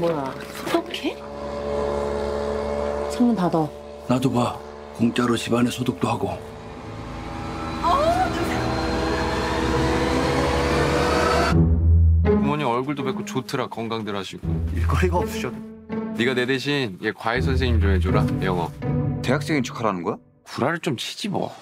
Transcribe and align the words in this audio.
뭐야, 0.00 0.34
소독해? 0.64 1.14
창문 3.12 3.36
닫아. 3.36 3.68
나도 4.08 4.32
봐. 4.32 4.58
공짜로 4.96 5.36
집안에 5.36 5.70
소독도 5.70 6.08
하고. 6.08 6.38
부모님 12.24 12.66
얼굴도 12.66 13.04
뵙고 13.04 13.24
좋더라 13.24 13.68
건강들 13.68 14.16
하시고 14.16 14.46
일거리가 14.74 15.18
없으셔도 15.18 15.56
네가 16.16 16.34
내 16.34 16.46
대신 16.46 16.98
얘 17.02 17.12
과외 17.12 17.40
선생님 17.40 17.80
좀 17.80 17.90
해줘라 17.92 18.26
영어 18.42 18.70
대학생인 19.22 19.62
척하라는 19.62 20.02
거야? 20.02 20.16
구라를 20.44 20.78
좀 20.80 20.96
치지 20.96 21.28
뭐 21.28 21.52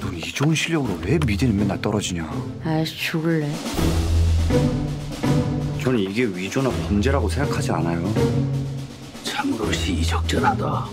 넌 0.00 0.14
이 0.16 0.20
좋은 0.20 0.54
실력으로 0.54 0.98
왜 1.04 1.18
미대는 1.24 1.56
맨날 1.56 1.80
떨어지냐? 1.80 2.28
아이씨, 2.64 2.96
죽을래. 2.96 3.48
저는 5.88 6.00
이게 6.00 6.26
위조나 6.26 6.68
범죄라고 6.68 7.30
생각하지 7.30 7.72
않아요. 7.72 8.12
참으로 9.22 9.72
시적절하다. 9.72 10.84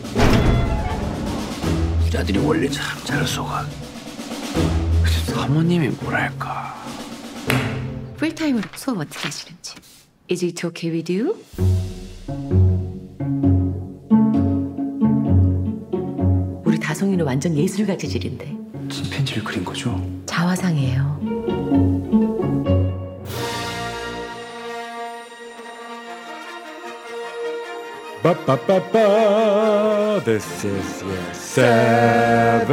부자들이 2.01 2.39
원래 2.39 2.69
참 2.69 3.03
잘 3.03 3.27
속아. 3.27 3.65
사모님이 5.33 5.89
뭐랄까. 5.89 6.81
풀타임으로 8.15 8.69
수업 8.77 8.99
어떻게 8.99 9.19
하시는지. 9.25 9.75
Is 10.31 10.45
it 10.45 10.65
okay 10.65 10.95
with 10.95 11.11
you? 11.11 11.35
우리 16.63 16.79
다송이는 16.79 17.25
완전 17.25 17.53
예술가 17.57 17.97
재질인데 17.97 18.55
침팬지를 18.89 19.43
그린 19.43 19.65
거죠? 19.65 20.01
자화상이에요. 20.25 21.34
Ba-ba-ba-ba. 28.25 30.19
This 30.25 30.65
is 30.65 31.03
year 31.03 31.33
seven. 31.35 32.65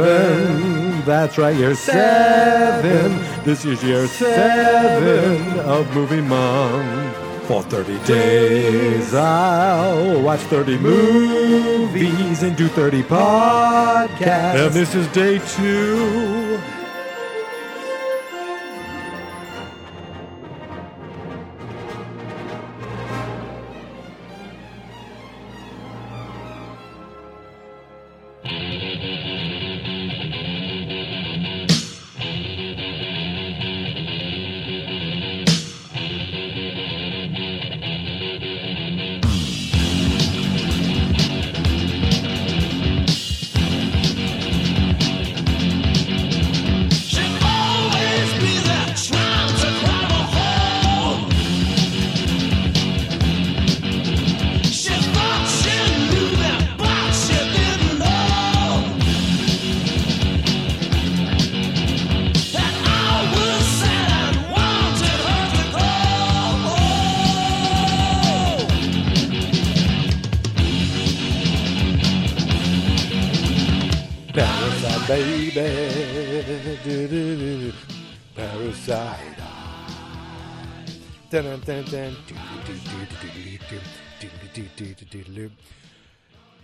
That's 1.05 1.37
right, 1.37 1.55
year 1.55 1.75
seven. 1.75 3.21
This 3.43 3.63
is 3.63 3.83
year 3.83 4.07
seven 4.07 5.59
of 5.59 5.93
Movie 5.93 6.21
Month. 6.21 7.17
For 7.45 7.61
30 7.61 7.99
days, 8.05 9.13
I'll 9.13 10.23
watch 10.23 10.39
30 10.39 10.79
movies 10.79 12.41
and 12.41 12.55
do 12.57 12.67
30 12.67 13.03
podcasts. 13.03 14.65
And 14.65 14.73
this 14.73 14.95
is 14.95 15.05
day 15.09 15.37
two. 15.37 16.57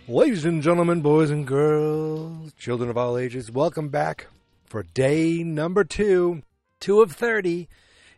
Ladies 0.08 0.46
and 0.46 0.62
gentlemen, 0.62 1.02
boys 1.02 1.28
and 1.30 1.46
girls, 1.46 2.54
children 2.54 2.88
of 2.88 2.96
all 2.96 3.18
ages, 3.18 3.50
welcome 3.52 3.90
back 3.90 4.28
for 4.64 4.82
day 4.82 5.42
number 5.44 5.84
two, 5.84 6.42
two 6.80 7.02
of 7.02 7.12
30 7.12 7.68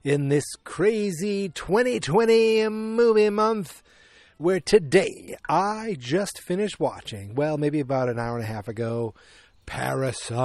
in 0.05 0.29
this 0.29 0.45
crazy 0.63 1.49
2020 1.49 2.69
movie 2.69 3.31
month 3.31 3.83
where 4.39 4.61
today 4.61 5.37
I 5.49 5.97
just 5.99 6.41
finished 6.41 6.79
watching, 6.79 7.35
well, 7.35 7.59
maybe 7.59 7.81
about 7.81 8.09
an 8.09 8.21
hour 8.21 8.37
and 8.37 8.45
a 8.45 8.49
half 8.49 8.69
ago, 8.69 9.13
Parasite. 9.67 10.39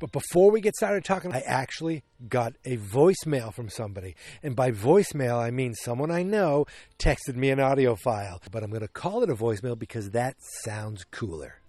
But 0.00 0.12
before 0.12 0.50
we 0.50 0.62
get 0.62 0.74
started 0.74 1.04
talking, 1.04 1.30
I 1.32 1.40
actually 1.40 2.02
got 2.26 2.54
a 2.64 2.78
voicemail 2.78 3.52
from 3.52 3.68
somebody. 3.68 4.16
And 4.42 4.56
by 4.56 4.72
voicemail, 4.72 5.38
I 5.38 5.50
mean 5.50 5.74
someone 5.74 6.10
I 6.10 6.22
know 6.22 6.64
texted 6.98 7.36
me 7.36 7.50
an 7.50 7.60
audio 7.60 7.94
file. 7.94 8.40
But 8.50 8.64
I'm 8.64 8.70
going 8.70 8.80
to 8.80 8.88
call 8.88 9.22
it 9.22 9.28
a 9.28 9.34
voicemail 9.34 9.78
because 9.78 10.10
that 10.12 10.36
sounds 10.64 11.04
cooler. 11.04 11.60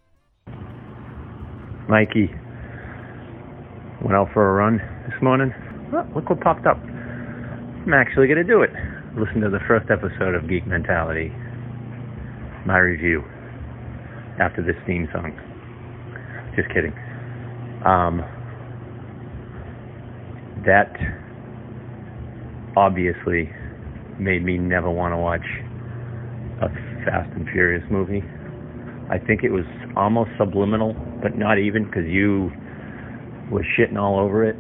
Mikey 1.90 2.31
went 4.02 4.16
out 4.16 4.30
for 4.34 4.50
a 4.50 4.53
run 4.53 4.78
this 5.12 5.22
morning. 5.22 5.53
Oh, 5.94 6.08
look 6.16 6.30
what 6.30 6.40
popped 6.40 6.66
up. 6.66 6.78
I'm 6.78 7.94
actually 7.94 8.28
going 8.28 8.38
to 8.38 8.46
do 8.46 8.62
it. 8.62 8.69
Listen 9.19 9.42
to 9.42 9.50
the 9.50 9.59
first 9.68 9.92
episode 9.92 10.36
of 10.36 10.48
Geek 10.48 10.66
Mentality. 10.66 11.34
My 12.66 12.78
review 12.78 13.24
after 14.40 14.63
this 14.63 14.78
theme 14.88 15.09
song. 15.12 15.36
Just 16.56 16.69
kidding. 16.69 16.94
Um, 17.86 18.22
that 20.66 20.94
obviously 22.78 23.50
made 24.19 24.44
me 24.44 24.58
never 24.58 24.90
want 24.90 25.14
to 25.14 25.18
watch 25.18 25.46
a 26.62 26.69
Fast 27.06 27.31
and 27.36 27.47
Furious 27.50 27.84
movie. 27.90 28.22
I 29.09 29.18
think 29.18 29.44
it 29.44 29.50
was 29.50 29.66
almost 29.97 30.30
subliminal, 30.38 30.94
but 31.22 31.38
not 31.38 31.58
even 31.58 31.86
because 31.86 32.06
you 32.06 32.52
were 33.52 33.66
shitting 33.78 33.98
all 33.98 34.19
over 34.19 34.46
it. 34.46 34.56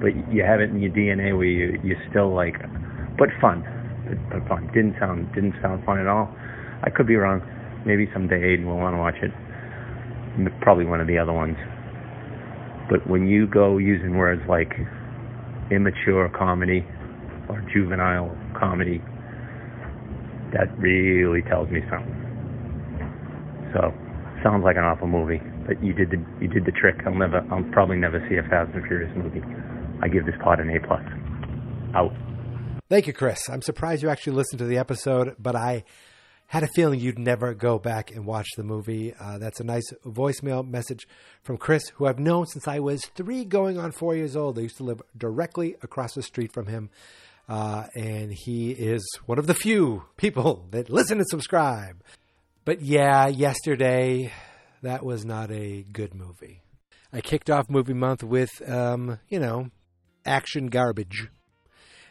But 0.00 0.16
you 0.32 0.42
have 0.42 0.60
it 0.60 0.70
in 0.70 0.80
your 0.80 0.92
DNA 0.92 1.36
where 1.36 1.44
you 1.44 1.78
you 1.84 1.96
still 2.08 2.32
like, 2.34 2.54
but 3.18 3.28
fun, 3.40 3.60
but, 4.08 4.16
but 4.40 4.48
fun. 4.48 4.70
Didn't 4.72 4.96
sound 4.98 5.28
didn't 5.34 5.54
sound 5.60 5.84
fun 5.84 5.98
at 5.98 6.06
all. 6.06 6.32
I 6.82 6.88
could 6.88 7.06
be 7.06 7.16
wrong. 7.16 7.42
Maybe 7.84 8.08
someday 8.14 8.40
Aiden 8.40 8.64
will 8.64 8.78
want 8.78 8.94
to 8.94 8.98
watch 8.98 9.16
it. 9.20 9.30
Probably 10.62 10.86
one 10.86 11.00
of 11.00 11.06
the 11.06 11.18
other 11.18 11.32
ones. 11.32 11.56
But 12.90 13.08
when 13.08 13.28
you 13.28 13.46
go 13.46 13.78
using 13.78 14.18
words 14.18 14.42
like 14.48 14.74
immature 15.70 16.28
comedy 16.36 16.84
or 17.48 17.64
juvenile 17.72 18.36
comedy, 18.58 19.00
that 20.52 20.66
really 20.76 21.42
tells 21.42 21.70
me 21.70 21.80
something. 21.88 22.18
So, 23.72 23.94
sounds 24.42 24.64
like 24.64 24.76
an 24.76 24.82
awful 24.82 25.06
movie, 25.06 25.40
but 25.66 25.82
you 25.82 25.92
did 25.92 26.10
the 26.10 26.18
you 26.40 26.48
did 26.48 26.64
the 26.64 26.72
trick. 26.72 26.96
I'll 27.06 27.14
never, 27.14 27.46
I'll 27.52 27.62
probably 27.70 27.96
never 27.96 28.18
see 28.28 28.36
a 28.36 28.42
Fast 28.42 28.74
and 28.74 28.84
Furious 28.86 29.12
movie. 29.16 29.42
I 30.02 30.08
give 30.08 30.26
this 30.26 30.34
pod 30.42 30.58
an 30.58 30.70
A 30.70 30.80
plus. 30.80 31.04
Out. 31.94 32.12
Thank 32.88 33.06
you, 33.06 33.12
Chris. 33.12 33.48
I'm 33.48 33.62
surprised 33.62 34.02
you 34.02 34.08
actually 34.08 34.34
listened 34.34 34.58
to 34.58 34.64
the 34.64 34.78
episode, 34.78 35.36
but 35.38 35.54
I 35.54 35.84
had 36.50 36.64
a 36.64 36.68
feeling 36.74 36.98
you'd 36.98 37.16
never 37.16 37.54
go 37.54 37.78
back 37.78 38.10
and 38.10 38.26
watch 38.26 38.48
the 38.56 38.64
movie. 38.64 39.14
Uh, 39.14 39.38
that's 39.38 39.60
a 39.60 39.64
nice 39.64 39.88
voicemail 40.04 40.66
message 40.66 41.06
from 41.44 41.56
Chris, 41.56 41.90
who 41.90 42.06
I've 42.06 42.18
known 42.18 42.44
since 42.46 42.66
I 42.66 42.80
was 42.80 43.06
three, 43.14 43.44
going 43.44 43.78
on 43.78 43.92
four 43.92 44.16
years 44.16 44.34
old. 44.34 44.58
I 44.58 44.62
used 44.62 44.78
to 44.78 44.82
live 44.82 45.00
directly 45.16 45.76
across 45.80 46.14
the 46.14 46.24
street 46.24 46.52
from 46.52 46.66
him. 46.66 46.90
Uh, 47.48 47.86
and 47.94 48.32
he 48.32 48.72
is 48.72 49.00
one 49.26 49.38
of 49.38 49.46
the 49.46 49.54
few 49.54 50.02
people 50.16 50.66
that 50.72 50.90
listen 50.90 51.18
and 51.18 51.28
subscribe. 51.28 52.02
But 52.64 52.80
yeah, 52.80 53.28
yesterday, 53.28 54.32
that 54.82 55.04
was 55.04 55.24
not 55.24 55.52
a 55.52 55.84
good 55.92 56.16
movie. 56.16 56.62
I 57.12 57.20
kicked 57.20 57.48
off 57.48 57.70
movie 57.70 57.94
month 57.94 58.24
with, 58.24 58.50
um, 58.68 59.20
you 59.28 59.38
know, 59.38 59.70
action 60.26 60.66
garbage 60.66 61.28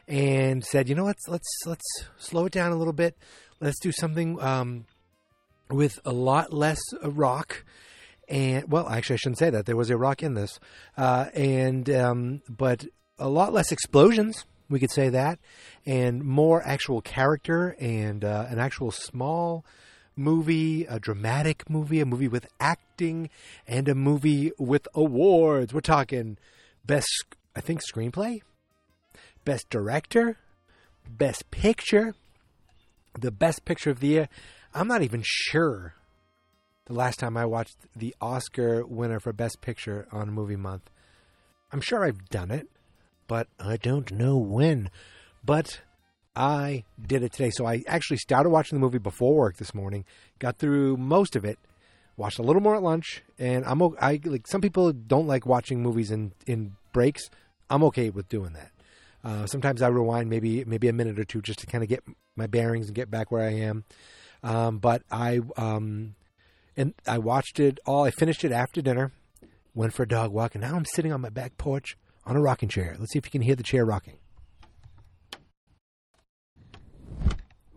and 0.07 0.63
said, 0.63 0.87
you 0.87 0.95
know, 0.95 1.03
let's 1.03 1.27
let's 1.27 1.47
let's 1.65 1.85
slow 2.17 2.45
it 2.45 2.53
down 2.53 2.71
a 2.71 2.77
little 2.77 2.93
bit. 2.93 3.17
Let's 3.59 3.79
do 3.79 3.91
something 3.91 4.41
um, 4.41 4.85
with 5.69 5.99
a 6.05 6.11
lot 6.13 6.53
less 6.53 6.79
rock. 7.03 7.63
And 8.27 8.71
well, 8.71 8.87
actually, 8.87 9.15
I 9.15 9.17
shouldn't 9.17 9.39
say 9.39 9.49
that. 9.49 9.65
There 9.65 9.75
was 9.75 9.89
a 9.89 9.97
rock 9.97 10.21
in 10.23 10.35
this, 10.35 10.59
uh, 10.97 11.25
and 11.33 11.89
um, 11.89 12.41
but 12.47 12.85
a 13.17 13.27
lot 13.27 13.53
less 13.53 13.71
explosions. 13.71 14.45
We 14.69 14.79
could 14.79 14.91
say 14.91 15.09
that, 15.09 15.39
and 15.85 16.23
more 16.23 16.61
actual 16.63 17.01
character 17.01 17.75
and 17.79 18.23
uh, 18.23 18.45
an 18.49 18.59
actual 18.59 18.91
small 18.91 19.65
movie, 20.15 20.85
a 20.85 20.99
dramatic 20.99 21.67
movie, 21.69 22.01
a 22.01 22.05
movie 22.05 22.27
with 22.27 22.45
acting, 22.59 23.29
and 23.67 23.87
a 23.87 23.95
movie 23.95 24.51
with 24.59 24.87
awards. 24.93 25.73
We're 25.73 25.81
talking 25.81 26.37
best, 26.85 27.09
I 27.55 27.61
think, 27.61 27.81
screenplay, 27.81 28.41
best 29.43 29.69
director, 29.71 30.37
best 31.09 31.49
picture, 31.49 32.13
the 33.17 33.31
best 33.31 33.65
picture 33.65 33.89
of 33.89 33.99
the 33.99 34.07
year. 34.07 34.29
I'm 34.73 34.87
not 34.87 35.01
even 35.01 35.21
sure 35.23 35.95
the 36.85 36.93
last 36.93 37.19
time 37.19 37.37
I 37.37 37.45
watched 37.45 37.77
the 37.95 38.15
Oscar 38.19 38.85
winner 38.85 39.19
for 39.19 39.31
best 39.31 39.61
picture 39.61 40.07
on 40.11 40.31
movie 40.31 40.55
month. 40.55 40.89
I'm 41.71 41.81
sure 41.81 42.03
I've 42.03 42.29
done 42.29 42.51
it, 42.51 42.67
but 43.27 43.47
I 43.59 43.77
don't 43.77 44.11
know 44.11 44.37
when. 44.37 44.89
But 45.43 45.81
I 46.35 46.83
did 47.01 47.23
it 47.23 47.33
today. 47.33 47.51
So 47.51 47.65
I 47.65 47.83
actually 47.87 48.17
started 48.17 48.49
watching 48.49 48.77
the 48.77 48.81
movie 48.81 48.97
before 48.97 49.35
work 49.35 49.57
this 49.57 49.73
morning, 49.73 50.05
got 50.39 50.57
through 50.57 50.97
most 50.97 51.35
of 51.35 51.45
it, 51.45 51.59
watched 52.17 52.39
a 52.39 52.43
little 52.43 52.61
more 52.61 52.75
at 52.75 52.83
lunch, 52.83 53.23
and 53.37 53.65
I'm 53.65 53.81
I 54.01 54.19
like 54.23 54.47
some 54.47 54.61
people 54.61 54.91
don't 54.91 55.27
like 55.27 55.45
watching 55.45 55.81
movies 55.81 56.11
in 56.11 56.33
in 56.47 56.75
breaks. 56.91 57.29
I'm 57.69 57.83
okay 57.83 58.09
with 58.09 58.29
doing 58.29 58.53
that. 58.53 58.71
Uh, 59.23 59.45
sometimes 59.45 59.81
I 59.81 59.87
rewind 59.87 60.29
maybe 60.29 60.63
maybe 60.65 60.87
a 60.87 60.93
minute 60.93 61.19
or 61.19 61.25
two 61.25 61.41
just 61.41 61.59
to 61.59 61.65
kind 61.65 61.83
of 61.83 61.89
get 61.89 62.03
my 62.35 62.47
bearings 62.47 62.87
and 62.87 62.95
get 62.95 63.11
back 63.11 63.31
where 63.31 63.43
I 63.43 63.53
am. 63.53 63.83
Um, 64.43 64.77
but 64.79 65.03
I 65.11 65.41
um, 65.57 66.15
and 66.77 66.93
I 67.05 67.17
watched 67.17 67.59
it 67.59 67.79
all. 67.85 68.05
I 68.05 68.11
finished 68.11 68.43
it 68.43 68.51
after 68.51 68.81
dinner. 68.81 69.11
Went 69.75 69.93
for 69.93 70.03
a 70.03 70.07
dog 70.07 70.31
walk, 70.31 70.55
and 70.55 70.63
now 70.63 70.75
I'm 70.75 70.85
sitting 70.85 71.13
on 71.13 71.21
my 71.21 71.29
back 71.29 71.57
porch 71.57 71.97
on 72.25 72.35
a 72.35 72.41
rocking 72.41 72.69
chair. 72.69 72.95
Let's 72.97 73.13
see 73.13 73.19
if 73.19 73.25
you 73.25 73.31
can 73.31 73.41
hear 73.41 73.55
the 73.55 73.63
chair 73.63 73.85
rocking. 73.85 74.17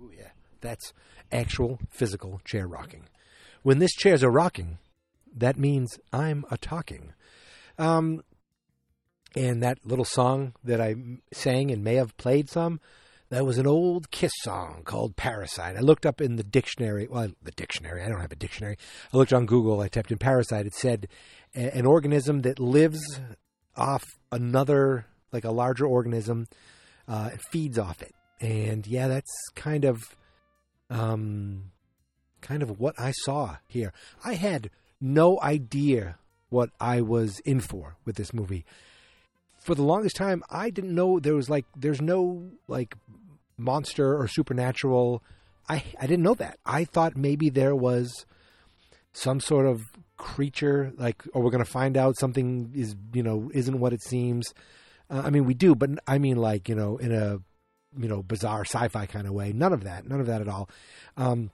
Ooh, 0.00 0.12
yeah, 0.16 0.30
that's 0.60 0.92
actual 1.30 1.78
physical 1.90 2.40
chair 2.44 2.66
rocking. 2.66 3.08
When 3.62 3.78
this 3.78 3.92
chair's 3.92 4.22
a 4.22 4.30
rocking, 4.30 4.78
that 5.36 5.58
means 5.58 5.98
I'm 6.12 6.44
a 6.50 6.56
talking. 6.56 7.12
Um, 7.78 8.22
and 9.36 9.62
that 9.62 9.78
little 9.84 10.04
song 10.04 10.54
that 10.64 10.80
I 10.80 10.94
sang 11.32 11.70
and 11.70 11.82
may 11.82 11.94
have 11.94 12.16
played 12.16 12.48
some, 12.48 12.80
that 13.30 13.46
was 13.46 13.56
an 13.56 13.66
old 13.66 14.10
Kiss 14.10 14.32
song 14.42 14.82
called 14.84 15.16
Parasite. 15.16 15.76
I 15.76 15.80
looked 15.80 16.04
up 16.04 16.20
in 16.20 16.36
the 16.36 16.44
dictionary, 16.44 17.08
well, 17.10 17.30
the 17.42 17.50
dictionary, 17.52 18.02
I 18.02 18.08
don't 18.08 18.20
have 18.20 18.32
a 18.32 18.36
dictionary. 18.36 18.76
I 19.12 19.16
looked 19.16 19.32
on 19.32 19.46
Google, 19.46 19.80
I 19.80 19.88
typed 19.88 20.12
in 20.12 20.18
Parasite. 20.18 20.66
It 20.66 20.74
said 20.74 21.08
an 21.54 21.86
organism 21.86 22.42
that 22.42 22.60
lives 22.60 23.00
off 23.74 24.04
another, 24.30 25.06
like 25.32 25.44
a 25.44 25.50
larger 25.50 25.86
organism, 25.86 26.46
uh, 27.08 27.30
feeds 27.50 27.78
off 27.78 28.02
it. 28.02 28.14
And 28.40 28.86
yeah, 28.86 29.08
that's 29.08 29.32
kind 29.54 29.86
of, 29.86 30.02
um, 30.90 31.70
kind 32.42 32.62
of 32.62 32.78
what 32.78 33.00
I 33.00 33.12
saw 33.12 33.56
here. 33.66 33.94
I 34.22 34.34
had 34.34 34.68
no 35.00 35.40
idea 35.40 36.18
what 36.50 36.68
I 36.78 37.00
was 37.00 37.38
in 37.46 37.60
for 37.60 37.96
with 38.04 38.16
this 38.16 38.34
movie. 38.34 38.66
For 39.62 39.74
the 39.74 39.82
longest 39.82 40.16
time, 40.16 40.42
I 40.50 40.70
didn't 40.70 40.94
know 40.94 41.20
there 41.20 41.34
was 41.34 41.48
like 41.48 41.66
there's 41.76 42.00
no 42.00 42.50
like 42.68 42.96
monster 43.56 44.16
or 44.18 44.26
supernatural. 44.28 45.22
I 45.68 45.84
I 46.00 46.06
didn't 46.06 46.24
know 46.24 46.34
that. 46.34 46.58
I 46.66 46.84
thought 46.84 47.16
maybe 47.16 47.48
there 47.48 47.74
was 47.74 48.26
some 49.12 49.40
sort 49.40 49.66
of 49.66 49.82
creature 50.16 50.92
like 50.96 51.22
or 51.32 51.42
we're 51.42 51.50
going 51.50 51.64
to 51.64 51.70
find 51.70 51.96
out 51.96 52.18
something 52.18 52.72
is, 52.74 52.96
you 53.12 53.22
know, 53.22 53.50
isn't 53.54 53.78
what 53.78 53.92
it 53.92 54.02
seems. 54.02 54.52
Uh, 55.10 55.22
I 55.24 55.30
mean, 55.30 55.44
we 55.44 55.54
do, 55.54 55.74
but 55.74 55.90
I 56.06 56.18
mean 56.18 56.36
like, 56.36 56.68
you 56.68 56.74
know, 56.74 56.96
in 56.96 57.12
a 57.12 57.38
you 57.94 58.08
know, 58.08 58.22
bizarre 58.22 58.64
sci-fi 58.64 59.04
kind 59.04 59.26
of 59.26 59.34
way. 59.34 59.52
None 59.52 59.72
of 59.72 59.84
that. 59.84 60.08
None 60.08 60.20
of 60.20 60.26
that 60.26 60.40
at 60.40 60.48
all. 60.48 60.68
Um 61.16 61.50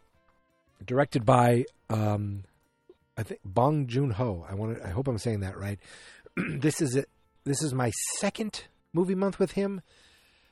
directed 0.85 1.25
by 1.25 1.65
um, 1.91 2.45
I 3.17 3.23
think 3.23 3.41
Bong 3.45 3.87
Joon 3.87 4.11
Ho. 4.11 4.47
I 4.49 4.55
want 4.55 4.77
to, 4.77 4.87
I 4.87 4.91
hope 4.91 5.09
I'm 5.09 5.19
saying 5.19 5.41
that 5.41 5.59
right. 5.59 5.79
this 6.37 6.81
is 6.81 6.95
it. 6.95 7.09
This 7.49 7.63
is 7.63 7.73
my 7.73 7.91
second 8.19 8.65
movie 8.93 9.15
month 9.15 9.39
with 9.39 9.53
him 9.53 9.81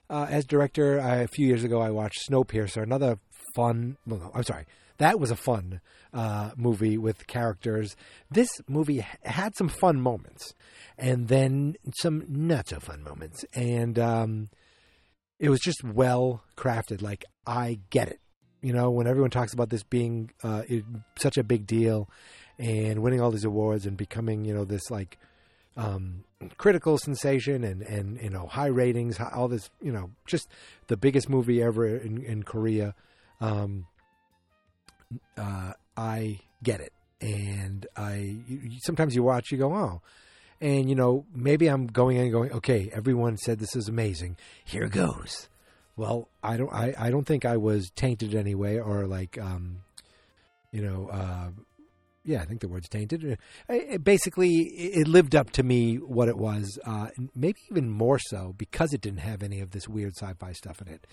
uh, 0.08 0.26
as 0.30 0.46
director. 0.46 0.98
I, 1.00 1.16
a 1.16 1.28
few 1.28 1.46
years 1.46 1.62
ago, 1.62 1.80
I 1.80 1.90
watched 1.90 2.20
Snowpiercer, 2.30 2.82
another 2.82 3.18
fun. 3.54 3.98
I'm 4.34 4.42
sorry. 4.42 4.64
That 4.98 5.20
was 5.20 5.30
a 5.30 5.36
fun 5.36 5.82
uh, 6.14 6.52
movie 6.56 6.96
with 6.96 7.26
characters. 7.26 7.96
This 8.30 8.48
movie 8.66 9.04
had 9.24 9.54
some 9.56 9.68
fun 9.68 10.00
moments, 10.00 10.54
and 10.96 11.28
then 11.28 11.76
some 12.00 12.24
not 12.28 12.68
so 12.68 12.80
fun 12.80 13.02
moments, 13.02 13.44
and 13.52 13.98
um, 13.98 14.48
it 15.38 15.50
was 15.50 15.60
just 15.60 15.84
well 15.84 16.42
crafted. 16.56 17.02
Like 17.02 17.26
I 17.46 17.80
get 17.90 18.08
it 18.08 18.20
you 18.62 18.72
know, 18.72 18.90
when 18.90 19.06
everyone 19.06 19.30
talks 19.30 19.52
about 19.52 19.70
this 19.70 19.84
being 19.84 20.30
uh, 20.42 20.62
it, 20.66 20.84
such 21.20 21.36
a 21.36 21.44
big 21.44 21.66
deal 21.66 22.08
and 22.58 23.00
winning 23.00 23.20
all 23.20 23.30
these 23.30 23.44
awards 23.44 23.86
and 23.86 23.96
becoming, 23.96 24.44
you 24.44 24.54
know, 24.54 24.64
this 24.64 24.90
like 24.90 25.18
um, 25.76 26.24
critical 26.58 26.98
sensation 26.98 27.64
and, 27.64 27.82
and, 27.82 28.20
you 28.20 28.30
know, 28.30 28.46
high 28.46 28.66
ratings, 28.66 29.18
all 29.20 29.48
this, 29.48 29.70
you 29.80 29.92
know, 29.92 30.10
just 30.26 30.48
the 30.88 30.96
biggest 30.96 31.28
movie 31.28 31.62
ever 31.62 31.86
in, 31.86 32.22
in 32.22 32.42
Korea. 32.42 32.94
Um, 33.40 33.86
uh, 35.36 35.72
I 35.96 36.40
get 36.62 36.80
it. 36.80 36.92
And 37.20 37.86
I, 37.96 38.36
sometimes 38.82 39.14
you 39.14 39.22
watch, 39.22 39.50
you 39.50 39.58
go, 39.58 39.74
oh, 39.74 40.02
and 40.60 40.88
you 40.88 40.94
know, 40.94 41.26
maybe 41.34 41.66
I'm 41.66 41.86
going 41.86 42.16
in 42.16 42.24
and 42.24 42.32
going, 42.32 42.52
okay, 42.52 42.90
everyone 42.92 43.36
said 43.36 43.58
this 43.58 43.76
is 43.76 43.88
amazing. 43.88 44.36
Here 44.64 44.88
goes. 44.88 45.48
Well, 45.96 46.28
I 46.42 46.56
don't. 46.56 46.72
I, 46.72 46.94
I 46.98 47.10
don't 47.10 47.26
think 47.26 47.44
I 47.44 47.56
was 47.56 47.90
tainted 47.90 48.34
anyway, 48.34 48.78
or 48.78 49.06
like, 49.06 49.38
um, 49.38 49.78
you 50.72 50.82
know, 50.82 51.08
uh, 51.10 51.48
yeah, 52.26 52.42
I 52.42 52.44
think 52.44 52.60
the 52.60 52.68
word's 52.68 52.88
tainted. 52.88 53.24
Uh, 53.24 53.72
it- 53.72 54.04
basically, 54.04 54.52
it 54.56 55.08
lived 55.08 55.34
up 55.34 55.50
to 55.52 55.62
me 55.62 55.96
what 55.96 56.28
it 56.28 56.36
was, 56.36 56.78
uh, 56.84 57.08
maybe 57.34 57.60
even 57.70 57.88
more 57.88 58.18
so 58.18 58.54
because 58.58 58.92
it 58.92 59.00
didn't 59.00 59.20
have 59.20 59.42
any 59.42 59.60
of 59.60 59.70
this 59.70 59.88
weird 59.88 60.14
sci-fi 60.16 60.52
stuff 60.52 60.82
in 60.82 60.88
it. 60.88 61.06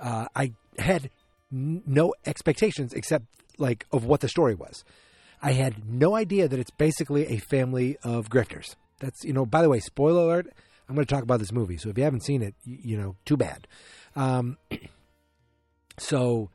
Uh, 0.00 0.26
I 0.34 0.54
had 0.78 1.10
n- 1.52 1.82
no 1.86 2.14
expectations 2.24 2.92
except 2.92 3.26
like 3.58 3.86
of 3.92 4.04
what 4.04 4.20
the 4.20 4.28
story 4.28 4.54
was. 4.54 4.84
I 5.42 5.52
had 5.52 5.88
no 5.88 6.14
idea 6.16 6.48
that 6.48 6.58
it's 6.58 6.70
basically 6.70 7.26
a 7.26 7.38
family 7.38 7.96
of 8.02 8.28
grifters. 8.30 8.74
That's 9.00 9.22
you 9.24 9.32
know. 9.32 9.46
By 9.46 9.62
the 9.62 9.68
way, 9.68 9.78
spoiler 9.80 10.22
alert. 10.22 10.46
I'm 10.88 10.94
going 10.94 11.06
to 11.06 11.14
talk 11.14 11.22
about 11.22 11.38
this 11.38 11.52
movie, 11.52 11.76
so 11.76 11.90
if 11.90 11.98
you 11.98 12.04
haven't 12.04 12.22
seen 12.24 12.40
it, 12.42 12.54
you, 12.64 12.78
you 12.82 12.96
know, 12.98 13.14
too 13.26 13.36
bad. 13.36 13.68
Um, 14.16 14.56
so, 15.98 16.48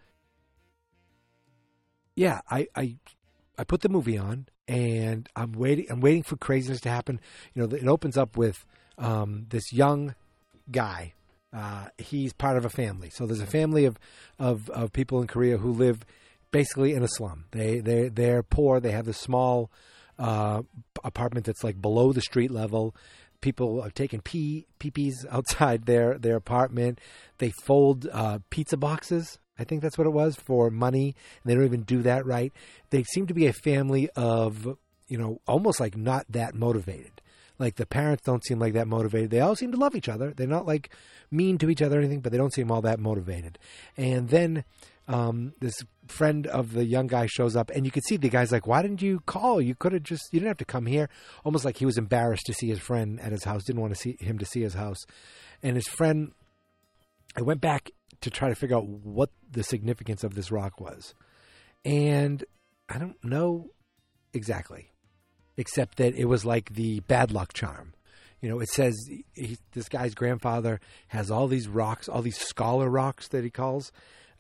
yeah, 2.16 2.42
I, 2.50 2.68
I 2.76 2.96
I 3.58 3.64
put 3.64 3.82
the 3.82 3.90
movie 3.90 4.18
on, 4.18 4.48
and 4.68 5.30
I'm 5.36 5.54
waiting. 5.54 5.86
I'm 5.90 6.02
waiting 6.02 6.24
for 6.24 6.38
craziness 6.38 6.82
to 6.82 6.90
happen. 6.90 7.20
You 7.54 7.62
know, 7.62 7.76
it 7.76 7.88
opens 7.88 8.18
up 8.18 8.38
with 8.38 8.66
um, 8.98 9.46
this 9.50 9.72
young 9.72 10.16
guy. 10.72 11.14
Uh, 11.52 11.88
he's 12.00 12.34
part 12.34 12.58
of 12.58 12.66
a 12.66 12.70
family. 12.70 13.12
So 13.12 13.28
there's 13.28 13.42
a 13.42 13.46
family 13.46 13.86
of, 13.86 14.00
of 14.40 14.70
of 14.72 14.92
people 14.92 15.22
in 15.22 15.28
Korea 15.28 15.58
who 15.58 15.72
live 15.72 16.06
basically 16.52 16.94
in 16.94 17.04
a 17.04 17.08
slum. 17.08 17.46
They 17.52 17.80
they 17.80 18.10
they're 18.10 18.44
poor. 18.44 18.80
They 18.80 18.92
have 18.92 19.06
this 19.06 19.20
small 19.20 19.70
uh, 20.18 20.64
apartment 21.04 21.46
that's 21.46 21.64
like 21.64 21.82
below 21.82 22.14
the 22.14 22.22
street 22.22 22.52
level. 22.52 22.96
People 23.42 23.82
are 23.82 23.92
taking 23.92 24.22
pee 24.22 24.66
peepees 24.80 25.14
outside 25.30 25.86
their 25.86 26.18
their 26.18 26.38
apartment. 26.38 27.00
They 27.38 27.52
fold 27.66 28.08
uh, 28.12 28.40
pizza 28.50 28.78
boxes. 28.78 29.38
I 29.58 29.64
think 29.64 29.82
that's 29.82 29.98
what 29.98 30.08
it 30.08 30.12
was 30.12 30.36
for 30.36 30.70
money. 30.70 31.16
And 31.44 31.52
they 31.52 31.56
don't 31.56 31.66
even 31.66 31.84
do 31.84 32.02
that 32.04 32.26
right. 32.26 32.52
They 32.90 33.04
seem 33.04 33.28
to 33.28 33.34
be 33.34 33.48
a 33.48 33.54
family 33.54 34.10
of 34.16 34.78
you 35.08 35.18
know 35.18 35.42
almost 35.48 35.80
like 35.80 35.98
not 35.98 36.26
that 36.30 36.56
motivated. 36.56 37.22
Like 37.60 37.76
the 37.76 37.86
parents 37.86 38.24
don't 38.24 38.44
seem 38.44 38.60
like 38.60 38.74
that 38.74 38.88
motivated. 38.88 39.30
They 39.30 39.40
all 39.40 39.56
seem 39.56 39.72
to 39.72 39.78
love 39.78 39.96
each 39.96 40.10
other. 40.10 40.34
They're 40.36 40.48
not 40.48 40.66
like 40.66 40.90
mean 41.30 41.58
to 41.60 41.70
each 41.70 41.82
other 41.82 41.98
or 41.98 42.00
anything, 42.00 42.20
but 42.20 42.32
they 42.32 42.38
don't 42.38 42.54
seem 42.54 42.72
all 42.72 42.82
that 42.82 43.00
motivated. 43.00 43.60
And 43.96 44.30
then 44.30 44.64
um, 45.08 45.54
this 45.60 45.76
friend 46.08 46.48
of 46.48 46.74
the 46.74 46.86
young 46.86 47.08
guy 47.08 47.28
shows 47.28 47.56
up, 47.56 47.70
and 47.72 47.86
you 47.86 47.92
can 47.92 48.02
see 48.04 48.18
the 48.18 48.30
guy's 48.30 48.52
like, 48.52 48.66
"Why 48.66 48.82
didn't 48.82 49.02
you 49.02 49.20
call? 49.22 49.62
You 49.62 49.76
could 49.76 49.94
have 49.94 50.04
just 50.04 50.24
you 50.32 50.40
didn't 50.40 50.50
have 50.50 50.58
to 50.58 50.66
come 50.66 50.86
here." 50.86 51.10
Almost 51.44 51.66
like 51.66 51.78
he 51.78 51.86
was 51.86 51.98
embarrassed 51.98 52.46
to 52.48 52.54
see 52.54 52.68
his 52.68 52.80
friend 52.80 53.20
at 53.22 53.32
his 53.32 53.44
house, 53.44 53.64
didn't 53.64 53.82
want 53.82 53.94
to 53.94 54.00
see 54.00 54.18
him 54.20 54.40
to 54.40 54.46
see 54.46 54.62
his 54.62 54.74
house. 54.74 55.00
And 55.62 55.76
his 55.76 55.88
friend, 55.88 56.32
I 57.38 57.42
went 57.42 57.62
back 57.62 57.92
to 58.24 58.30
try 58.30 58.50
to 58.50 58.56
figure 58.56 58.76
out 58.76 58.88
what 58.88 59.30
the 59.50 59.64
significance 59.64 60.24
of 60.24 60.36
this 60.36 60.52
rock 60.52 60.80
was, 60.80 61.14
and 61.86 62.44
I 62.90 62.98
don't 62.98 63.24
know 63.24 63.72
exactly, 64.34 64.92
except 65.58 65.98
that 65.98 66.16
it 66.16 66.26
was 66.26 66.46
like 66.46 66.74
the 66.74 67.02
bad 67.02 67.32
luck 67.32 67.54
charm. 67.54 67.94
You 68.42 68.50
know, 68.50 68.60
it 68.60 68.70
says 68.70 68.96
he, 69.34 69.58
this 69.72 69.88
guy's 69.88 70.14
grandfather 70.14 70.82
has 71.08 71.32
all 71.32 71.48
these 71.48 71.68
rocks, 71.68 72.10
all 72.10 72.22
these 72.22 72.38
scholar 72.38 72.90
rocks 72.90 73.30
that 73.30 73.44
he 73.44 73.50
calls, 73.50 73.92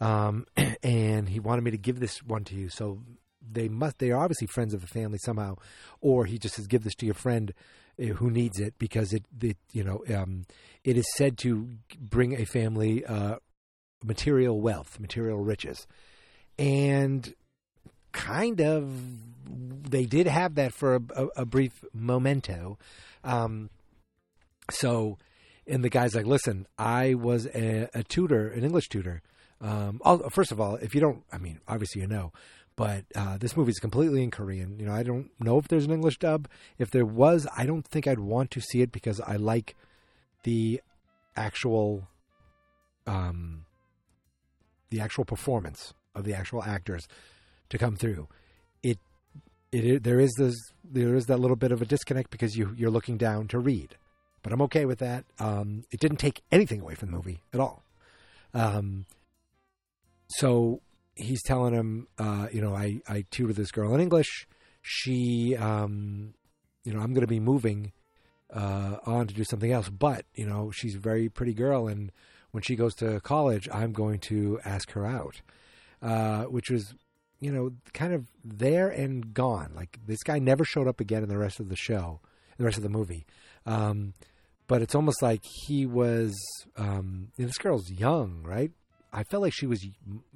um, 0.01 0.45
and 0.83 1.29
he 1.29 1.39
wanted 1.39 1.63
me 1.63 1.71
to 1.71 1.77
give 1.77 1.99
this 1.99 2.21
one 2.21 2.43
to 2.45 2.55
you. 2.55 2.67
So 2.67 2.99
they 3.49 3.69
must, 3.69 3.99
they 3.99 4.11
are 4.11 4.21
obviously 4.21 4.47
friends 4.47 4.73
of 4.73 4.81
the 4.81 4.87
family 4.87 5.19
somehow, 5.19 5.55
or 6.01 6.25
he 6.25 6.37
just 6.37 6.55
says, 6.55 6.67
give 6.67 6.83
this 6.83 6.95
to 6.95 7.05
your 7.05 7.15
friend 7.15 7.53
uh, 8.01 8.05
who 8.05 8.31
needs 8.31 8.59
it 8.59 8.73
because 8.79 9.13
it, 9.13 9.23
it 9.39 9.57
you 9.71 9.83
know 9.83 10.03
um, 10.15 10.45
it 10.83 10.97
is 10.97 11.05
said 11.15 11.37
to 11.37 11.69
bring 11.99 12.33
a 12.33 12.45
family 12.45 13.05
uh, 13.05 13.35
material 14.03 14.59
wealth, 14.59 14.99
material 14.99 15.39
riches, 15.39 15.87
and 16.57 17.33
kind 18.11 18.61
of 18.61 18.89
they 19.89 20.05
did 20.05 20.27
have 20.27 20.55
that 20.55 20.73
for 20.73 20.95
a, 20.95 21.01
a, 21.15 21.27
a 21.37 21.45
brief 21.45 21.83
memento. 21.93 22.77
Um, 23.23 23.69
so, 24.71 25.17
and 25.67 25.83
the 25.83 25.89
guy's 25.89 26.15
like, 26.15 26.25
"Listen, 26.25 26.67
I 26.77 27.13
was 27.15 27.47
a, 27.47 27.89
a 27.93 28.03
tutor, 28.03 28.47
an 28.49 28.63
English 28.63 28.89
tutor." 28.89 29.21
Um, 29.61 30.01
first 30.31 30.51
of 30.51 30.59
all, 30.59 30.75
if 30.75 30.93
you 30.93 30.99
don't, 30.99 31.23
I 31.31 31.37
mean, 31.37 31.59
obviously 31.67 32.01
you 32.01 32.07
know, 32.07 32.33
but 32.75 33.05
uh, 33.15 33.37
this 33.37 33.55
movie 33.55 33.71
is 33.71 33.79
completely 33.79 34.23
in 34.23 34.31
Korean. 34.31 34.79
You 34.79 34.87
know, 34.87 34.93
I 34.93 35.03
don't 35.03 35.29
know 35.39 35.57
if 35.57 35.67
there's 35.67 35.85
an 35.85 35.91
English 35.91 36.17
dub. 36.17 36.47
If 36.77 36.91
there 36.91 37.05
was, 37.05 37.47
I 37.55 37.65
don't 37.65 37.87
think 37.87 38.07
I'd 38.07 38.19
want 38.19 38.51
to 38.51 38.61
see 38.61 38.81
it 38.81 38.91
because 38.91 39.21
I 39.21 39.35
like 39.35 39.75
the 40.43 40.81
actual, 41.35 42.07
um, 43.05 43.65
the 44.93 45.01
actual 45.01 45.25
performance 45.25 45.93
of 46.13 46.23
the 46.23 46.35
actual 46.35 46.61
actors 46.63 47.07
to 47.69 47.77
come 47.77 47.95
through. 47.95 48.27
It, 48.83 48.99
it, 49.71 50.03
there 50.03 50.19
is 50.19 50.31
this, 50.37 50.55
there 50.83 51.15
is 51.15 51.25
that 51.25 51.39
little 51.39 51.55
bit 51.55 51.71
of 51.71 51.81
a 51.81 51.85
disconnect 51.85 52.29
because 52.29 52.55
you 52.55 52.73
you're 52.77 52.91
looking 52.91 53.17
down 53.17 53.47
to 53.47 53.57
read, 53.59 53.95
but 54.43 54.53
I'm 54.53 54.61
okay 54.67 54.85
with 54.85 54.99
that. 54.99 55.25
Um, 55.39 55.83
it 55.91 55.99
didn't 55.99 56.17
take 56.17 56.41
anything 56.51 56.81
away 56.81 56.95
from 56.95 57.09
the 57.09 57.17
movie 57.17 57.41
at 57.53 57.59
all. 57.59 57.83
Um, 58.53 59.05
so 60.27 60.81
he's 61.15 61.41
telling 61.43 61.73
him, 61.73 62.07
uh, 62.19 62.47
you 62.51 62.61
know, 62.61 62.75
I, 62.75 63.01
I 63.07 63.25
tutor 63.31 63.53
this 63.53 63.71
girl 63.71 63.95
in 63.95 64.01
English. 64.01 64.47
She, 64.81 65.55
um, 65.55 66.35
you 66.83 66.93
know, 66.93 66.99
I'm 66.99 67.13
going 67.13 67.21
to 67.21 67.27
be 67.27 67.39
moving 67.39 67.93
uh, 68.53 68.97
on 69.05 69.27
to 69.27 69.33
do 69.33 69.43
something 69.43 69.71
else, 69.71 69.89
but, 69.89 70.25
you 70.35 70.45
know, 70.45 70.71
she's 70.71 70.95
a 70.95 70.99
very 70.99 71.29
pretty 71.29 71.53
girl. 71.53 71.87
And 71.87 72.11
when 72.53 72.61
she 72.61 72.75
goes 72.75 72.93
to 72.95 73.19
college, 73.21 73.67
I'm 73.73 73.91
going 73.93 74.19
to 74.19 74.59
ask 74.63 74.91
her 74.91 75.05
out, 75.05 75.41
uh, 76.01 76.43
which 76.43 76.69
was, 76.69 76.93
you 77.39 77.51
know, 77.51 77.71
kind 77.93 78.13
of 78.13 78.27
there 78.45 78.89
and 78.89 79.33
gone. 79.33 79.73
Like 79.75 79.99
this 80.05 80.21
guy 80.23 80.37
never 80.37 80.63
showed 80.63 80.87
up 80.87 81.01
again 81.01 81.23
in 81.23 81.29
the 81.29 81.37
rest 81.37 81.59
of 81.59 81.67
the 81.67 81.75
show, 81.75 82.21
the 82.57 82.63
rest 82.63 82.77
of 82.77 82.83
the 82.83 82.89
movie. 82.89 83.25
Um, 83.65 84.13
but 84.67 84.83
it's 84.83 84.93
almost 84.93 85.21
like 85.23 85.41
he 85.65 85.87
was, 85.87 86.31
um, 86.77 87.29
this 87.37 87.57
girl's 87.57 87.89
young, 87.89 88.43
right? 88.43 88.71
I 89.11 89.23
felt 89.23 89.41
like 89.41 89.53
she 89.53 89.65
was 89.65 89.85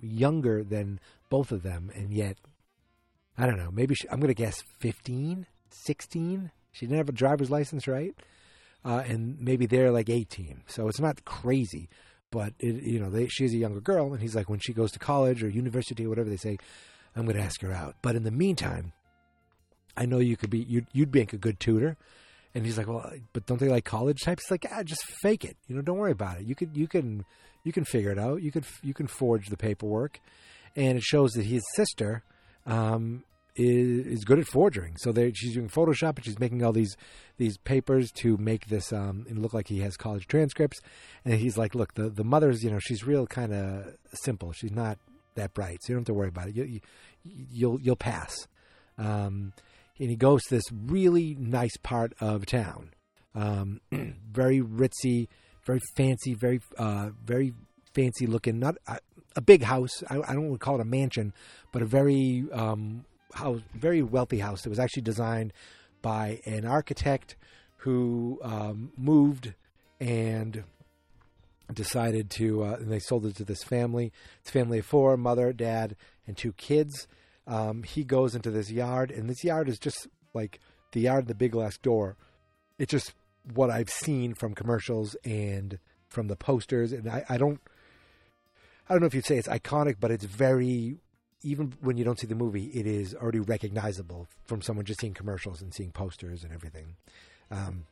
younger 0.01 0.63
than 0.63 0.99
both 1.29 1.51
of 1.51 1.61
them, 1.61 1.91
and 1.95 2.11
yet, 2.11 2.37
I 3.37 3.45
don't 3.45 3.57
know. 3.57 3.71
Maybe 3.71 3.93
she, 3.93 4.09
I'm 4.09 4.19
going 4.19 4.33
to 4.33 4.33
guess 4.33 4.61
15, 4.79 5.45
16. 5.69 6.51
She 6.71 6.85
didn't 6.85 6.97
have 6.97 7.09
a 7.09 7.13
driver's 7.13 7.51
license, 7.51 7.87
right? 7.87 8.15
Uh, 8.83 9.03
and 9.07 9.39
maybe 9.39 9.65
they're 9.65 9.91
like 9.91 10.09
18. 10.09 10.63
So 10.67 10.87
it's 10.87 10.99
not 10.99 11.25
crazy, 11.25 11.89
but 12.31 12.53
it, 12.59 12.83
you 12.83 12.99
know, 12.99 13.09
they, 13.09 13.27
she's 13.27 13.53
a 13.53 13.57
younger 13.57 13.81
girl, 13.81 14.13
and 14.13 14.21
he's 14.21 14.35
like, 14.35 14.49
when 14.49 14.59
she 14.59 14.73
goes 14.73 14.91
to 14.91 14.99
college 14.99 15.43
or 15.43 15.49
university 15.49 16.05
or 16.05 16.09
whatever, 16.09 16.29
they 16.29 16.37
say, 16.37 16.57
I'm 17.15 17.25
going 17.25 17.37
to 17.37 17.43
ask 17.43 17.61
her 17.61 17.71
out. 17.71 17.95
But 18.01 18.15
in 18.15 18.23
the 18.23 18.31
meantime, 18.31 18.93
I 19.95 20.05
know 20.05 20.19
you 20.19 20.37
could 20.37 20.49
be, 20.49 20.59
you'd, 20.59 20.87
you'd 20.93 21.13
make 21.13 21.33
a 21.33 21.37
good 21.37 21.59
tutor. 21.59 21.97
And 22.53 22.65
he's 22.65 22.77
like, 22.77 22.87
well, 22.87 23.11
but 23.33 23.45
don't 23.45 23.59
they 23.59 23.69
like 23.69 23.85
college 23.85 24.21
types? 24.23 24.43
It's 24.43 24.51
like, 24.51 24.65
ah, 24.71 24.83
just 24.83 25.03
fake 25.21 25.45
it. 25.45 25.57
You 25.67 25.75
know, 25.75 25.81
don't 25.81 25.97
worry 25.97 26.11
about 26.11 26.37
it. 26.37 26.45
You 26.45 26.55
could, 26.55 26.75
you 26.75 26.87
can, 26.87 27.25
you 27.63 27.71
can 27.71 27.85
figure 27.85 28.11
it 28.11 28.17
out. 28.17 28.41
You 28.41 28.51
could, 28.51 28.65
you 28.81 28.93
can 28.93 29.07
forge 29.07 29.47
the 29.47 29.57
paperwork, 29.57 30.19
and 30.75 30.97
it 30.97 31.03
shows 31.03 31.33
that 31.33 31.45
his 31.45 31.63
sister 31.75 32.23
um, 32.65 33.23
is 33.57 34.05
is 34.05 34.23
good 34.23 34.39
at 34.39 34.47
forging. 34.47 34.95
So 34.97 35.13
she's 35.33 35.53
doing 35.53 35.69
Photoshop, 35.69 36.15
and 36.15 36.25
she's 36.25 36.39
making 36.39 36.63
all 36.63 36.71
these 36.71 36.95
these 37.37 37.57
papers 37.57 38.11
to 38.21 38.37
make 38.37 38.67
this 38.67 38.93
um, 38.93 39.25
look 39.29 39.53
like 39.53 39.67
he 39.67 39.79
has 39.79 39.97
college 39.97 40.27
transcripts. 40.27 40.79
And 41.25 41.33
he's 41.35 41.57
like, 41.57 41.75
look, 41.75 41.95
the 41.95 42.09
the 42.09 42.23
mother's, 42.23 42.63
you 42.63 42.71
know, 42.71 42.79
she's 42.79 43.05
real 43.05 43.27
kind 43.27 43.53
of 43.53 43.95
simple. 44.13 44.51
She's 44.53 44.71
not 44.71 44.97
that 45.35 45.53
bright, 45.53 45.79
so 45.81 45.91
you 45.91 45.95
don't 45.95 46.01
have 46.01 46.07
to 46.07 46.13
worry 46.13 46.29
about 46.29 46.49
it. 46.49 46.55
You, 46.55 46.63
you, 46.63 46.79
you'll 47.23 47.81
you'll 47.81 47.95
pass. 47.95 48.47
Um, 48.97 49.53
and 49.99 50.09
he 50.09 50.15
goes 50.15 50.43
to 50.43 50.55
this 50.55 50.65
really 50.71 51.35
nice 51.39 51.75
part 51.77 52.13
of 52.19 52.45
town, 52.45 52.91
um, 53.33 53.81
very 53.91 54.61
ritzy, 54.61 55.27
very 55.65 55.81
fancy, 55.95 56.33
very 56.33 56.59
uh, 56.77 57.09
very 57.23 57.53
fancy 57.93 58.27
looking. 58.27 58.59
Not 58.59 58.77
uh, 58.87 58.97
a 59.35 59.41
big 59.41 59.63
house. 59.63 60.03
I, 60.09 60.17
I 60.17 60.33
don't 60.33 60.49
want 60.49 60.59
to 60.59 60.65
call 60.65 60.75
it 60.75 60.81
a 60.81 60.85
mansion, 60.85 61.33
but 61.71 61.81
a 61.81 61.85
very 61.85 62.45
um, 62.51 63.05
house, 63.33 63.61
very 63.73 64.01
wealthy 64.01 64.39
house 64.39 64.61
that 64.61 64.69
was 64.69 64.79
actually 64.79 65.03
designed 65.03 65.53
by 66.01 66.41
an 66.45 66.65
architect 66.65 67.35
who 67.77 68.39
um, 68.43 68.91
moved 68.97 69.53
and 69.99 70.63
decided 71.73 72.29
to. 72.31 72.63
Uh, 72.63 72.77
and 72.79 72.91
they 72.91 72.99
sold 72.99 73.25
it 73.25 73.35
to 73.35 73.43
this 73.43 73.63
family. 73.63 74.11
It's 74.41 74.51
family 74.51 74.79
of 74.79 74.85
four: 74.85 75.17
mother, 75.17 75.53
dad, 75.53 75.95
and 76.25 76.37
two 76.37 76.53
kids. 76.53 77.07
Um, 77.45 77.83
he 77.83 78.03
goes 78.03 78.35
into 78.35 78.51
this 78.51 78.69
yard, 78.69 79.11
and 79.11 79.29
this 79.29 79.43
yard 79.43 79.69
is 79.69 79.79
just 79.79 80.07
like 80.33 80.59
the 80.91 81.01
yard 81.01 81.27
the 81.27 81.35
big 81.35 81.51
glass 81.51 81.77
door. 81.77 82.17
It's 82.77 82.91
just 82.91 83.13
what 83.53 83.69
I've 83.69 83.89
seen 83.89 84.33
from 84.33 84.53
commercials 84.53 85.15
and 85.23 85.79
from 86.09 86.27
the 86.27 86.35
posters, 86.35 86.91
and 86.91 87.09
I, 87.09 87.25
I 87.29 87.37
don't, 87.37 87.59
I 88.87 88.93
don't 88.93 89.01
know 89.01 89.07
if 89.07 89.15
you'd 89.15 89.25
say 89.25 89.37
it's 89.37 89.47
iconic, 89.47 89.95
but 89.99 90.11
it's 90.11 90.25
very. 90.25 90.97
Even 91.43 91.73
when 91.81 91.97
you 91.97 92.03
don't 92.03 92.19
see 92.19 92.27
the 92.27 92.35
movie, 92.35 92.65
it 92.73 92.87
is 92.87 93.13
already 93.13 93.39
recognizable 93.39 94.27
from 94.45 94.61
someone 94.61 94.85
just 94.85 94.99
seeing 95.01 95.13
commercials 95.13 95.61
and 95.61 95.73
seeing 95.73 95.91
posters 95.91 96.43
and 96.43 96.51
everything. 96.51 96.95
Um, 97.51 97.85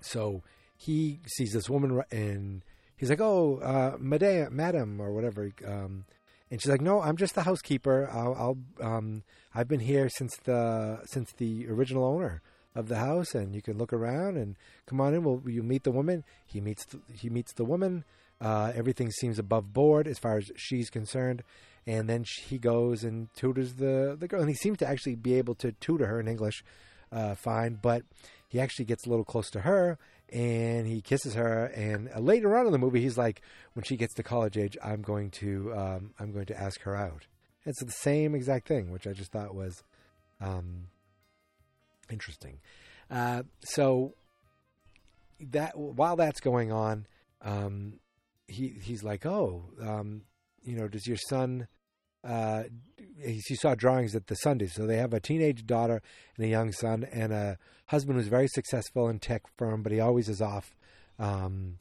so 0.00 0.42
he 0.76 1.20
sees 1.26 1.52
this 1.52 1.68
woman, 1.68 2.02
and 2.10 2.62
he's 2.96 3.10
like, 3.10 3.20
"Oh, 3.20 3.58
uh, 3.58 3.96
madam, 3.98 4.54
madam, 4.54 5.00
or 5.00 5.12
whatever." 5.12 5.50
Um, 5.66 6.04
and 6.50 6.60
she's 6.60 6.70
like, 6.70 6.80
"No, 6.80 7.00
I'm 7.00 7.16
just 7.16 7.34
the 7.34 7.42
housekeeper. 7.42 8.08
I'll, 8.12 8.34
I'll 8.80 8.88
um, 8.88 9.22
I've 9.54 9.68
been 9.68 9.80
here 9.80 10.08
since 10.08 10.36
the 10.44 11.00
since 11.06 11.32
the 11.32 11.66
original 11.68 12.04
owner 12.04 12.40
of 12.74 12.88
the 12.88 12.98
house, 12.98 13.34
and 13.34 13.54
you 13.54 13.62
can 13.62 13.78
look 13.78 13.92
around 13.92 14.36
and 14.36 14.56
come 14.86 15.00
on 15.00 15.14
in. 15.14 15.24
Well, 15.24 15.42
you 15.46 15.62
meet 15.62 15.82
the 15.82 15.90
woman. 15.90 16.24
He 16.44 16.60
meets 16.60 16.84
the, 16.84 17.00
he 17.12 17.30
meets 17.30 17.52
the 17.52 17.64
woman. 17.64 18.04
Uh, 18.40 18.70
everything 18.74 19.10
seems 19.10 19.38
above 19.38 19.72
board 19.72 20.06
as 20.06 20.18
far 20.18 20.36
as 20.36 20.50
she's 20.56 20.90
concerned, 20.90 21.42
and 21.86 22.08
then 22.08 22.24
she, 22.24 22.42
he 22.42 22.58
goes 22.58 23.04
and 23.04 23.28
tutors 23.34 23.74
the 23.74 24.16
the 24.18 24.28
girl, 24.28 24.40
and 24.40 24.48
he 24.48 24.54
seems 24.56 24.78
to 24.78 24.88
actually 24.88 25.14
be 25.14 25.34
able 25.34 25.54
to 25.56 25.72
tutor 25.72 26.06
her 26.06 26.20
in 26.20 26.28
English, 26.28 26.64
uh, 27.12 27.34
fine. 27.34 27.78
But 27.80 28.02
he 28.48 28.60
actually 28.60 28.86
gets 28.86 29.06
a 29.06 29.10
little 29.10 29.24
close 29.24 29.50
to 29.50 29.60
her, 29.60 29.98
and 30.32 30.86
he 30.86 31.00
kisses 31.00 31.34
her. 31.34 31.66
And 31.66 32.10
uh, 32.14 32.20
later 32.20 32.56
on 32.56 32.66
in 32.66 32.72
the 32.72 32.78
movie, 32.78 33.00
he's 33.00 33.18
like, 33.18 33.42
when 33.74 33.84
she 33.84 33.96
gets 33.96 34.14
to 34.14 34.22
college 34.22 34.56
age, 34.56 34.76
I'm 34.82 35.02
going 35.02 35.30
to 35.32 35.72
um, 35.74 36.14
I'm 36.18 36.32
going 36.32 36.46
to 36.46 36.60
ask 36.60 36.80
her 36.82 36.96
out. 36.96 37.26
It's 37.64 37.82
the 37.82 37.90
same 37.90 38.34
exact 38.34 38.68
thing, 38.68 38.90
which 38.90 39.06
I 39.06 39.12
just 39.12 39.32
thought 39.32 39.54
was 39.54 39.82
um, 40.40 40.88
interesting. 42.10 42.58
Uh, 43.10 43.42
so 43.60 44.14
that 45.40 45.76
while 45.76 46.16
that's 46.16 46.40
going 46.40 46.72
on, 46.72 47.06
um, 47.42 47.94
he 48.48 48.76
he's 48.82 49.02
like, 49.02 49.26
oh, 49.26 49.64
um, 49.80 50.22
you 50.62 50.76
know, 50.76 50.88
does 50.88 51.06
your 51.06 51.16
son? 51.28 51.68
Uh, 52.26 52.64
he 53.22 53.40
he 53.46 53.54
saw 53.54 53.74
drawings 53.74 54.14
at 54.14 54.26
the 54.26 54.34
Sundays, 54.36 54.74
so 54.74 54.86
they 54.86 54.96
have 54.96 55.14
a 55.14 55.20
teenage 55.20 55.66
daughter 55.66 56.02
and 56.36 56.44
a 56.44 56.48
young 56.48 56.72
son, 56.72 57.04
and 57.12 57.32
a 57.32 57.58
husband 57.86 58.18
who's 58.18 58.28
very 58.28 58.48
successful 58.48 59.08
in 59.08 59.18
tech 59.18 59.42
firm, 59.56 59.82
but 59.82 59.92
he 59.92 60.00
always 60.00 60.28
is 60.28 60.42
off. 60.42 60.74
Um, 61.18 61.78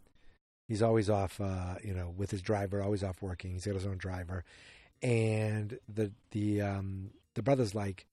he's 0.67 0.81
always 0.81 1.09
off, 1.09 1.41
uh, 1.41 1.75
you 1.83 1.93
know, 1.93 2.13
with 2.15 2.31
his 2.31 2.41
driver, 2.41 2.81
always 2.81 3.03
off 3.03 3.21
working. 3.21 3.51
He's 3.51 3.65
got 3.65 3.75
his 3.75 3.85
own 3.85 3.97
driver, 3.97 4.43
and 5.01 5.79
the 5.87 6.11
the 6.31 6.61
um, 6.61 7.11
the 7.33 7.41
brother's 7.41 7.75
like, 7.75 8.05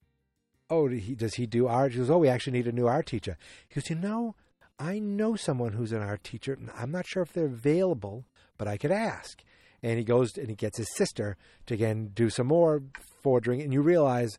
oh, 0.71 0.89
he, 0.89 1.15
does 1.15 1.35
he 1.35 1.47
do 1.47 1.67
art? 1.67 1.93
He 1.93 1.99
goes, 1.99 2.11
oh, 2.11 2.19
we 2.19 2.29
actually 2.29 2.55
need 2.55 2.67
a 2.67 2.73
new 2.73 2.87
art 2.87 3.07
teacher. 3.07 3.37
He 3.69 3.75
goes, 3.75 3.91
you 3.91 3.97
know, 3.97 4.35
I 4.79 4.99
know 4.99 5.37
someone 5.37 5.75
who's 5.75 5.93
an 5.93 6.03
art 6.03 6.25
teacher. 6.25 6.59
I'm 6.77 6.91
not 6.91 7.07
sure 7.07 7.23
if 7.23 7.33
they're 7.33 7.45
available, 7.45 8.25
but 8.59 8.67
I 8.67 8.77
could 8.77 8.91
ask. 8.91 9.43
And 9.83 9.99
he 9.99 10.05
goes 10.05 10.37
and 10.39 10.49
he 10.49 10.55
gets 10.55 10.79
his 10.79 10.95
sister 10.95 11.37
to 11.67 11.75
again 11.75 12.11
do 12.15 12.31
some 12.31 12.47
more 12.47 12.83
forging, 13.23 13.61
and 13.61 13.73
you 13.73 13.83
realize 13.83 14.39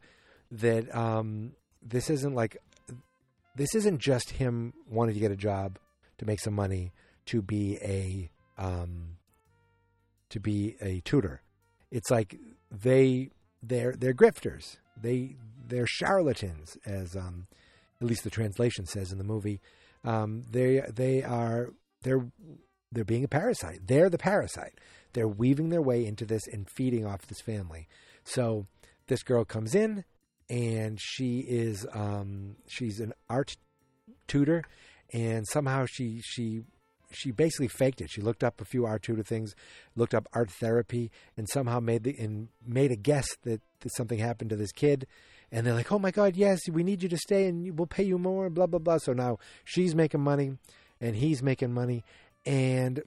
that 0.52 0.94
um, 0.96 1.54
this 1.82 2.10
isn't 2.10 2.34
like 2.34 2.58
this 3.56 3.76
isn't 3.76 4.00
just 4.00 4.32
him 4.32 4.74
wanting 4.90 5.16
to 5.16 5.20
get 5.20 5.32
a 5.32 5.36
job 5.36 5.78
to 6.18 6.26
make 6.26 6.40
some 6.40 6.54
money 6.54 6.92
to 7.26 7.42
be 7.42 7.78
a 7.82 8.30
um, 8.58 9.18
to 10.30 10.40
be 10.40 10.76
a 10.82 11.02
tutor. 11.02 11.42
It's 11.92 12.10
like 12.10 12.38
they 12.72 13.30
they're 13.62 13.94
they're 13.98 14.14
grifters. 14.14 14.78
They 15.02 15.36
they're 15.68 15.88
charlatans, 15.88 16.78
as 16.86 17.16
um, 17.16 17.48
at 18.02 18.08
least 18.08 18.24
the 18.24 18.30
translation 18.30 18.86
says 18.86 19.12
in 19.12 19.18
the 19.18 19.24
movie. 19.24 19.62
Um, 20.04 20.44
they 20.50 20.84
they 20.94 21.24
are 21.24 21.70
they're 22.02 22.26
they're 22.92 23.04
being 23.04 23.24
a 23.24 23.30
parasite. 23.30 23.88
They're 23.88 24.10
the 24.10 24.18
parasite. 24.18 24.80
They're 25.14 25.28
weaving 25.28 25.70
their 25.70 25.82
way 25.82 26.06
into 26.06 26.26
this 26.26 26.48
and 26.48 26.70
feeding 26.70 27.06
off 27.06 27.28
this 27.28 27.42
family. 27.42 27.88
So 28.24 28.68
this 29.08 29.24
girl 29.24 29.46
comes 29.46 29.76
in, 29.76 30.04
and 30.50 31.00
she 31.02 31.40
is 31.40 31.86
um, 31.94 32.56
she's 32.68 33.00
an 33.00 33.14
art 33.30 33.56
tutor, 34.28 34.64
and 35.12 35.48
somehow 35.48 35.86
she 35.90 36.22
she 36.24 36.64
she 37.12 37.32
basically 37.32 37.68
faked 37.68 38.02
it. 38.02 38.10
She 38.10 38.22
looked 38.22 38.44
up 38.44 38.60
a 38.60 38.66
few 38.66 38.86
art 38.86 39.04
tutor 39.04 39.24
things, 39.24 39.56
looked 39.96 40.14
up 40.14 40.28
art 40.34 40.50
therapy, 40.52 41.12
and 41.38 41.48
somehow 41.48 41.80
made 41.80 42.04
the 42.04 42.16
and 42.18 42.50
made 42.66 42.92
a 42.92 42.96
guess 42.96 43.28
that, 43.44 43.62
that 43.82 43.96
something 43.96 44.20
happened 44.20 44.50
to 44.50 44.56
this 44.56 44.72
kid. 44.72 45.08
And 45.52 45.66
they're 45.66 45.76
like, 45.76 45.92
"Oh 45.92 46.00
my 46.00 46.12
God, 46.12 46.36
yes, 46.36 46.60
we 46.72 46.84
need 46.84 47.04
you 47.04 47.10
to 47.10 47.18
stay, 47.18 47.46
and 47.48 47.78
we'll 47.78 47.86
pay 47.86 48.04
you 48.04 48.18
more." 48.18 48.50
Blah 48.50 48.68
blah 48.68 48.80
blah. 48.80 48.98
So 48.98 49.14
now 49.14 49.38
she's 49.64 49.94
making 49.94 50.22
money, 50.22 50.58
and 51.00 51.16
he's 51.16 51.44
making 51.44 51.74
money, 51.74 52.04
and 52.46 53.04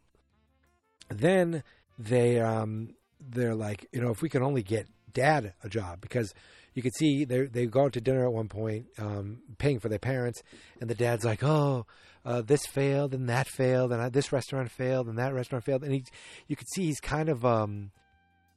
then 1.09 1.63
they 1.99 2.41
um 2.41 2.95
they're 3.21 3.55
like, 3.55 3.87
you 3.93 4.01
know, 4.01 4.11
if 4.11 4.23
we 4.23 4.29
can 4.29 4.43
only 4.43 4.63
get 4.63 4.89
dad 5.13 5.55
a 5.65 5.69
job 5.69 6.01
because 6.01 6.35
you 6.75 6.83
could 6.83 6.95
see 6.95 7.25
they 7.25 7.47
they 7.47 7.67
go 7.67 7.85
out 7.85 7.95
to 7.95 8.01
dinner 8.01 8.27
at 8.27 8.33
one 8.33 8.49
point, 8.49 8.87
um, 8.99 9.39
paying 9.59 9.81
for 9.81 9.89
their 9.89 9.99
parents, 9.99 10.43
and 10.81 10.91
the 10.91 10.95
dad's 10.95 11.25
like, 11.25 11.43
"Oh, 11.43 11.87
uh, 12.25 12.43
this 12.43 12.67
failed 12.67 13.15
and 13.15 13.29
that 13.29 13.49
failed, 13.49 13.93
and 13.93 14.03
uh, 14.03 14.09
this 14.11 14.31
restaurant 14.31 14.71
failed 14.71 15.09
and 15.09 15.19
that 15.19 15.33
restaurant 15.33 15.65
failed," 15.65 15.83
and 15.83 15.93
he, 15.93 16.05
you 16.49 16.55
could 16.55 16.69
see 16.69 16.85
he's 16.85 17.01
kind 17.01 17.31
of 17.31 17.47
um, 17.47 17.93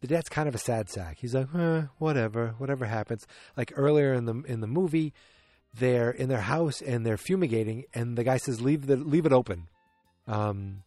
the 0.01 0.08
dad's 0.08 0.27
kind 0.27 0.50
of 0.50 0.55
a 0.55 0.60
sad 0.60 0.89
sack. 0.89 1.17
He's 1.22 1.34
like, 1.34 1.48
eh, 1.55 1.84
"Whatever, 1.98 2.55
whatever 2.58 2.86
happens." 2.86 3.25
Like 3.55 3.72
earlier 3.75 4.13
in 4.13 4.25
the 4.25 4.41
in 4.46 4.60
the 4.60 4.67
movie, 4.67 5.13
they're 5.74 6.12
in 6.12 6.27
their 6.27 6.41
house 6.41 6.81
and 6.81 7.05
they're 7.05 7.17
fumigating, 7.17 7.86
and 7.93 8.17
the 8.17 8.25
guy 8.25 8.36
says, 8.36 8.60
"Leave 8.60 8.88
the 8.88 8.98
leave 8.98 9.25
it 9.25 9.34
open." 9.34 9.69
Um, 10.27 10.84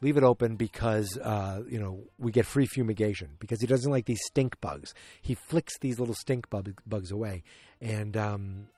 leave 0.00 0.16
it 0.16 0.22
open 0.22 0.56
because 0.56 1.18
uh, 1.18 1.62
you 1.68 1.78
know 1.78 2.04
we 2.18 2.32
get 2.32 2.46
free 2.46 2.66
fumigation 2.66 3.30
because 3.38 3.60
he 3.60 3.66
doesn't 3.66 3.90
like 3.90 4.06
these 4.06 4.20
stink 4.26 4.60
bugs. 4.60 4.94
He 5.22 5.34
flicks 5.34 5.78
these 5.80 5.98
little 5.98 6.14
stink 6.14 6.48
bug, 6.50 6.80
bugs 6.86 7.10
away, 7.10 7.42
and 7.80 8.16
um, 8.16 8.68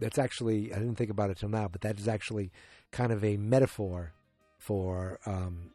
that's 0.00 0.18
actually 0.18 0.72
I 0.72 0.78
didn't 0.78 0.96
think 0.96 1.10
about 1.10 1.30
it 1.30 1.38
till 1.38 1.48
now, 1.48 1.68
but 1.68 1.82
that 1.82 1.98
is 1.98 2.08
actually 2.08 2.52
kind 2.90 3.12
of 3.12 3.24
a 3.24 3.36
metaphor 3.36 4.12
for 4.58 5.18
um, 5.26 5.70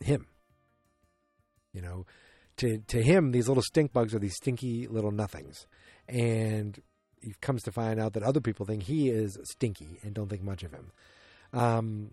him. 0.00 0.26
You 1.72 1.82
know, 1.82 2.06
to 2.58 2.78
to 2.78 3.02
him, 3.02 3.32
these 3.32 3.48
little 3.48 3.62
stink 3.62 3.92
bugs 3.92 4.14
are 4.14 4.20
these 4.20 4.36
stinky 4.36 4.86
little 4.86 5.10
nothings, 5.10 5.66
and 6.08 6.80
he 7.20 7.34
comes 7.40 7.62
to 7.62 7.72
find 7.72 7.98
out 7.98 8.12
that 8.12 8.22
other 8.22 8.40
people 8.40 8.66
think 8.66 8.84
he 8.84 9.08
is 9.08 9.38
stinky 9.44 9.98
and 10.02 10.14
don't 10.14 10.28
think 10.28 10.42
much 10.42 10.62
of 10.62 10.72
him. 10.72 10.92
Um, 11.52 12.10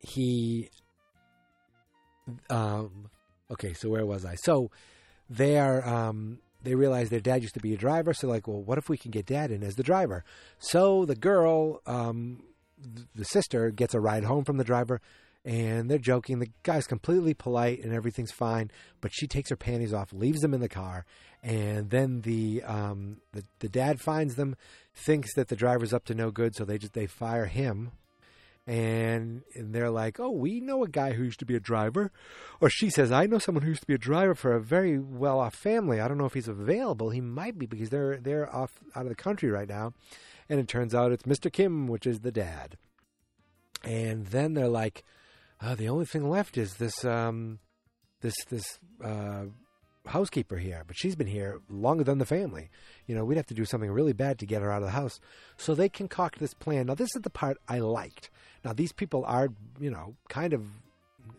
he 0.00 0.70
um 2.48 3.10
okay 3.50 3.72
so 3.72 3.88
where 3.88 4.06
was 4.06 4.24
i? 4.24 4.34
So 4.34 4.70
they 5.28 5.58
are 5.58 5.86
um 5.86 6.38
they 6.62 6.74
realize 6.74 7.08
their 7.10 7.20
dad 7.20 7.42
used 7.42 7.54
to 7.54 7.60
be 7.60 7.72
a 7.72 7.78
driver 7.78 8.12
so 8.12 8.28
like 8.28 8.46
well 8.46 8.62
what 8.62 8.78
if 8.78 8.88
we 8.88 8.98
can 8.98 9.10
get 9.10 9.26
dad 9.26 9.50
in 9.50 9.62
as 9.62 9.74
the 9.76 9.82
driver? 9.82 10.24
So 10.58 11.04
the 11.04 11.16
girl 11.16 11.80
um 11.86 12.42
th- 12.82 13.06
the 13.14 13.24
sister 13.24 13.70
gets 13.70 13.94
a 13.94 14.00
ride 14.00 14.24
home 14.24 14.44
from 14.44 14.56
the 14.56 14.64
driver 14.64 15.00
and 15.42 15.90
they're 15.90 15.96
joking. 15.96 16.38
The 16.38 16.50
guy's 16.64 16.86
completely 16.86 17.32
polite 17.32 17.82
and 17.82 17.92
everything's 17.92 18.32
fine 18.32 18.70
but 19.00 19.12
she 19.12 19.26
takes 19.26 19.50
her 19.50 19.56
panties 19.56 19.92
off 19.92 20.12
leaves 20.12 20.40
them 20.40 20.54
in 20.54 20.60
the 20.60 20.68
car 20.68 21.04
and 21.42 21.90
then 21.90 22.22
the 22.22 22.62
um 22.64 23.18
the, 23.32 23.44
the 23.60 23.68
dad 23.68 24.00
finds 24.00 24.34
them 24.34 24.56
thinks 24.94 25.34
that 25.34 25.48
the 25.48 25.56
driver's 25.56 25.92
up 25.92 26.04
to 26.04 26.14
no 26.14 26.30
good 26.30 26.54
so 26.54 26.64
they 26.64 26.78
just 26.78 26.92
they 26.92 27.06
fire 27.06 27.46
him 27.46 27.92
and, 28.70 29.42
and 29.56 29.74
they're 29.74 29.90
like, 29.90 30.20
"Oh, 30.20 30.30
we 30.30 30.60
know 30.60 30.84
a 30.84 30.88
guy 30.88 31.12
who 31.12 31.24
used 31.24 31.40
to 31.40 31.44
be 31.44 31.56
a 31.56 31.60
driver," 31.60 32.12
or 32.60 32.70
she 32.70 32.88
says, 32.88 33.10
"I 33.10 33.26
know 33.26 33.40
someone 33.40 33.62
who 33.62 33.70
used 33.70 33.80
to 33.80 33.86
be 33.88 33.94
a 33.94 33.98
driver 33.98 34.36
for 34.36 34.52
a 34.52 34.60
very 34.60 34.96
well-off 34.96 35.56
family. 35.56 36.00
I 36.00 36.06
don't 36.06 36.18
know 36.18 36.24
if 36.26 36.34
he's 36.34 36.46
available. 36.46 37.10
He 37.10 37.20
might 37.20 37.58
be 37.58 37.66
because 37.66 37.90
they're 37.90 38.18
they're 38.18 38.54
off 38.54 38.78
out 38.94 39.02
of 39.02 39.08
the 39.08 39.16
country 39.16 39.50
right 39.50 39.68
now." 39.68 39.92
And 40.48 40.60
it 40.60 40.68
turns 40.68 40.94
out 40.94 41.10
it's 41.10 41.24
Mr. 41.24 41.52
Kim, 41.52 41.88
which 41.88 42.06
is 42.06 42.20
the 42.20 42.30
dad. 42.30 42.76
And 43.82 44.26
then 44.26 44.54
they're 44.54 44.68
like, 44.68 45.02
oh, 45.60 45.74
"The 45.74 45.88
only 45.88 46.06
thing 46.06 46.30
left 46.30 46.56
is 46.56 46.74
this 46.74 47.04
um, 47.04 47.58
this 48.20 48.36
this 48.50 48.78
uh, 49.02 49.46
housekeeper 50.06 50.58
here, 50.58 50.84
but 50.86 50.96
she's 50.96 51.16
been 51.16 51.26
here 51.26 51.60
longer 51.68 52.04
than 52.04 52.18
the 52.18 52.24
family. 52.24 52.70
You 53.06 53.16
know, 53.16 53.24
we'd 53.24 53.36
have 53.36 53.46
to 53.46 53.54
do 53.54 53.64
something 53.64 53.90
really 53.90 54.12
bad 54.12 54.38
to 54.38 54.46
get 54.46 54.62
her 54.62 54.70
out 54.70 54.82
of 54.82 54.86
the 54.86 54.92
house. 54.92 55.18
So 55.56 55.74
they 55.74 55.88
concoct 55.88 56.38
this 56.38 56.54
plan. 56.54 56.86
Now, 56.86 56.94
this 56.94 57.16
is 57.16 57.22
the 57.22 57.30
part 57.30 57.56
I 57.68 57.80
liked. 57.80 58.30
Now, 58.64 58.72
these 58.72 58.92
people 58.92 59.24
are, 59.24 59.48
you 59.78 59.90
know, 59.90 60.14
kind 60.28 60.52
of, 60.52 60.64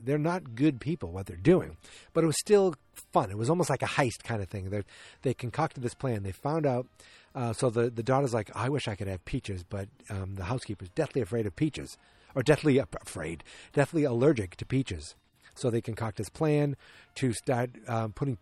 they're 0.04 0.18
not 0.18 0.56
good 0.56 0.80
people, 0.80 1.12
what 1.12 1.26
they're 1.28 1.38
doing, 1.38 1.78
but 2.14 2.24
it 2.24 2.28
was 2.28 2.40
still 2.40 2.76
fun. 3.12 3.30
It 3.30 3.38
was 3.38 3.50
almost 3.50 3.70
like 3.70 3.84
a 3.84 3.88
heist 3.88 4.24
kind 4.24 4.42
of 4.42 4.50
thing. 4.50 4.70
They 4.70 4.84
they 5.22 5.34
concocted 5.34 5.84
this 5.84 5.94
plan. 5.94 6.24
They 6.24 6.32
found 6.32 6.66
out. 6.66 6.88
Uh, 7.36 7.54
so 7.54 7.70
the 7.70 7.90
the 7.90 8.04
daughter's 8.04 8.34
like, 8.34 8.50
I 8.56 8.70
wish 8.70 8.88
I 8.88 8.96
could 8.96 9.08
have 9.08 9.24
peaches, 9.26 9.64
but 9.64 9.88
um, 10.10 10.36
the 10.36 10.46
housekeeper's 10.46 10.90
deathly 10.90 11.22
afraid 11.22 11.46
of 11.46 11.56
peaches, 11.56 11.98
or 12.36 12.44
deathly 12.44 12.78
afraid, 12.80 13.44
deathly 13.74 14.04
allergic 14.04 14.56
to 14.58 14.66
peaches. 14.66 15.16
So 15.54 15.70
they 15.70 15.82
concoct 15.82 16.18
this 16.18 16.30
plan 16.30 16.76
to 17.16 17.34
start 17.34 17.72
um, 17.88 18.14
putting 18.14 18.38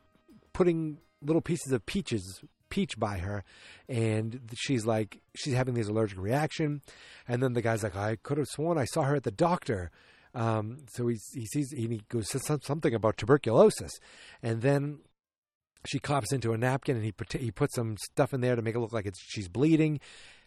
putting 0.53 0.99
little 1.21 1.41
pieces 1.41 1.71
of 1.73 1.85
peaches 1.85 2.41
peach 2.69 2.99
by 2.99 3.17
her 3.17 3.43
and 3.87 4.39
she's 4.55 4.85
like 4.85 5.19
she's 5.35 5.53
having 5.53 5.73
this 5.73 5.87
allergic 5.87 6.19
reaction 6.19 6.81
and 7.27 7.41
then 7.41 7.53
the 7.53 7.61
guy's 7.61 7.83
like 7.83 7.95
i 7.95 8.15
could 8.17 8.37
have 8.37 8.47
sworn 8.47 8.77
i 8.77 8.85
saw 8.85 9.03
her 9.03 9.15
at 9.15 9.23
the 9.23 9.31
doctor 9.31 9.91
um, 10.35 10.77
so 10.91 11.07
he, 11.07 11.17
he 11.33 11.45
sees 11.47 11.71
he 11.71 12.01
goes 12.07 12.29
says 12.29 12.45
something 12.61 12.93
about 12.93 13.17
tuberculosis 13.17 13.99
and 14.43 14.61
then 14.61 14.99
she 15.87 15.97
coughs 15.97 16.31
into 16.31 16.53
a 16.53 16.57
napkin 16.57 16.95
and 16.95 17.05
he 17.05 17.11
put, 17.11 17.33
he 17.33 17.51
puts 17.51 17.75
some 17.75 17.95
stuff 17.97 18.33
in 18.33 18.41
there 18.41 18.55
to 18.55 18.61
make 18.61 18.75
it 18.75 18.79
look 18.79 18.93
like 18.93 19.07
it's 19.07 19.19
she's 19.19 19.47
bleeding 19.47 19.99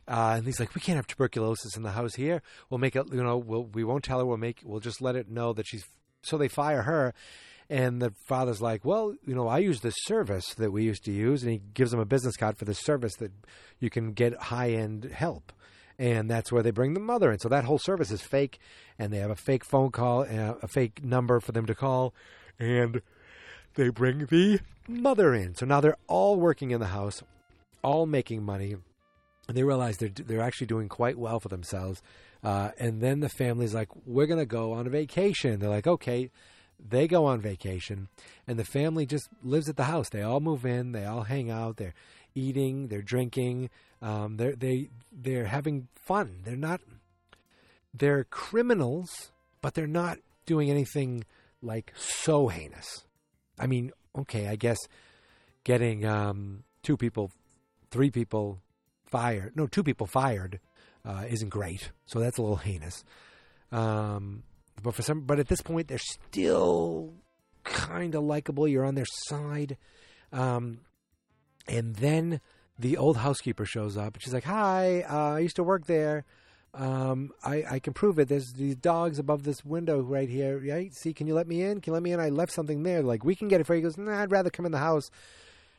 uh, 0.09 0.35
and 0.37 0.47
he's 0.47 0.59
like, 0.59 0.75
"We 0.75 0.81
can't 0.81 0.97
have 0.97 1.07
tuberculosis 1.07 1.77
in 1.77 1.85
the 1.85 1.93
house 1.93 2.15
here. 2.15 2.43
We'll 2.69 2.79
make 2.79 2.97
it. 2.97 3.07
You 3.13 3.23
know, 3.23 3.39
we'll 3.39 3.65
we 3.67 3.85
won't 3.85 4.05
tell 4.05 4.19
her. 4.19 4.27
We'll 4.27 4.37
make. 4.37 4.61
We'll 4.65 4.81
just 4.81 5.01
let 5.01 5.17
it 5.17 5.29
know 5.29 5.53
that 5.53 5.67
she's." 5.67 5.85
So 6.23 6.39
they 6.39 6.49
fire 6.49 6.83
her, 6.83 7.15
and 7.70 8.01
the 8.01 8.12
father's 8.27 8.61
like, 8.61 8.85
"Well, 8.85 9.14
you 9.27 9.35
know, 9.35 9.48
I 9.48 9.59
use 9.59 9.81
this 9.81 9.94
service 10.05 10.55
that 10.55 10.72
we 10.72 10.85
used 10.85 11.05
to 11.05 11.12
use," 11.12 11.42
and 11.42 11.53
he 11.53 11.61
gives 11.75 11.90
them 11.90 12.01
a 12.01 12.05
business 12.05 12.37
card 12.37 12.59
for 12.59 12.64
the 12.64 12.75
service 12.75 13.16
that 13.16 13.33
you 13.79 13.90
can 13.90 14.12
get 14.12 14.35
high 14.35 14.70
end 14.70 15.05
help, 15.05 15.53
and 15.98 16.31
that's 16.31 16.53
where 16.53 16.62
they 16.62 16.70
bring 16.70 16.94
the 16.94 17.01
mother 17.01 17.31
in. 17.33 17.38
So 17.38 17.48
that 17.48 17.64
whole 17.64 17.79
service 17.79 18.11
is 18.11 18.22
fake, 18.22 18.59
and 18.98 19.12
they 19.12 19.18
have 19.18 19.31
a 19.31 19.37
fake 19.37 19.64
phone 19.64 19.90
call, 19.90 20.22
and 20.22 20.57
a 20.62 20.68
fake 20.68 21.05
number 21.05 21.40
for 21.40 21.53
them 21.53 21.66
to 21.66 21.75
call, 21.75 22.14
and 22.59 23.03
they 23.75 23.88
bring 23.88 24.27
the 24.27 24.61
mother 24.88 25.35
in. 25.35 25.55
So 25.55 25.66
now 25.66 25.81
they're 25.81 25.96
all 26.07 26.37
working 26.37 26.70
in 26.70 26.81
the 26.81 26.88
house, 26.88 27.22
all 27.83 28.07
making 28.07 28.42
money, 28.42 28.77
and 29.48 29.57
they 29.57 29.64
realize 29.64 29.98
they're 29.98 30.11
they're 30.11 30.40
actually 30.40 30.66
doing 30.66 30.88
quite 30.88 31.18
well 31.18 31.40
for 31.40 31.48
themselves. 31.48 32.03
Uh, 32.44 32.70
and 32.79 33.01
then 33.01 33.20
the 33.20 33.29
family's 33.29 33.75
like, 33.75 33.88
"We're 34.05 34.27
gonna 34.27 34.46
go 34.46 34.72
on 34.72 34.87
a 34.87 34.90
vacation." 34.90 35.61
They're 35.61 35.70
like, 35.70 35.87
"Okay." 35.87 36.31
They 36.87 37.07
go 37.07 37.27
on 37.27 37.40
vacation, 37.40 38.09
and 38.47 38.59
the 38.59 38.64
family 38.64 39.07
just 39.07 39.29
lives 39.42 39.68
at 39.68 39.77
the 39.77 39.85
house. 39.85 40.09
They 40.09 40.23
all 40.23 40.40
move 40.40 40.66
in. 40.66 40.92
They 40.92 41.05
all 41.05 41.23
hang 41.23 41.51
out. 41.51 41.77
They're 41.77 41.95
eating. 42.35 42.88
They're 42.88 43.03
drinking. 43.03 43.71
Um, 44.01 44.37
they're 44.37 44.57
they 44.57 44.90
they're 45.12 45.47
having 45.47 45.88
fun. 45.95 46.40
They're 46.45 46.57
not. 46.57 46.81
They're 47.95 48.25
criminals, 48.25 49.31
but 49.61 49.75
they're 49.75 49.87
not 49.87 50.18
doing 50.47 50.71
anything 50.71 51.25
like 51.62 51.92
so 51.97 52.49
heinous. 52.49 53.05
I 53.59 53.66
mean, 53.66 53.92
okay, 54.18 54.49
I 54.49 54.57
guess 54.57 54.79
getting 55.64 56.05
um, 56.05 56.64
two 56.83 56.97
people, 56.97 57.31
three 57.90 58.11
people 58.11 58.59
fired, 59.07 59.57
no, 59.57 59.66
two 59.66 59.85
people 59.85 60.07
fired, 60.07 60.59
uh, 61.05 61.25
isn't 61.29 61.51
great. 61.51 61.90
So 62.07 62.18
that's 62.18 62.38
a 62.38 62.42
little 62.42 62.57
heinous. 62.57 63.05
Um, 63.71 64.42
but 64.83 64.95
for 64.95 65.03
some, 65.03 65.21
but 65.23 65.39
at 65.39 65.49
this 65.49 65.61
point, 65.61 65.89
they're 65.89 65.99
still 65.99 67.15
kind 67.65 68.15
of 68.15 68.25
likable. 68.25 68.67
You're 68.67 68.85
on 68.85 68.95
their 68.95 69.07
side. 69.07 69.77
Um, 70.33 70.81
and 71.69 71.97
then 71.97 72.41
the 72.79 72.97
old 72.97 73.19
housekeeper 73.19 73.65
shows 73.65 73.97
up, 73.97 74.15
and 74.15 74.23
she's 74.23 74.35
like, 74.35 74.45
"Hi, 74.45 75.03
uh, 75.09 75.35
I 75.35 75.39
used 75.41 75.57
to 75.57 75.63
work 75.63 75.87
there. 75.87 76.25
Um, 76.75 77.33
I, 77.45 77.65
I 77.71 77.79
can 77.81 77.93
prove 77.93 78.19
it. 78.19 78.29
There's 78.29 78.53
these 78.55 78.77
dogs 78.77 79.19
above 79.19 79.43
this 79.43 79.63
window 79.65 80.01
right 80.01 80.29
here. 80.29 80.59
Right? 80.59 80.93
See, 80.95 81.13
can 81.13 81.27
you 81.27 81.35
let 81.35 81.47
me 81.47 81.63
in? 81.63 81.81
Can 81.81 81.91
you 81.91 81.95
let 81.95 82.03
me 82.03 82.13
in? 82.13 82.21
I 82.21 82.31
left 82.31 82.53
something 82.53 82.83
there. 82.83 83.03
Like 83.03 83.25
we 83.25 83.35
can 83.35 83.49
get 83.49 83.61
it 83.61 83.67
for 83.67 83.75
you." 83.75 83.79
He 83.79 83.83
goes, 83.83 83.99
"Nah, 83.99 84.21
I'd 84.23 84.31
rather 84.31 84.51
come 84.51 84.67
in 84.67 84.73
the 84.73 84.79
house." 84.79 85.11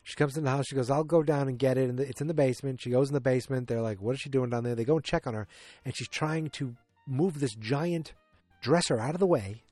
She 0.06 0.16
comes 0.16 0.36
in 0.36 0.44
the 0.44 0.50
house. 0.50 0.66
She 0.68 0.76
goes, 0.76 0.90
"I'll 0.90 1.04
go 1.04 1.24
down 1.24 1.48
and 1.48 1.58
get 1.58 1.78
it." 1.78 1.90
And 1.90 2.00
it's 2.00 2.22
in 2.22 2.28
the 2.28 2.34
basement. 2.34 2.82
She 2.82 2.90
goes 2.90 3.10
in 3.10 3.14
the 3.14 3.22
basement. 3.22 3.68
They're 3.68 3.82
like, 3.82 4.02
"What 4.02 4.16
is 4.16 4.22
she 4.22 4.30
doing 4.30 4.50
down 4.50 4.64
there?" 4.64 4.76
They 4.76 4.86
go 4.86 4.96
and 4.96 5.04
check 5.04 5.26
on 5.26 5.34
her, 5.34 5.48
and 5.84 5.96
she's 5.96 6.10
trying 6.10 6.50
to 6.52 6.76
move 7.08 7.40
this 7.40 7.56
giant 7.56 8.14
dresser 8.64 9.00
out 9.00 9.14
of 9.14 9.20
the 9.20 9.28
way, 9.28 9.64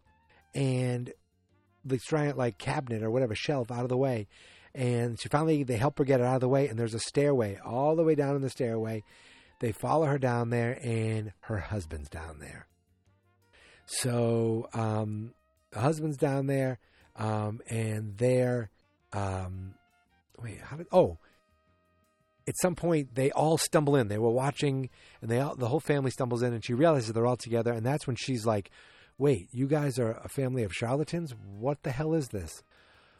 and 0.53 1.11
this 1.83 2.05
giant 2.05 2.37
like 2.37 2.57
cabinet 2.57 3.01
or 3.01 3.09
whatever 3.09 3.33
shelf 3.33 3.71
out 3.71 3.83
of 3.83 3.89
the 3.89 3.97
way. 3.97 4.27
And 4.75 5.19
she 5.19 5.27
finally 5.29 5.63
they 5.63 5.77
help 5.77 5.97
her 5.97 6.05
get 6.05 6.19
it 6.19 6.25
out 6.25 6.35
of 6.35 6.41
the 6.41 6.49
way, 6.49 6.67
and 6.67 6.77
there's 6.77 6.93
a 6.93 6.99
stairway 6.99 7.57
all 7.65 7.95
the 7.95 8.03
way 8.03 8.15
down 8.15 8.35
in 8.35 8.41
the 8.41 8.49
stairway. 8.49 9.03
They 9.59 9.71
follow 9.71 10.05
her 10.05 10.17
down 10.17 10.49
there, 10.49 10.79
and 10.83 11.33
her 11.41 11.57
husband's 11.57 12.09
down 12.09 12.39
there. 12.39 12.67
So 13.85 14.69
um, 14.73 15.33
the 15.71 15.79
husband's 15.79 16.17
down 16.17 16.47
there, 16.47 16.79
um, 17.15 17.61
and 17.69 18.17
they're 18.17 18.69
um, 19.13 19.75
wait, 20.41 20.59
how 20.61 20.77
did? 20.77 20.87
Oh, 20.91 21.17
at 22.51 22.59
some 22.61 22.75
point 22.75 23.15
they 23.15 23.31
all 23.31 23.57
stumble 23.57 23.95
in. 23.95 24.09
They 24.09 24.17
were 24.17 24.29
watching, 24.29 24.89
and 25.21 25.31
they 25.31 25.39
all, 25.39 25.55
the 25.55 25.69
whole 25.69 25.79
family 25.79 26.11
stumbles 26.11 26.41
in, 26.43 26.51
and 26.51 26.63
she 26.63 26.73
realizes 26.73 27.13
they're 27.13 27.25
all 27.25 27.37
together, 27.37 27.71
and 27.71 27.85
that's 27.85 28.05
when 28.05 28.17
she's 28.17 28.45
like, 28.45 28.69
"Wait, 29.17 29.47
you 29.53 29.67
guys 29.67 29.97
are 29.97 30.19
a 30.21 30.27
family 30.27 30.63
of 30.63 30.73
charlatans? 30.73 31.33
What 31.57 31.83
the 31.83 31.91
hell 31.91 32.13
is 32.13 32.27
this? 32.27 32.61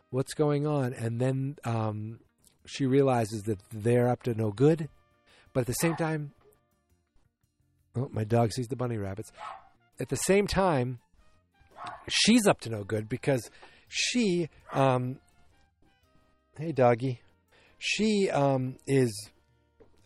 What's 0.09 0.33
going 0.33 0.67
on?" 0.67 0.93
And 0.93 1.21
then 1.21 1.55
um, 1.63 2.19
she 2.65 2.85
realizes 2.85 3.43
that 3.43 3.59
they're 3.71 4.09
up 4.09 4.23
to 4.23 4.33
no 4.33 4.51
good, 4.51 4.89
but 5.53 5.61
at 5.61 5.67
the 5.67 5.73
same 5.73 5.95
time, 5.95 6.33
oh, 7.95 8.09
my 8.11 8.25
dog 8.25 8.51
sees 8.51 8.67
the 8.67 8.75
bunny 8.75 8.97
rabbits. 8.97 9.31
At 9.97 10.09
the 10.09 10.17
same 10.17 10.45
time, 10.45 10.99
she's 12.09 12.45
up 12.47 12.59
to 12.61 12.69
no 12.69 12.83
good 12.83 13.07
because 13.07 13.49
she, 13.87 14.49
um, 14.73 15.19
hey 16.57 16.73
doggy, 16.73 17.21
she 17.83 18.29
um, 18.29 18.75
is 18.85 19.11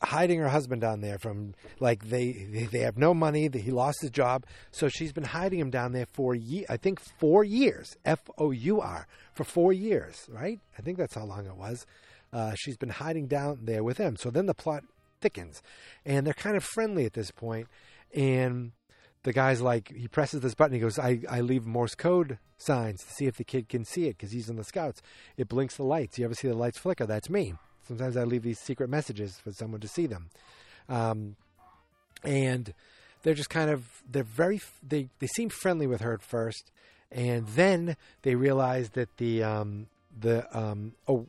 hiding 0.01 0.39
her 0.39 0.47
husband 0.47 0.79
down 0.79 1.01
there 1.01 1.17
from 1.17 1.53
like 1.81 2.07
they 2.07 2.67
they, 2.71 2.79
have 2.79 2.97
no 2.97 3.13
money 3.13 3.49
he 3.53 3.69
lost 3.69 3.97
his 4.01 4.11
job. 4.11 4.45
So 4.71 4.87
she's 4.87 5.11
been 5.11 5.25
hiding 5.25 5.59
him 5.59 5.69
down 5.69 5.91
there 5.91 6.05
for 6.05 6.33
ye- 6.33 6.65
i 6.69 6.77
think 6.77 7.01
four 7.19 7.43
years 7.43 7.97
f-o-u-r 8.05 9.07
for 9.33 9.43
four 9.43 9.73
years 9.73 10.25
right? 10.29 10.59
I 10.77 10.81
think 10.81 10.97
that's 10.97 11.15
how 11.15 11.25
long 11.25 11.45
it 11.45 11.57
was. 11.57 11.85
Uh, 12.31 12.53
she's 12.55 12.77
been 12.77 12.89
hiding 12.89 13.27
down 13.27 13.59
there 13.63 13.83
with 13.83 13.97
him. 13.97 14.15
So 14.15 14.29
then 14.29 14.45
the 14.45 14.53
plot 14.53 14.83
thickens 15.19 15.61
and 16.05 16.25
they're 16.25 16.33
kind 16.33 16.55
of 16.55 16.63
friendly 16.63 17.05
at 17.05 17.13
this 17.13 17.31
point 17.31 17.67
and 18.13 18.71
the 19.25 19.33
guy's 19.33 19.61
like 19.61 19.93
he 19.93 20.07
presses 20.07 20.41
this 20.41 20.55
button 20.55 20.73
he 20.73 20.79
goes 20.79 20.97
i, 20.97 21.19
I 21.29 21.41
leave 21.41 21.65
morse 21.65 21.93
code 21.93 22.39
signs 22.57 23.03
to 23.03 23.11
see 23.11 23.25
if 23.25 23.37
the 23.37 23.43
kid 23.43 23.69
can 23.69 23.85
see 23.85 24.05
it 24.05 24.17
because 24.17 24.31
he's 24.31 24.49
in 24.49 24.55
the 24.55 24.63
scouts. 24.63 25.01
It 25.37 25.47
blinks 25.47 25.77
the 25.77 25.83
lights. 25.83 26.17
You 26.17 26.25
ever 26.25 26.33
see 26.33 26.47
the 26.47 26.55
lights 26.55 26.77
flicker? 26.77 27.05
That's 27.05 27.29
me. 27.29 27.53
Sometimes 27.87 28.17
i 28.17 28.23
leave 28.23 28.43
these 28.43 28.59
secret 28.59 28.89
messages 28.89 29.37
for 29.37 29.51
someone 29.51 29.81
to 29.81 29.87
see 29.87 30.07
them. 30.07 30.29
Um, 30.89 31.35
and 32.23 32.73
they're 33.23 33.33
just 33.33 33.49
kind 33.49 33.69
of 33.69 34.03
they're 34.09 34.23
very 34.23 34.61
they 34.87 35.09
they 35.19 35.27
seem 35.27 35.49
friendly 35.49 35.87
with 35.87 36.01
her 36.01 36.13
at 36.13 36.21
first 36.21 36.71
and 37.11 37.47
then 37.47 37.95
they 38.23 38.35
realize 38.35 38.91
that 38.91 39.17
the 39.17 39.43
um 39.43 39.87
the 40.19 40.45
um 40.57 40.93
oh 41.07 41.27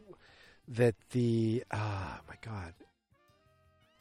that 0.68 0.94
the 1.10 1.64
ah 1.70 2.20
my 2.28 2.36
god. 2.40 2.72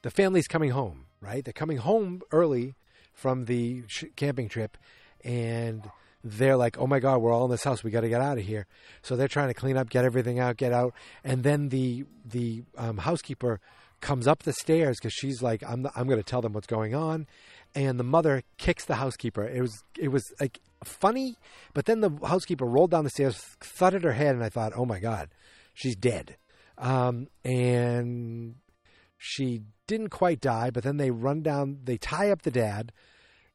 The 0.02 0.12
family's 0.12 0.48
coming 0.48 0.72
home 0.72 1.06
right? 1.22 1.44
They're 1.44 1.54
coming 1.54 1.78
home 1.78 2.22
early 2.32 2.76
from 3.16 3.46
the 3.46 3.84
sh- 3.88 4.06
camping 4.16 4.50
trip 4.50 4.78
and 5.24 5.90
they're 6.24 6.58
like 6.58 6.78
oh 6.78 6.88
my 6.88 7.00
god 7.00 7.20
we're 7.20 7.32
all 7.32 7.46
in 7.46 7.52
this 7.52 7.64
house. 7.64 7.84
We 7.84 7.92
got 7.92 8.02
to 8.02 8.10
get 8.10 8.22
out 8.22 8.38
of 8.38 8.44
here. 8.44 8.68
So 9.02 9.16
they're 9.16 9.28
trying 9.28 9.48
to 9.48 9.54
clean 9.54 9.78
up 9.78 9.90
get 9.90 10.06
everything 10.06 10.40
out 10.40 10.58
get 10.58 10.74
out 10.74 10.94
and 11.24 11.44
then 11.44 11.70
the 11.70 12.06
the 12.24 12.64
um, 12.78 12.98
housekeeper 12.98 13.60
comes 14.02 14.28
up 14.28 14.44
the 14.44 14.54
stairs 14.54 14.98
because 15.00 15.14
she's 15.14 15.42
like 15.42 15.64
i'm 15.64 15.88
i'm 15.96 16.06
going 16.06 16.20
to 16.20 16.24
tell 16.24 16.42
them 16.42 16.54
what's 16.54 16.68
going 16.68 16.94
on. 16.94 17.28
And 17.74 18.00
the 18.00 18.06
mother 18.06 18.44
kicks 18.58 18.86
the 18.86 18.96
housekeeper. 18.96 19.44
It 19.46 19.62
was 19.62 19.84
it 19.98 20.10
was 20.10 20.24
like 20.40 20.60
funny 20.84 21.36
but 21.74 21.86
then 21.86 22.02
the 22.02 22.12
housekeeper 22.24 22.66
rolled 22.66 22.92
down 22.92 23.04
the 23.04 23.10
stairs 23.10 23.38
thudded 23.60 24.04
her 24.04 24.12
head 24.14 24.36
and 24.36 24.44
i 24.44 24.50
thought 24.50 24.72
oh 24.76 24.86
my 24.86 25.00
god 25.00 25.30
she's 25.76 25.96
dead. 25.96 26.38
Um, 26.78 27.28
and 27.44 28.56
she 29.18 29.62
didn't 29.88 30.10
quite 30.10 30.42
die, 30.42 30.70
but 30.70 30.84
then 30.84 30.98
they 30.98 31.12
run 31.12 31.42
down, 31.42 31.80
they 31.84 31.98
tie 31.98 32.30
up 32.30 32.42
the 32.42 32.52
dad, 32.52 32.92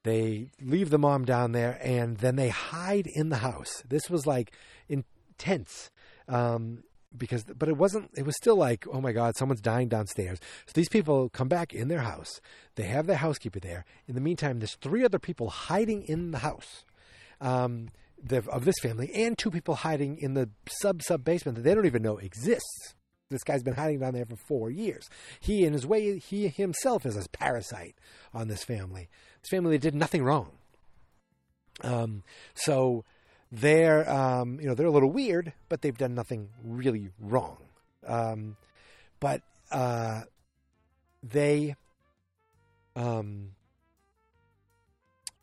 they 0.03 0.51
leave 0.61 0.91
the 0.91 0.99
mom 0.99 1.25
down 1.25 1.53
there, 1.53 1.79
and 1.83 2.19
then 2.19 2.37
they 2.37 2.49
hide 2.49 3.07
in 3.07 3.29
the 3.29 3.39
house. 3.39 3.83
This 3.89 4.09
was 4.09 4.27
like 4.27 4.53
intense. 4.89 5.91
Um, 6.29 6.85
because, 7.17 7.45
but 7.45 7.69
it 7.69 7.77
wasn't, 7.77 8.11
it 8.17 8.25
was 8.25 8.37
still 8.37 8.57
like, 8.57 8.87
oh 8.93 9.01
my 9.01 9.13
God, 9.13 9.37
someone's 9.37 9.61
dying 9.61 9.89
downstairs. 9.89 10.39
So 10.67 10.73
these 10.75 10.89
people 10.89 11.29
come 11.29 11.49
back 11.49 11.75
in 11.75 11.89
their 11.89 12.01
house. 12.01 12.41
They 12.77 12.85
have 12.85 13.07
their 13.07 13.17
housekeeper 13.17 13.59
there. 13.59 13.85
In 14.07 14.15
the 14.15 14.21
meantime, 14.21 14.61
there's 14.61 14.77
three 14.77 15.05
other 15.05 15.19
people 15.19 15.51
hiding 15.51 16.03
in 16.05 16.31
the 16.31 16.39
house. 16.39 16.85
Um, 17.41 17.89
the, 18.23 18.45
of 18.51 18.65
this 18.65 18.79
family 18.81 19.11
and 19.15 19.37
two 19.37 19.51
people 19.51 19.77
hiding 19.77 20.19
in 20.19 20.35
the 20.35 20.51
sub 20.69 21.03
sub 21.03 21.25
basement 21.25 21.57
that 21.57 21.63
they 21.63 21.75
don't 21.75 21.87
even 21.87 22.03
know 22.03 22.19
exists 22.19 22.95
this 23.31 23.45
guy's 23.45 23.63
been 23.63 23.75
hiding 23.75 24.01
down 24.01 24.15
there 24.15 24.25
for 24.25 24.37
four 24.37 24.71
years. 24.71 25.09
He, 25.39 25.65
in 25.65 25.73
his 25.73 25.87
way, 25.87 26.19
he 26.19 26.49
himself 26.49 27.07
is 27.07 27.17
a 27.17 27.29
parasite 27.31 27.95
on 28.35 28.49
this 28.49 28.65
family. 28.65 29.09
This 29.43 29.51
family 29.51 29.79
did 29.79 29.95
nothing 29.95 30.25
wrong. 30.25 30.51
Um, 31.83 32.25
so 32.55 33.05
they're, 33.53 34.09
um, 34.11 34.61
you 34.61 34.67
know, 34.67 34.75
they're 34.75 34.87
a 34.87 34.91
little 34.91 35.11
weird, 35.11 35.53
but 35.69 35.81
they've 35.81 35.97
done 35.97 36.15
nothing 36.15 36.51
really 36.65 37.11
wrong. 37.21 37.59
Um, 38.07 38.57
but 39.21 39.43
uh, 39.71 40.23
they, 41.23 41.77
um, 42.97 43.53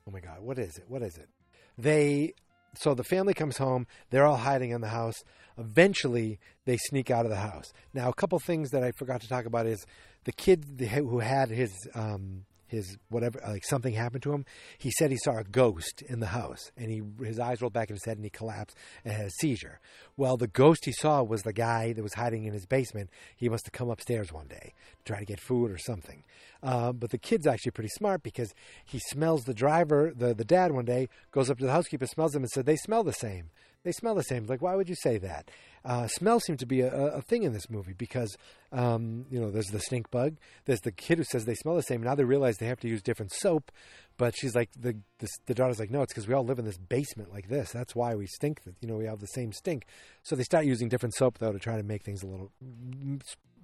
oh 0.08 0.12
my 0.12 0.19
God, 0.19 0.41
what 0.41 0.60
is 0.60 0.78
it? 0.78 0.86
What 0.88 1.02
is 1.02 1.17
it? 1.17 1.30
They 1.78 2.34
so 2.78 2.93
the 2.93 3.04
family 3.04 3.34
comes 3.34 3.58
home. 3.58 3.88
They're 4.10 4.26
all 4.26 4.38
hiding 4.38 4.71
in 4.71 4.82
the 4.82 4.89
house. 4.89 5.23
Eventually, 5.58 6.39
they 6.65 6.78
sneak 6.78 7.10
out 7.10 7.26
of 7.26 7.32
the 7.32 7.38
house. 7.38 7.72
Now, 7.93 8.10
a 8.10 8.13
couple 8.13 8.39
things 8.39 8.72
that 8.72 8.84
I 8.84 8.91
forgot 8.91 9.22
to 9.22 9.28
talk 9.28 9.46
about 9.46 9.65
is 9.65 9.86
the 10.26 10.32
kid 10.32 10.65
who 10.91 11.20
had 11.20 11.50
his 11.50 11.72
um, 11.96 12.46
his 12.67 12.98
whatever 13.10 13.39
like 13.48 13.63
something 13.63 13.93
happened 13.93 14.24
to 14.24 14.34
him. 14.34 14.46
He 14.78 14.91
said 14.91 15.10
he 15.10 15.17
saw 15.17 15.38
a 15.38 15.43
ghost 15.43 16.02
in 16.02 16.20
the 16.20 16.28
house, 16.28 16.72
and 16.78 16.91
he 16.91 17.02
his 17.26 17.39
eyes 17.39 17.62
rolled 17.62 17.74
back 17.74 17.89
in 17.89 17.96
his 17.96 18.06
head, 18.06 18.17
and 18.17 18.26
he 18.26 18.30
collapsed 18.30 18.78
and 19.04 19.13
had 19.13 19.28
a 19.28 19.32
seizure. 19.32 19.80
Well, 20.15 20.38
the 20.38 20.48
ghost 20.48 20.86
he 20.86 20.91
saw 20.91 21.24
was 21.24 21.43
the 21.43 21.54
guy 21.54 21.93
that 21.93 22.04
was 22.04 22.13
hiding 22.13 22.43
in 22.43 22.54
his 22.54 22.65
basement. 22.65 23.10
He 23.36 23.50
must 23.50 23.65
have 23.65 23.74
come 23.74 23.89
upstairs 23.89 24.32
one 24.32 24.48
day 24.48 24.74
to 24.98 25.04
try 25.13 25.20
to 25.20 25.26
get 25.26 25.39
food 25.39 25.72
or 25.72 25.78
something. 25.78 26.24
Um, 26.62 26.98
but 26.98 27.12
the 27.12 27.17
kid's 27.17 27.48
actually 27.48 27.72
pretty 27.72 27.89
smart 27.89 28.24
because 28.24 28.54
he 28.84 29.00
smells 29.00 29.46
the 29.46 29.54
driver, 29.54 30.12
the 30.15 30.34
the 30.34 30.46
dad, 30.46 30.72
one 30.72 30.86
day 30.86 31.08
goes 31.32 31.50
up 31.50 31.58
to 31.60 31.65
the 31.65 31.72
housekeeper, 31.72 32.06
smells 32.06 32.36
him, 32.36 32.43
and 32.43 32.52
said 32.52 32.65
they 32.65 32.76
smell 32.76 33.04
the 33.04 33.13
same. 33.13 33.50
They 33.84 33.92
smell 33.92 34.16
the 34.16 34.24
same. 34.24 34.46
Like, 34.46 34.62
why 34.62 34.76
would 34.76 34.90
you 34.90 34.96
say 34.96 35.18
that? 35.20 35.50
Uh, 35.86 36.08
smell 36.08 36.40
seems 36.40 36.60
to 36.60 36.66
be 36.66 36.82
a, 36.82 36.94
a 36.94 37.22
thing 37.22 37.44
in 37.44 37.54
this 37.54 37.70
movie 37.70 37.94
because, 37.94 38.36
um, 38.74 39.26
you 39.32 39.40
know, 39.40 39.50
there's 39.50 39.68
the 39.68 39.80
stink 39.80 40.12
bug. 40.12 40.36
There's 40.66 40.82
the 40.82 40.92
kid 40.92 41.18
who 41.18 41.24
says 41.24 41.46
they 41.46 41.56
smell 41.56 41.76
the 41.76 41.82
same. 41.82 42.04
Now 42.04 42.16
they 42.16 42.26
realize 42.26 42.58
they 42.58 42.68
have 42.68 42.82
to 42.82 42.90
use 42.90 43.02
different 43.02 43.32
soap. 43.32 43.72
But 44.18 44.36
she's 44.36 44.56
like, 44.56 44.70
the 44.78 44.98
the, 45.20 45.28
the 45.46 45.54
daughter's 45.54 45.80
like, 45.80 45.92
no, 45.92 46.02
it's 46.02 46.12
because 46.12 46.28
we 46.28 46.34
all 46.34 46.44
live 46.44 46.60
in 46.60 46.66
this 46.66 46.78
basement 46.78 47.32
like 47.32 47.48
this. 47.48 47.72
That's 47.72 47.96
why 47.96 48.16
we 48.16 48.28
stink. 48.28 48.62
You 48.82 48.88
know, 48.88 48.98
we 48.98 49.06
have 49.06 49.20
the 49.20 49.28
same 49.28 49.54
stink. 49.54 49.86
So 50.24 50.36
they 50.36 50.44
start 50.44 50.66
using 50.66 50.90
different 50.90 51.16
soap 51.16 51.38
though 51.38 51.54
to 51.54 51.60
try 51.60 51.78
to 51.78 51.84
make 51.84 52.04
things 52.04 52.24
a 52.24 52.28
little 52.28 52.52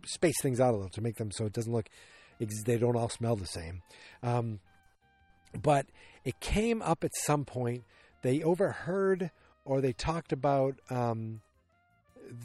space 0.06 0.36
things 0.41 0.60
out 0.60 0.73
a 0.73 0.78
little 0.78 0.89
to 0.89 1.02
make 1.02 1.15
them 1.15 1.32
so 1.32 1.45
it 1.45 1.54
doesn't 1.54 1.71
look 1.71 1.88
they 2.65 2.78
don't 2.78 2.95
all 2.95 3.10
smell 3.10 3.36
the 3.36 3.45
same. 3.45 3.82
Um, 4.21 4.60
but 5.62 5.86
it 6.26 6.39
came 6.39 6.82
up 6.82 7.04
at 7.04 7.12
some 7.26 7.45
point. 7.45 7.84
They 8.21 8.41
overheard 8.41 9.32
or 9.65 9.82
they 9.82 9.93
talked 9.93 10.32
about 10.32 10.76
um, 10.89 11.41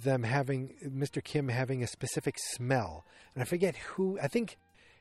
them 0.02 0.22
having 0.22 0.74
Mr. 0.86 1.22
Kim 1.22 1.48
having 1.48 1.82
a 1.82 1.86
specific 1.86 2.36
smell, 2.38 3.04
and 3.34 3.42
I 3.42 3.46
forget 3.46 3.76
who. 3.76 4.18
I 4.20 4.28
think 4.28 4.56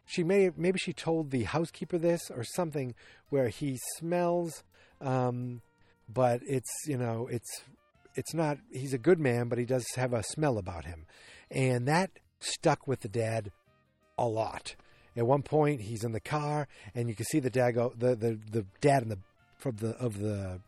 she 0.05 0.23
may 0.23 0.51
maybe 0.55 0.79
she 0.79 0.93
told 0.93 1.31
the 1.31 1.43
housekeeper 1.43 1.97
this 1.97 2.31
or 2.31 2.43
something 2.43 2.95
where 3.29 3.49
he 3.49 3.77
smells, 3.97 4.63
um, 5.01 5.61
but 6.07 6.41
it's 6.47 6.71
you 6.87 6.97
know 6.97 7.27
it's 7.31 7.63
it's 8.15 8.33
not. 8.33 8.57
He's 8.71 8.93
a 8.93 8.99
good 8.99 9.19
man, 9.19 9.47
but 9.47 9.59
he 9.59 9.65
does 9.65 9.85
have 9.95 10.13
a 10.13 10.23
smell 10.23 10.57
about 10.57 10.85
him, 10.85 11.05
and 11.51 11.87
that 11.87 12.11
stuck 12.39 12.87
with 12.87 13.01
the 13.01 13.09
dad 13.09 13.51
a 14.17 14.25
lot. 14.25 14.75
At 15.15 15.25
one 15.25 15.41
point, 15.41 15.81
he's 15.81 16.03
in 16.03 16.11
the 16.11 16.19
car, 16.19 16.67
and 16.93 17.09
you 17.09 17.15
can 17.15 17.25
see 17.25 17.39
the 17.39 17.49
dad 17.49 17.71
go 17.71 17.93
the 17.97 18.15
the, 18.15 18.39
the 18.51 18.65
dad 18.81 19.03
in 19.03 19.09
the 19.09 19.19
from 19.57 19.77
the 19.77 19.89
of 19.97 20.19
the 20.19 20.61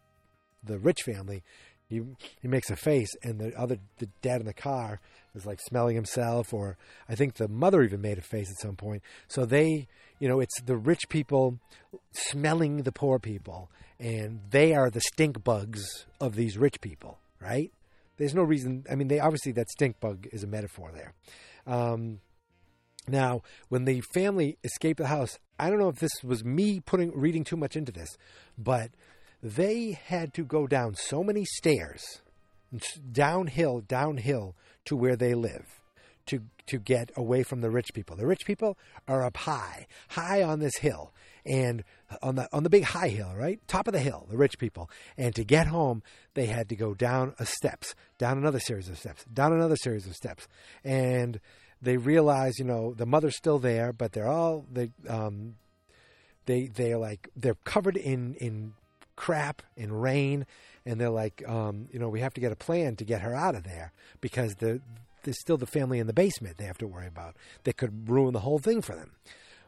the 0.64 0.80
rich 0.80 1.02
family, 1.04 1.44
he 1.88 2.02
he 2.42 2.48
makes 2.48 2.70
a 2.70 2.76
face, 2.76 3.10
and 3.24 3.40
the 3.40 3.60
other 3.60 3.78
the 3.98 4.08
dad 4.22 4.40
in 4.40 4.46
the 4.46 4.54
car 4.54 5.00
is 5.36 5.46
like 5.46 5.60
smelling 5.60 5.96
himself, 5.96 6.54
or 6.54 6.78
I 7.08 7.16
think 7.16 7.36
the 7.36 7.48
mother 7.48 7.82
even 7.82 8.02
made 8.02 8.18
a 8.18 8.22
face 8.22 8.50
at 8.50 8.62
some 8.62 8.76
point. 8.76 9.02
So 9.28 9.46
they, 9.46 9.88
you 10.20 10.28
know, 10.28 10.40
it's 10.40 10.62
the 10.62 10.78
rich 10.78 11.10
people 11.10 11.60
smelling 12.12 12.84
the 12.84 12.92
poor 12.92 13.20
people, 13.20 13.72
and 14.00 14.42
they 14.50 14.74
are 14.74 14.90
the 14.90 15.02
stink 15.02 15.44
bugs 15.44 16.06
of 16.22 16.36
these 16.36 16.58
rich 16.58 16.80
people, 16.82 17.20
right? 17.42 17.72
There's 18.18 18.36
no 18.36 18.44
reason. 18.44 18.86
I 18.90 18.96
mean, 18.96 19.08
they 19.08 19.20
obviously 19.20 19.52
that 19.54 19.70
stink 19.70 20.00
bug 20.00 20.28
is 20.32 20.44
a 20.44 20.48
metaphor 20.48 20.92
there. 20.94 21.14
Um, 21.66 22.20
now, 23.08 23.42
when 23.70 23.86
the 23.86 24.02
family 24.14 24.58
escaped 24.64 25.00
the 25.00 25.08
house, 25.08 25.40
I 25.58 25.70
don't 25.70 25.80
know 25.80 25.90
if 25.90 26.00
this 26.00 26.24
was 26.24 26.44
me 26.44 26.80
putting 26.80 27.12
reading 27.18 27.44
too 27.44 27.58
much 27.58 27.76
into 27.76 27.92
this, 27.92 28.18
but 28.58 28.92
they 29.42 30.00
had 30.06 30.34
to 30.34 30.44
go 30.44 30.68
down 30.68 30.96
so 30.96 31.24
many 31.24 31.46
stairs, 31.46 32.22
downhill, 33.12 33.82
downhill 33.82 34.56
to 34.86 34.96
where 34.96 35.16
they 35.16 35.34
live 35.34 35.80
to 36.30 36.42
to 36.68 36.78
get 36.78 37.12
away 37.16 37.42
from 37.44 37.62
the 37.62 37.70
rich 37.70 37.90
people. 37.94 38.16
The 38.16 38.28
rich 38.28 38.46
people 38.46 38.78
are 39.08 39.24
up 39.26 39.38
high, 39.38 39.88
high 40.10 40.44
on 40.44 40.60
this 40.60 40.78
hill, 40.78 41.12
and 41.46 41.84
on 42.22 42.36
the 42.36 42.48
on 42.54 42.64
the 42.64 42.70
big 42.70 42.84
high 42.84 43.10
hill, 43.10 43.34
right 43.36 43.60
top 43.68 43.88
of 43.88 43.94
the 43.94 44.00
hill. 44.00 44.28
The 44.30 44.38
rich 44.38 44.60
people, 44.60 44.90
and 45.18 45.34
to 45.36 45.44
get 45.44 45.68
home, 45.68 46.04
they 46.36 46.46
had 46.46 46.70
to 46.70 46.76
go 46.76 46.94
down 46.94 47.34
a 47.40 47.46
steps, 47.46 47.96
down 48.18 48.38
another 48.38 48.60
series 48.60 48.88
of 48.88 48.98
steps, 48.98 49.26
down 49.34 49.54
another 49.54 49.76
series 49.76 50.06
of 50.06 50.16
steps, 50.16 50.48
and 50.84 51.40
they 51.82 51.98
realize, 51.98 52.60
you 52.60 52.66
know, 52.66 52.94
the 52.94 53.06
mother's 53.06 53.38
still 53.38 53.58
there, 53.58 53.92
but 53.92 54.12
they're 54.12 54.28
all 54.28 54.66
they 54.72 54.92
um, 55.08 55.56
they 56.46 56.68
they're 56.68 56.98
like 56.98 57.30
they're 57.36 57.58
covered 57.64 57.98
in 57.98 58.36
in 58.36 58.74
crap 59.20 59.62
and 59.76 60.02
rain, 60.02 60.46
and 60.86 61.00
they're 61.00 61.10
like, 61.10 61.44
um, 61.46 61.90
you 61.92 62.00
know, 62.00 62.08
we 62.08 62.22
have 62.22 62.34
to 62.34 62.42
get 62.42 62.54
a 62.54 62.56
plan 62.56 62.96
to 62.96 63.04
get 63.04 63.22
her 63.22 63.36
out 63.36 63.54
of 63.54 63.66
there 63.66 63.92
because 64.22 64.56
the 64.56 64.80
there's 65.24 65.42
still 65.42 65.58
the 65.58 65.68
family 65.68 66.00
in 66.00 66.08
the 66.08 66.14
basement 66.14 66.58
they 66.58 66.64
have 66.64 66.78
to 66.78 66.88
worry 66.88 67.06
about. 67.06 67.36
That 67.66 67.76
could 67.76 68.10
ruin 68.10 68.32
the 68.32 68.40
whole 68.40 68.60
thing 68.60 68.82
for 68.82 68.96
them. 68.96 69.12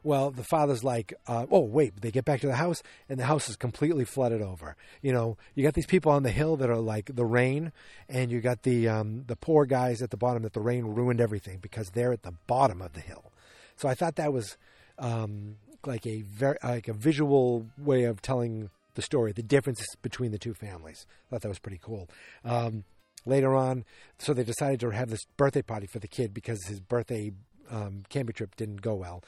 Well, 0.04 0.32
the 0.32 0.46
father's 0.46 0.86
like, 0.86 1.14
uh, 1.28 1.48
oh, 1.52 1.60
wait, 1.60 2.00
they 2.00 2.10
get 2.10 2.24
back 2.24 2.40
to 2.42 2.48
the 2.48 2.56
house 2.56 2.82
and 3.10 3.20
the 3.20 3.26
house 3.26 3.50
is 3.50 3.58
completely 3.58 4.06
flooded 4.06 4.42
over. 4.42 4.78
You 5.02 5.12
know, 5.12 5.38
you 5.54 5.64
got 5.64 5.74
these 5.74 5.86
people 5.86 6.14
on 6.14 6.24
the 6.24 6.32
hill 6.32 6.56
that 6.56 6.70
are 6.70 6.78
like 6.78 7.14
the 7.14 7.26
rain, 7.26 7.74
and 8.08 8.32
you 8.32 8.40
got 8.40 8.64
the, 8.64 8.88
um, 8.88 9.26
the 9.28 9.36
poor 9.36 9.66
guys 9.66 10.02
at 10.02 10.10
the 10.10 10.18
bottom 10.18 10.44
that 10.44 10.54
the 10.54 10.62
rain 10.62 10.86
ruined 10.86 11.20
everything 11.20 11.60
because 11.62 11.90
they're 11.90 12.14
at 12.14 12.24
the 12.24 12.34
bottom 12.48 12.82
of 12.82 12.94
the 12.94 13.02
hill. 13.02 13.32
So 13.76 13.90
I 13.90 13.94
thought 13.94 14.16
that 14.16 14.32
was 14.32 14.58
um, 14.98 15.58
like 15.86 16.08
a 16.08 16.22
very, 16.22 16.58
like 16.64 16.88
a 16.88 16.94
visual 16.94 17.68
way 17.78 18.06
of 18.06 18.22
telling 18.22 18.70
the 18.96 19.02
story, 19.02 19.32
the 19.32 19.44
differences 19.44 19.88
between 20.02 20.32
the 20.32 20.40
two 20.40 20.54
families. 20.54 21.06
I 21.28 21.30
thought 21.30 21.42
that 21.42 21.50
was 21.50 21.60
pretty 21.60 21.80
cool. 21.82 22.10
Um, 22.44 22.84
later 23.26 23.56
on, 23.56 23.86
so 24.20 24.34
they 24.34 24.44
decided 24.44 24.80
to 24.80 24.90
have 24.90 25.10
this 25.10 25.26
birthday 25.38 25.62
party 25.62 25.88
for 25.88 26.00
the 26.00 26.08
kid 26.08 26.34
because 26.34 26.66
his 26.66 26.80
birthday 26.80 27.32
um, 27.70 28.04
camping 28.10 28.34
trip 28.34 28.56
didn't 28.56 28.82
go 28.82 28.96
well 28.96 29.24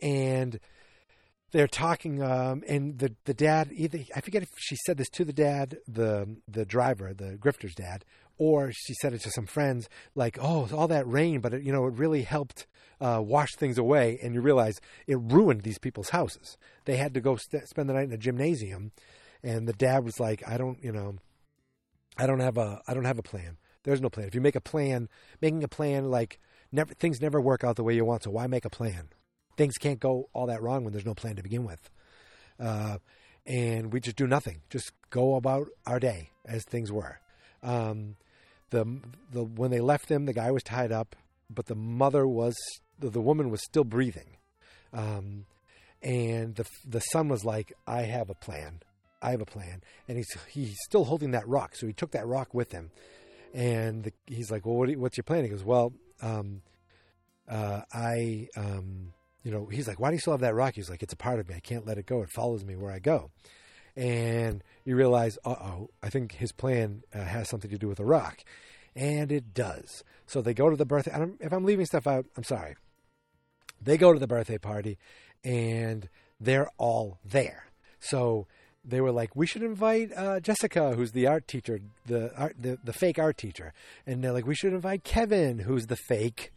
and 0.00 0.58
they're 1.52 1.68
talking 1.68 2.22
um, 2.22 2.62
and 2.68 2.98
the 2.98 3.14
the 3.24 3.34
dad 3.34 3.70
either 3.72 4.00
I 4.14 4.20
forget 4.20 4.42
if 4.42 4.48
she 4.58 4.76
said 4.84 4.96
this 4.96 5.08
to 5.10 5.24
the 5.24 5.32
dad 5.32 5.78
the 5.86 6.36
the 6.48 6.64
driver 6.64 7.14
the 7.14 7.36
grifter's 7.36 7.74
dad 7.74 8.04
or 8.36 8.72
she 8.72 8.94
said 8.94 9.12
it 9.12 9.20
to 9.22 9.30
some 9.30 9.46
friends 9.46 9.88
like 10.14 10.38
oh 10.40 10.68
all 10.72 10.88
that 10.88 11.06
rain 11.06 11.40
but 11.40 11.54
it, 11.54 11.62
you 11.62 11.72
know 11.72 11.86
it 11.86 11.94
really 11.94 12.22
helped 12.22 12.66
uh, 13.04 13.20
wash 13.20 13.54
things 13.56 13.76
away 13.76 14.18
and 14.22 14.32
you 14.32 14.40
realize 14.40 14.80
it 15.06 15.18
ruined 15.20 15.60
these 15.60 15.76
people's 15.76 16.08
houses. 16.08 16.56
They 16.86 16.96
had 16.96 17.12
to 17.12 17.20
go 17.20 17.36
st- 17.36 17.68
spend 17.68 17.88
the 17.88 17.92
night 17.92 18.08
in 18.08 18.12
a 18.12 18.18
gymnasium 18.18 18.92
and 19.42 19.68
the 19.68 19.74
dad 19.74 20.04
was 20.04 20.18
like 20.18 20.42
I 20.48 20.56
don't 20.56 20.82
you 20.82 20.90
know 20.90 21.16
I 22.16 22.26
don't 22.26 22.40
have 22.40 22.56
a 22.56 22.80
I 22.88 22.94
don't 22.94 23.04
have 23.04 23.18
a 23.18 23.22
plan. 23.22 23.58
There's 23.82 24.00
no 24.00 24.08
plan. 24.08 24.26
If 24.26 24.34
you 24.34 24.40
make 24.40 24.56
a 24.56 24.60
plan 24.60 25.10
making 25.42 25.62
a 25.62 25.68
plan 25.68 26.10
like 26.10 26.40
never 26.72 26.94
things 26.94 27.20
never 27.20 27.42
work 27.42 27.62
out 27.62 27.76
the 27.76 27.84
way 27.84 27.94
you 27.94 28.06
want 28.06 28.22
so 28.22 28.30
why 28.30 28.46
make 28.46 28.64
a 28.64 28.70
plan? 28.70 29.10
Things 29.58 29.76
can't 29.76 30.00
go 30.00 30.30
all 30.32 30.46
that 30.46 30.62
wrong 30.62 30.82
when 30.82 30.94
there's 30.94 31.04
no 31.04 31.14
plan 31.14 31.36
to 31.36 31.42
begin 31.42 31.64
with. 31.64 31.90
Uh, 32.58 32.98
and 33.44 33.92
we 33.92 34.00
just 34.00 34.16
do 34.16 34.26
nothing, 34.26 34.62
just 34.70 34.92
go 35.10 35.34
about 35.34 35.68
our 35.86 36.00
day 36.00 36.30
as 36.46 36.64
things 36.64 36.90
were. 36.90 37.20
Um, 37.62 38.16
the 38.70 39.00
the 39.30 39.44
when 39.44 39.70
they 39.70 39.80
left 39.80 40.08
them, 40.08 40.24
the 40.24 40.32
guy 40.32 40.50
was 40.50 40.62
tied 40.62 40.90
up, 40.90 41.14
but 41.50 41.66
the 41.66 41.74
mother 41.74 42.26
was 42.26 42.56
the, 42.98 43.10
the 43.10 43.20
woman 43.20 43.50
was 43.50 43.62
still 43.62 43.84
breathing, 43.84 44.36
um, 44.92 45.46
and 46.02 46.54
the 46.54 46.66
the 46.86 47.00
son 47.00 47.28
was 47.28 47.44
like, 47.44 47.72
"I 47.86 48.02
have 48.02 48.30
a 48.30 48.34
plan, 48.34 48.80
I 49.22 49.30
have 49.30 49.40
a 49.40 49.46
plan," 49.46 49.82
and 50.08 50.16
he's 50.16 50.36
he's 50.48 50.76
still 50.84 51.04
holding 51.04 51.32
that 51.32 51.46
rock, 51.48 51.76
so 51.76 51.86
he 51.86 51.92
took 51.92 52.12
that 52.12 52.26
rock 52.26 52.54
with 52.54 52.72
him, 52.72 52.90
and 53.52 54.04
the, 54.04 54.12
he's 54.26 54.50
like, 54.50 54.66
"Well, 54.66 54.76
what 54.76 54.88
you, 54.88 54.98
what's 54.98 55.16
your 55.16 55.24
plan?" 55.24 55.44
He 55.44 55.50
goes, 55.50 55.64
"Well, 55.64 55.92
um, 56.22 56.62
uh, 57.48 57.82
I." 57.92 58.48
Um, 58.56 59.12
you 59.44 59.50
know, 59.50 59.66
he's 59.66 59.86
like, 59.86 60.00
why 60.00 60.08
do 60.08 60.14
you 60.14 60.20
still 60.20 60.32
have 60.32 60.40
that 60.40 60.54
rock? 60.54 60.74
He's 60.74 60.88
like, 60.88 61.02
it's 61.02 61.12
a 61.12 61.16
part 61.16 61.38
of 61.38 61.48
me. 61.48 61.54
I 61.54 61.60
can't 61.60 61.86
let 61.86 61.98
it 61.98 62.06
go. 62.06 62.22
It 62.22 62.30
follows 62.30 62.64
me 62.64 62.76
where 62.76 62.90
I 62.90 62.98
go. 62.98 63.30
And 63.94 64.64
you 64.84 64.96
realize, 64.96 65.38
uh 65.44 65.50
oh, 65.50 65.90
I 66.02 66.08
think 66.08 66.32
his 66.32 66.50
plan 66.50 67.02
uh, 67.14 67.20
has 67.20 67.48
something 67.48 67.70
to 67.70 67.78
do 67.78 67.86
with 67.86 67.98
the 67.98 68.04
rock. 68.04 68.38
And 68.96 69.30
it 69.30 69.52
does. 69.54 70.02
So 70.26 70.40
they 70.40 70.54
go 70.54 70.70
to 70.70 70.76
the 70.76 70.86
birthday. 70.86 71.12
I 71.12 71.18
don't, 71.18 71.36
if 71.40 71.52
I'm 71.52 71.64
leaving 71.64 71.84
stuff 71.86 72.06
out, 72.06 72.24
I'm 72.36 72.44
sorry. 72.44 72.76
They 73.80 73.96
go 73.96 74.12
to 74.12 74.18
the 74.18 74.26
birthday 74.26 74.58
party 74.58 74.98
and 75.42 76.08
they're 76.40 76.68
all 76.78 77.18
there. 77.24 77.66
So 78.00 78.46
they 78.84 79.00
were 79.00 79.12
like, 79.12 79.34
we 79.34 79.46
should 79.46 79.62
invite 79.62 80.10
uh, 80.14 80.40
Jessica, 80.40 80.94
who's 80.94 81.12
the 81.12 81.26
art 81.26 81.48
teacher, 81.48 81.80
the 82.06 82.34
art, 82.36 82.56
the, 82.58 82.78
the 82.84 82.92
fake 82.92 83.18
art 83.18 83.38
teacher. 83.38 83.72
And 84.06 84.22
they're 84.22 84.32
like, 84.32 84.46
we 84.46 84.54
should 84.54 84.72
invite 84.72 85.04
Kevin, 85.04 85.60
who's 85.60 85.86
the 85.86 85.96
fake 85.96 86.52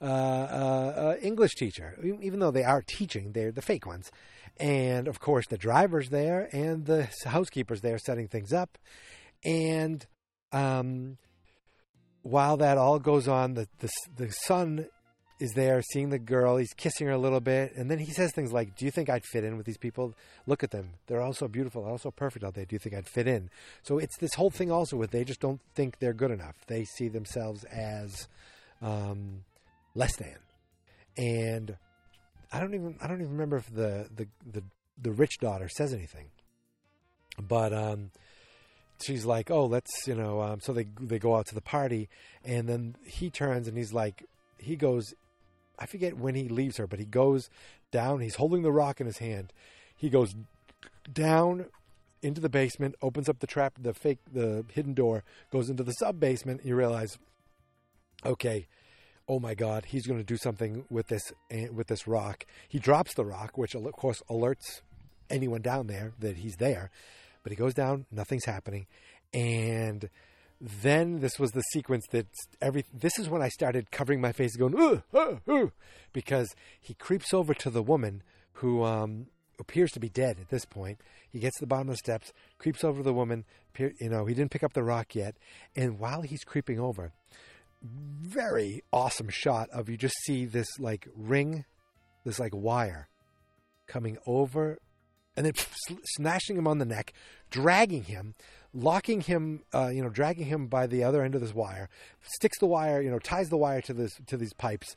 uh, 0.00 0.04
uh, 0.04 0.94
uh, 0.96 1.16
English 1.22 1.54
teacher, 1.54 1.96
even 2.20 2.40
though 2.40 2.50
they 2.50 2.64
are 2.64 2.82
teaching, 2.84 3.32
they're 3.32 3.52
the 3.52 3.62
fake 3.62 3.86
ones. 3.86 4.10
And 4.58 5.06
of 5.06 5.20
course, 5.20 5.46
the 5.46 5.56
driver's 5.56 6.08
there 6.08 6.48
and 6.52 6.86
the 6.86 7.08
housekeeper's 7.24 7.82
there 7.82 7.98
setting 7.98 8.26
things 8.26 8.52
up. 8.52 8.78
And 9.44 10.04
um, 10.50 11.18
while 12.22 12.56
that 12.56 12.78
all 12.78 12.98
goes 12.98 13.28
on, 13.28 13.54
the, 13.54 13.68
the, 13.78 13.90
the 14.16 14.32
son 14.32 14.86
is 15.38 15.52
there 15.52 15.82
seeing 15.82 16.10
the 16.10 16.18
girl. 16.18 16.56
He's 16.56 16.72
kissing 16.74 17.06
her 17.06 17.12
a 17.12 17.18
little 17.18 17.40
bit. 17.40 17.74
And 17.74 17.90
then 17.90 17.98
he 17.98 18.12
says 18.12 18.32
things 18.32 18.52
like, 18.52 18.76
Do 18.76 18.84
you 18.84 18.90
think 18.90 19.08
I'd 19.08 19.24
fit 19.24 19.44
in 19.44 19.56
with 19.56 19.66
these 19.66 19.78
people? 19.78 20.14
Look 20.46 20.62
at 20.62 20.70
them. 20.70 20.90
They're 21.06 21.20
all 21.20 21.32
so 21.32 21.48
beautiful, 21.48 21.84
all 21.84 21.98
so 21.98 22.10
perfect 22.10 22.44
out 22.44 22.54
there. 22.54 22.64
Do 22.64 22.74
you 22.74 22.78
think 22.78 22.94
I'd 22.94 23.08
fit 23.08 23.26
in? 23.26 23.50
So 23.82 23.98
it's 23.98 24.16
this 24.18 24.34
whole 24.34 24.50
thing 24.50 24.70
also 24.70 24.96
with 24.96 25.10
they 25.10 25.24
just 25.24 25.40
don't 25.40 25.60
think 25.74 25.98
they're 25.98 26.12
good 26.12 26.30
enough. 26.30 26.56
They 26.66 26.84
see 26.84 27.08
themselves 27.08 27.64
as. 27.64 28.28
Um, 28.80 29.44
less 29.94 30.16
than. 30.16 30.36
And 31.16 31.76
I 32.52 32.60
don't 32.60 32.74
even 32.74 32.96
I 33.00 33.06
don't 33.06 33.20
even 33.20 33.32
remember 33.32 33.56
if 33.56 33.72
the 33.72 34.08
the 34.14 34.26
the, 34.50 34.62
the 35.00 35.12
rich 35.12 35.38
daughter 35.40 35.68
says 35.68 35.92
anything. 35.92 36.26
But 37.38 37.72
um, 37.72 38.10
she's 39.04 39.24
like, 39.24 39.50
"Oh, 39.50 39.66
let's 39.66 39.90
you 40.06 40.14
know." 40.14 40.40
Um, 40.40 40.60
so 40.60 40.72
they 40.72 40.86
they 41.00 41.18
go 41.18 41.36
out 41.36 41.46
to 41.46 41.54
the 41.54 41.60
party, 41.60 42.08
and 42.44 42.68
then 42.68 42.96
he 43.04 43.30
turns 43.30 43.68
and 43.68 43.76
he's 43.76 43.92
like, 43.92 44.24
he 44.58 44.76
goes, 44.76 45.14
I 45.78 45.86
forget 45.86 46.16
when 46.16 46.34
he 46.34 46.48
leaves 46.48 46.76
her, 46.76 46.86
but 46.86 46.98
he 46.98 47.04
goes 47.04 47.48
down. 47.90 48.20
He's 48.20 48.36
holding 48.36 48.62
the 48.62 48.72
rock 48.72 49.00
in 49.00 49.06
his 49.06 49.18
hand. 49.18 49.52
He 49.96 50.10
goes 50.10 50.34
down 51.12 51.66
into 52.22 52.40
the 52.40 52.48
basement, 52.48 52.94
opens 53.02 53.28
up 53.28 53.40
the 53.40 53.46
trap, 53.46 53.74
the 53.78 53.94
fake, 53.94 54.18
the 54.32 54.64
hidden 54.72 54.94
door, 54.94 55.24
goes 55.50 55.68
into 55.68 55.82
the 55.82 55.92
sub 55.92 56.20
basement. 56.20 56.60
You 56.64 56.76
realize, 56.76 57.18
okay, 58.24 58.66
oh 59.28 59.40
my 59.40 59.54
god, 59.54 59.86
he's 59.86 60.06
going 60.06 60.18
to 60.18 60.24
do 60.24 60.36
something 60.36 60.84
with 60.90 61.08
this 61.08 61.32
eh, 61.50 61.68
with 61.72 61.88
this 61.88 62.06
rock. 62.06 62.46
He 62.68 62.78
drops 62.78 63.14
the 63.14 63.24
rock, 63.24 63.58
which 63.58 63.74
of 63.74 63.90
course 63.92 64.22
alerts 64.28 64.82
anyone 65.30 65.62
down 65.62 65.86
there 65.86 66.12
that 66.20 66.36
he's 66.38 66.56
there. 66.56 66.90
But 67.42 67.50
he 67.50 67.56
goes 67.56 67.74
down, 67.74 68.06
nothing's 68.12 68.44
happening, 68.44 68.86
and 69.34 70.08
then 70.62 71.18
this 71.18 71.40
was 71.40 71.50
the 71.50 71.62
sequence 71.72 72.06
that 72.12 72.26
every 72.60 72.84
this 72.94 73.18
is 73.18 73.28
when 73.28 73.42
I 73.42 73.48
started 73.48 73.90
covering 73.90 74.20
my 74.20 74.30
face 74.30 74.54
going 74.54 74.78
ooh, 74.78 75.02
ooh, 75.12 75.40
ooh, 75.48 75.72
because 76.12 76.54
he 76.80 76.94
creeps 76.94 77.34
over 77.34 77.52
to 77.52 77.68
the 77.68 77.82
woman 77.82 78.22
who 78.54 78.84
um, 78.84 79.26
appears 79.58 79.90
to 79.92 80.00
be 80.00 80.08
dead 80.08 80.38
at 80.40 80.50
this 80.50 80.64
point. 80.64 81.00
He 81.28 81.40
gets 81.40 81.56
to 81.58 81.64
the 81.64 81.66
bottom 81.66 81.88
of 81.88 81.94
the 81.94 81.98
steps, 81.98 82.32
creeps 82.58 82.84
over 82.84 82.98
to 82.98 83.02
the 83.02 83.12
woman. 83.12 83.44
You 83.76 84.08
know, 84.08 84.26
he 84.26 84.34
didn't 84.34 84.52
pick 84.52 84.62
up 84.62 84.74
the 84.74 84.84
rock 84.84 85.16
yet, 85.16 85.34
and 85.74 85.98
while 85.98 86.22
he's 86.22 86.44
creeping 86.44 86.78
over, 86.78 87.12
very 87.82 88.82
awesome 88.92 89.30
shot 89.30 89.68
of 89.70 89.88
you 89.88 89.96
just 89.96 90.14
see 90.24 90.44
this 90.44 90.78
like 90.78 91.08
ring, 91.16 91.64
this 92.24 92.38
like 92.38 92.54
wire 92.54 93.08
coming 93.88 94.16
over 94.26 94.78
and 95.36 95.46
then 95.46 95.54
snatching 96.16 96.56
him 96.56 96.68
on 96.68 96.78
the 96.78 96.84
neck, 96.84 97.12
dragging 97.50 98.04
him, 98.04 98.34
locking 98.74 99.20
him, 99.20 99.62
uh, 99.74 99.88
you 99.88 100.02
know, 100.02 100.08
dragging 100.08 100.46
him 100.46 100.66
by 100.66 100.86
the 100.86 101.04
other 101.04 101.22
end 101.22 101.34
of 101.34 101.40
this 101.40 101.54
wire, 101.54 101.88
sticks 102.22 102.58
the 102.58 102.66
wire, 102.66 103.00
you 103.00 103.10
know, 103.10 103.18
ties 103.18 103.48
the 103.48 103.56
wire 103.56 103.80
to 103.82 103.92
this 103.92 104.12
to 104.26 104.36
these 104.36 104.52
pipes, 104.54 104.96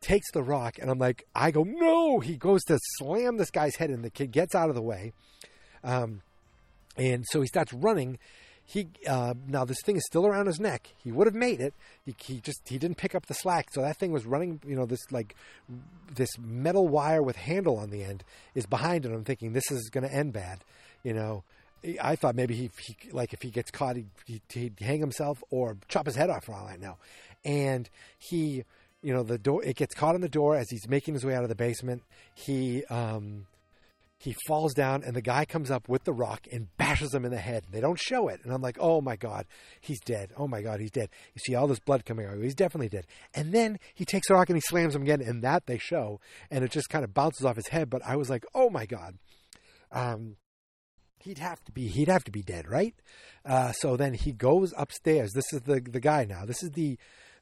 takes 0.00 0.30
the 0.32 0.42
rock, 0.42 0.78
and 0.78 0.90
I'm 0.90 0.98
like, 0.98 1.26
I 1.34 1.50
go, 1.50 1.62
no! 1.64 2.20
He 2.20 2.36
goes 2.36 2.62
to 2.64 2.78
slam 2.98 3.36
this 3.36 3.50
guy's 3.50 3.76
head, 3.76 3.90
and 3.90 4.04
the 4.04 4.10
kid 4.10 4.32
gets 4.32 4.54
out 4.54 4.68
of 4.68 4.74
the 4.74 4.82
way, 4.82 5.12
um, 5.84 6.22
and 6.96 7.24
so 7.28 7.40
he 7.40 7.46
starts 7.46 7.72
running, 7.72 8.18
he 8.64 8.88
uh, 9.08 9.34
now 9.46 9.64
this 9.64 9.80
thing 9.84 9.96
is 9.96 10.04
still 10.06 10.26
around 10.26 10.46
his 10.46 10.60
neck. 10.60 10.88
He 11.02 11.12
would 11.12 11.26
have 11.26 11.34
made 11.34 11.60
it. 11.60 11.74
He, 12.06 12.14
he, 12.18 12.40
just 12.40 12.60
he 12.66 12.78
didn't 12.78 12.96
pick 12.96 13.14
up 13.14 13.26
the 13.26 13.34
slack, 13.34 13.68
so 13.72 13.82
that 13.82 13.98
thing 13.98 14.12
was 14.12 14.24
running. 14.24 14.60
You 14.66 14.76
know, 14.76 14.86
this 14.86 15.00
like 15.10 15.34
this 16.14 16.30
metal 16.38 16.88
wire 16.88 17.22
with 17.22 17.36
handle 17.36 17.76
on 17.78 17.90
the 17.90 18.02
end 18.02 18.24
is 18.54 18.66
behind 18.66 19.04
it. 19.04 19.12
I'm 19.12 19.24
thinking 19.24 19.52
this 19.52 19.70
is 19.70 19.90
going 19.90 20.08
to 20.08 20.14
end 20.14 20.32
bad. 20.32 20.64
You 21.02 21.12
know, 21.12 21.44
I 22.02 22.16
thought 22.16 22.34
maybe 22.36 22.54
he, 22.54 22.70
he 22.78 22.96
like 23.10 23.32
if 23.32 23.42
he 23.42 23.50
gets 23.50 23.70
caught, 23.70 23.96
he'd, 23.96 24.42
he'd, 24.48 24.78
hang 24.80 25.00
himself 25.00 25.42
or 25.50 25.76
chop 25.88 26.06
his 26.06 26.16
head 26.16 26.30
off 26.30 26.44
for 26.44 26.52
all 26.52 26.66
I 26.66 26.76
know. 26.76 26.96
And 27.44 27.88
he, 28.18 28.64
you 29.02 29.12
know, 29.12 29.22
the 29.22 29.38
door 29.38 29.64
it 29.64 29.76
gets 29.76 29.94
caught 29.94 30.14
in 30.14 30.20
the 30.20 30.28
door 30.28 30.56
as 30.56 30.70
he's 30.70 30.88
making 30.88 31.14
his 31.14 31.24
way 31.24 31.34
out 31.34 31.42
of 31.42 31.48
the 31.48 31.54
basement. 31.54 32.02
He 32.34 32.84
um 32.86 33.46
he 34.22 34.36
falls 34.46 34.72
down 34.72 35.02
and 35.02 35.16
the 35.16 35.20
guy 35.20 35.44
comes 35.44 35.68
up 35.68 35.88
with 35.88 36.04
the 36.04 36.12
rock 36.12 36.46
and 36.52 36.68
bashes 36.76 37.12
him 37.12 37.24
in 37.24 37.32
the 37.32 37.38
head. 37.38 37.64
They 37.72 37.80
don't 37.80 37.98
show 37.98 38.28
it. 38.28 38.40
And 38.44 38.52
I'm 38.52 38.62
like, 38.62 38.76
oh 38.78 39.00
my 39.00 39.16
God, 39.16 39.46
he's 39.80 39.98
dead. 39.98 40.30
Oh 40.36 40.46
my 40.46 40.62
God, 40.62 40.78
he's 40.78 40.92
dead. 40.92 41.08
You 41.34 41.40
see 41.44 41.56
all 41.56 41.66
this 41.66 41.80
blood 41.80 42.04
coming 42.04 42.26
out. 42.26 42.38
He's 42.38 42.54
definitely 42.54 42.88
dead. 42.88 43.06
And 43.34 43.52
then 43.52 43.80
he 43.94 44.04
takes 44.04 44.28
the 44.28 44.34
rock 44.34 44.48
and 44.48 44.56
he 44.56 44.60
slams 44.60 44.94
him 44.94 45.02
again. 45.02 45.20
And 45.20 45.42
that 45.42 45.66
they 45.66 45.76
show. 45.76 46.20
And 46.52 46.62
it 46.62 46.70
just 46.70 46.88
kind 46.88 47.02
of 47.02 47.12
bounces 47.12 47.44
off 47.44 47.56
his 47.56 47.66
head. 47.66 47.90
But 47.90 48.02
I 48.06 48.14
was 48.14 48.30
like, 48.30 48.44
oh 48.54 48.70
my 48.70 48.86
God. 48.86 49.18
Um, 49.90 50.36
he'd 51.22 51.38
have 51.38 51.62
to 51.64 51.72
be 51.72 51.88
he'd 51.88 52.08
have 52.08 52.24
to 52.24 52.30
be 52.30 52.42
dead, 52.42 52.68
right? 52.68 52.94
Uh, 53.44 53.72
so 53.72 53.96
then 53.96 54.14
he 54.14 54.32
goes 54.32 54.72
upstairs. 54.76 55.32
This 55.32 55.52
is 55.52 55.62
the 55.62 55.80
the 55.80 56.00
guy 56.00 56.24
now. 56.24 56.44
This 56.44 56.62
is 56.62 56.70
the 56.70 56.98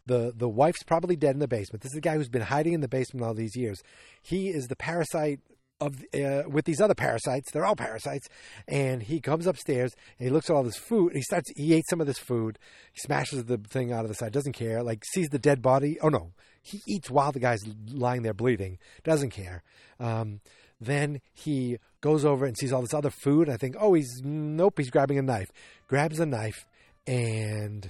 the 0.06 0.32
the 0.34 0.48
wife's 0.48 0.82
probably 0.82 1.16
dead 1.16 1.34
in 1.34 1.40
the 1.40 1.48
basement. 1.48 1.82
This 1.82 1.92
is 1.92 1.96
the 1.96 2.00
guy 2.00 2.16
who's 2.16 2.28
been 2.28 2.42
hiding 2.42 2.72
in 2.72 2.80
the 2.80 2.88
basement 2.88 3.24
all 3.24 3.34
these 3.34 3.56
years. 3.56 3.80
He 4.22 4.48
is 4.48 4.66
the 4.66 4.76
parasite 4.76 5.40
of 5.80 6.04
uh, 6.14 6.42
with 6.46 6.64
these 6.64 6.80
other 6.80 6.94
parasites. 6.94 7.50
They're 7.50 7.64
all 7.64 7.76
parasites, 7.76 8.28
and 8.68 9.02
he 9.02 9.20
comes 9.20 9.46
upstairs 9.46 9.92
and 10.18 10.28
he 10.28 10.32
looks 10.32 10.50
at 10.50 10.56
all 10.56 10.62
this 10.62 10.76
food. 10.76 11.14
He 11.14 11.22
starts. 11.22 11.50
He 11.56 11.74
ate 11.74 11.88
some 11.88 12.00
of 12.00 12.06
this 12.06 12.18
food. 12.18 12.58
He 12.92 13.00
smashes 13.00 13.44
the 13.44 13.58
thing 13.58 13.92
out 13.92 14.04
of 14.04 14.08
the 14.08 14.14
side. 14.14 14.32
Doesn't 14.32 14.52
care. 14.52 14.82
Like 14.82 15.04
sees 15.12 15.28
the 15.28 15.38
dead 15.38 15.62
body. 15.62 15.98
Oh 16.00 16.08
no, 16.08 16.32
he 16.62 16.82
eats 16.86 17.10
while 17.10 17.32
the 17.32 17.40
guy's 17.40 17.62
lying 17.90 18.22
there 18.22 18.34
bleeding. 18.34 18.78
Doesn't 19.04 19.30
care. 19.30 19.62
Um, 19.98 20.40
then 20.80 21.20
he 21.32 21.78
goes 22.00 22.24
over 22.24 22.46
and 22.46 22.56
sees 22.56 22.72
all 22.72 22.80
this 22.80 22.94
other 22.94 23.10
food. 23.10 23.48
I 23.48 23.56
think, 23.56 23.76
oh, 23.78 23.94
he's 23.94 24.22
nope. 24.24 24.74
He's 24.78 24.90
grabbing 24.90 25.18
a 25.18 25.22
knife. 25.22 25.50
Grabs 25.88 26.20
a 26.20 26.26
knife, 26.26 26.64
and 27.06 27.88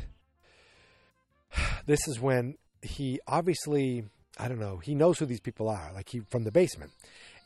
this 1.86 2.00
is 2.08 2.20
when 2.20 2.56
he 2.82 3.20
obviously. 3.26 4.04
I 4.38 4.48
don't 4.48 4.60
know. 4.60 4.78
He 4.78 4.94
knows 4.94 5.18
who 5.18 5.26
these 5.26 5.40
people 5.40 5.68
are, 5.68 5.90
like 5.92 6.08
he 6.08 6.20
from 6.30 6.44
the 6.44 6.50
basement 6.50 6.92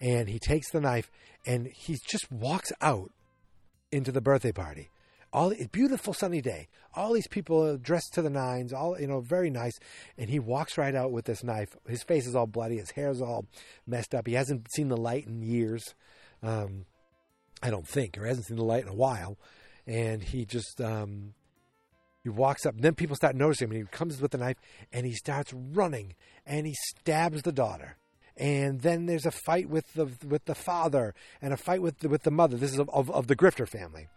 and 0.01 0.29
he 0.29 0.39
takes 0.39 0.71
the 0.71 0.81
knife 0.81 1.11
and 1.47 1.67
he 1.67 1.97
just 2.07 2.31
walks 2.31 2.73
out 2.81 3.11
into 3.91 4.13
the 4.13 4.21
birthday 4.21 4.53
party. 4.53 4.91
All 5.35 5.53
beautiful 5.73 6.15
sunny 6.15 6.41
day. 6.41 6.69
All 6.95 7.13
these 7.13 7.27
people 7.27 7.77
dressed 7.77 8.15
to 8.15 8.23
the 8.23 8.31
nines, 8.31 8.73
all 8.73 8.99
you 9.01 9.09
know, 9.09 9.19
very 9.19 9.51
nice. 9.51 9.77
And 10.17 10.31
he 10.31 10.39
walks 10.39 10.79
right 10.79 10.95
out 10.95 11.11
with 11.11 11.25
this 11.25 11.43
knife. 11.43 11.77
His 11.89 12.05
face 12.05 12.29
is 12.29 12.37
all 12.37 12.47
bloody. 12.47 12.79
His 12.79 12.93
hair's 12.93 13.21
all 13.21 13.47
messed 13.85 14.15
up. 14.15 14.29
He 14.29 14.35
hasn't 14.35 14.71
seen 14.73 14.89
the 14.89 14.97
light 14.97 15.27
in 15.27 15.43
years. 15.43 15.97
Um, 16.41 16.87
I 17.61 17.71
don't 17.71 17.89
think, 17.89 18.17
or 18.17 18.27
hasn't 18.27 18.47
seen 18.47 18.59
the 18.59 18.65
light 18.65 18.85
in 18.85 18.89
a 18.89 18.95
while. 18.95 19.37
And 19.89 20.23
he 20.23 20.45
just 20.45 20.81
um, 20.81 21.35
he 22.23 22.29
walks 22.29 22.65
up. 22.65 22.77
And 22.77 22.85
then 22.85 22.95
people 22.95 23.17
start 23.17 23.35
noticing 23.35 23.67
him. 23.67 23.73
And 23.73 23.89
he 23.89 23.97
comes 23.97 24.21
with 24.21 24.31
the 24.31 24.39
knife 24.39 24.59
and 24.93 25.05
he 25.05 25.15
starts 25.15 25.53
running 25.53 26.15
and 26.47 26.65
he 26.65 26.75
stabs 26.75 27.43
the 27.43 27.53
daughter 27.53 27.97
and 28.37 28.81
then 28.81 29.07
there's 29.07 29.27
a 29.27 29.31
fight 29.31 29.69
with 29.69 29.93
the 29.95 30.07
with 30.27 30.45
the 30.47 30.55
father 30.55 31.15
and 31.41 31.53
a 31.53 31.57
fight 31.57 31.81
with 31.81 32.01
the, 32.01 32.09
with 32.09 32.23
the 32.23 32.31
mother. 32.31 32.57
This 32.57 32.73
is 32.73 32.79
of, 32.79 32.91
of, 32.91 33.11
of 33.11 33.29
the 33.29 33.37
Grifter 33.37 33.69
family, 33.69 34.09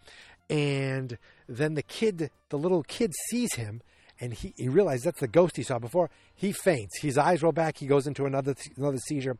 and 0.49 1.17
then 1.47 1.73
the 1.73 1.83
kid, 1.83 2.31
the 2.49 2.57
little 2.57 2.83
kid, 2.83 3.13
sees 3.29 3.55
him. 3.55 3.81
And 4.19 4.33
he, 4.33 4.51
he 4.57 4.67
realizes 4.67 5.03
that's 5.03 5.19
the 5.19 5.27
ghost 5.27 5.57
he 5.57 5.63
saw 5.63 5.77
before. 5.77 6.09
He 6.33 6.51
faints. 6.51 6.99
His 7.01 7.19
eyes 7.19 7.43
roll 7.43 7.51
back. 7.51 7.77
He 7.77 7.85
goes 7.85 8.07
into 8.07 8.25
another 8.25 8.55
another 8.75 8.97
seizure, 8.97 9.37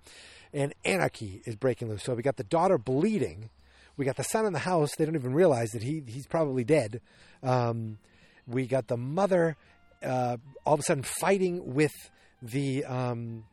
and 0.54 0.72
anarchy 0.86 1.42
is 1.46 1.56
breaking 1.56 1.90
loose. 1.90 2.04
So 2.04 2.14
we 2.14 2.22
got 2.22 2.38
the 2.38 2.44
daughter 2.44 2.78
bleeding. 2.78 3.50
We 3.96 4.06
got 4.06 4.18
the 4.18 4.24
son 4.24 4.46
in 4.46 4.54
the 4.54 4.60
house. 4.60 4.92
They 4.96 5.06
don't 5.06 5.16
even 5.16 5.34
realize 5.34 5.72
that 5.72 5.82
he 5.82 6.04
he's 6.06 6.28
probably 6.28 6.64
dead. 6.64 7.02
Um, 7.42 7.98
we 8.46 8.68
got 8.68 8.88
the 8.88 8.98
mother 8.98 9.58
uh, 10.04 10.38
all 10.64 10.76
of 10.76 10.80
a 10.80 10.84
sudden 10.84 11.04
fighting 11.04 11.74
with 11.74 11.94
the 12.42 12.86
um, 12.86 13.46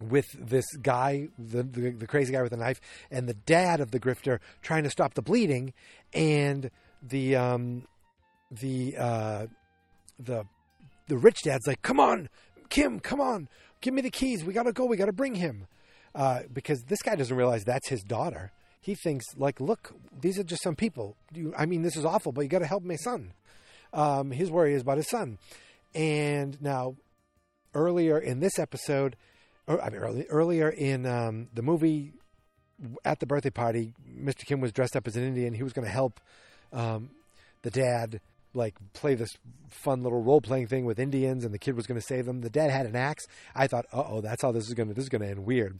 with 0.00 0.26
this 0.38 0.64
guy, 0.82 1.28
the, 1.38 1.62
the, 1.62 1.90
the 1.90 2.06
crazy 2.06 2.32
guy 2.32 2.42
with 2.42 2.50
the 2.50 2.56
knife, 2.56 2.80
and 3.10 3.28
the 3.28 3.34
dad 3.34 3.80
of 3.80 3.90
the 3.90 4.00
grifter 4.00 4.38
trying 4.62 4.84
to 4.84 4.90
stop 4.90 5.14
the 5.14 5.22
bleeding, 5.22 5.72
and 6.12 6.70
the 7.02 7.36
um, 7.36 7.86
the 8.50 8.96
uh, 8.96 9.46
the 10.18 10.44
the 11.08 11.16
rich 11.16 11.42
dad's 11.42 11.66
like, 11.66 11.82
"Come 11.82 12.00
on, 12.00 12.28
Kim, 12.68 13.00
come 13.00 13.20
on, 13.20 13.48
give 13.80 13.94
me 13.94 14.02
the 14.02 14.10
keys. 14.10 14.44
We 14.44 14.52
gotta 14.52 14.72
go. 14.72 14.84
We 14.84 14.96
gotta 14.96 15.12
bring 15.12 15.36
him," 15.36 15.66
uh, 16.14 16.40
because 16.52 16.82
this 16.84 17.02
guy 17.02 17.16
doesn't 17.16 17.36
realize 17.36 17.64
that's 17.64 17.88
his 17.88 18.02
daughter. 18.02 18.52
He 18.80 18.94
thinks 18.94 19.24
like, 19.36 19.60
"Look, 19.60 19.94
these 20.20 20.38
are 20.38 20.44
just 20.44 20.62
some 20.62 20.76
people. 20.76 21.16
You, 21.32 21.54
I 21.56 21.66
mean, 21.66 21.82
this 21.82 21.96
is 21.96 22.04
awful, 22.04 22.32
but 22.32 22.42
you 22.42 22.48
got 22.48 22.60
to 22.60 22.66
help 22.66 22.82
my 22.82 22.96
son." 22.96 23.32
Um, 23.92 24.30
his 24.30 24.50
worry 24.50 24.74
is 24.74 24.82
about 24.82 24.98
his 24.98 25.08
son, 25.08 25.38
and 25.94 26.60
now 26.60 26.96
earlier 27.74 28.18
in 28.18 28.40
this 28.40 28.58
episode 28.58 29.16
or, 29.66 29.80
I 29.80 29.90
mean, 29.90 30.00
early, 30.00 30.26
earlier 30.28 30.68
in 30.68 31.06
um, 31.06 31.48
the 31.52 31.62
movie 31.62 32.12
at 33.04 33.20
the 33.20 33.26
birthday 33.26 33.50
party, 33.50 33.92
Mr. 34.08 34.44
Kim 34.44 34.60
was 34.60 34.72
dressed 34.72 34.96
up 34.96 35.06
as 35.06 35.16
an 35.16 35.24
Indian. 35.24 35.54
He 35.54 35.62
was 35.62 35.72
going 35.72 35.86
to 35.86 35.92
help 35.92 36.20
um, 36.72 37.10
the 37.62 37.70
dad 37.70 38.20
like 38.54 38.74
play 38.92 39.14
this 39.14 39.36
fun 39.68 40.02
little 40.02 40.22
role 40.22 40.40
playing 40.40 40.66
thing 40.66 40.84
with 40.84 40.98
Indians, 40.98 41.44
and 41.44 41.52
the 41.52 41.58
kid 41.58 41.76
was 41.76 41.86
going 41.86 42.00
to 42.00 42.06
save 42.06 42.26
them. 42.26 42.40
The 42.40 42.50
dad 42.50 42.70
had 42.70 42.86
an 42.86 42.96
axe. 42.96 43.26
I 43.54 43.66
thought, 43.66 43.86
uh 43.92 44.04
oh, 44.06 44.20
that's 44.20 44.42
how 44.42 44.52
this 44.52 44.66
is 44.66 44.74
going 44.74 44.88
to 44.88 44.94
this 44.94 45.04
is 45.04 45.08
going 45.08 45.22
to 45.22 45.28
end 45.28 45.44
weird. 45.44 45.78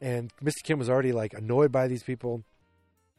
And 0.00 0.30
Mr. 0.42 0.62
Kim 0.62 0.78
was 0.78 0.88
already 0.88 1.12
like 1.12 1.34
annoyed 1.34 1.72
by 1.72 1.88
these 1.88 2.02
people. 2.02 2.44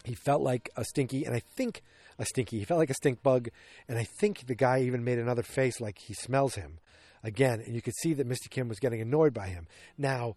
He 0.03 0.13
felt 0.13 0.41
like 0.41 0.69
a 0.75 0.85
stinky, 0.85 1.25
and 1.25 1.35
I 1.35 1.39
think 1.39 1.81
a 2.17 2.25
stinky. 2.25 2.59
He 2.59 2.65
felt 2.65 2.77
like 2.77 2.89
a 2.89 2.95
stink 2.95 3.21
bug, 3.23 3.49
and 3.87 3.97
I 3.97 4.03
think 4.03 4.45
the 4.45 4.55
guy 4.55 4.81
even 4.81 5.03
made 5.03 5.19
another 5.19 5.43
face 5.43 5.81
like 5.81 5.97
he 5.97 6.13
smells 6.13 6.55
him 6.55 6.79
again, 7.25 7.61
and 7.65 7.75
you 7.75 7.81
could 7.81 7.95
see 7.95 8.13
that 8.13 8.27
Mr. 8.27 8.49
Kim 8.49 8.67
was 8.67 8.79
getting 8.79 9.01
annoyed 9.01 9.33
by 9.33 9.47
him. 9.47 9.67
Now, 9.97 10.35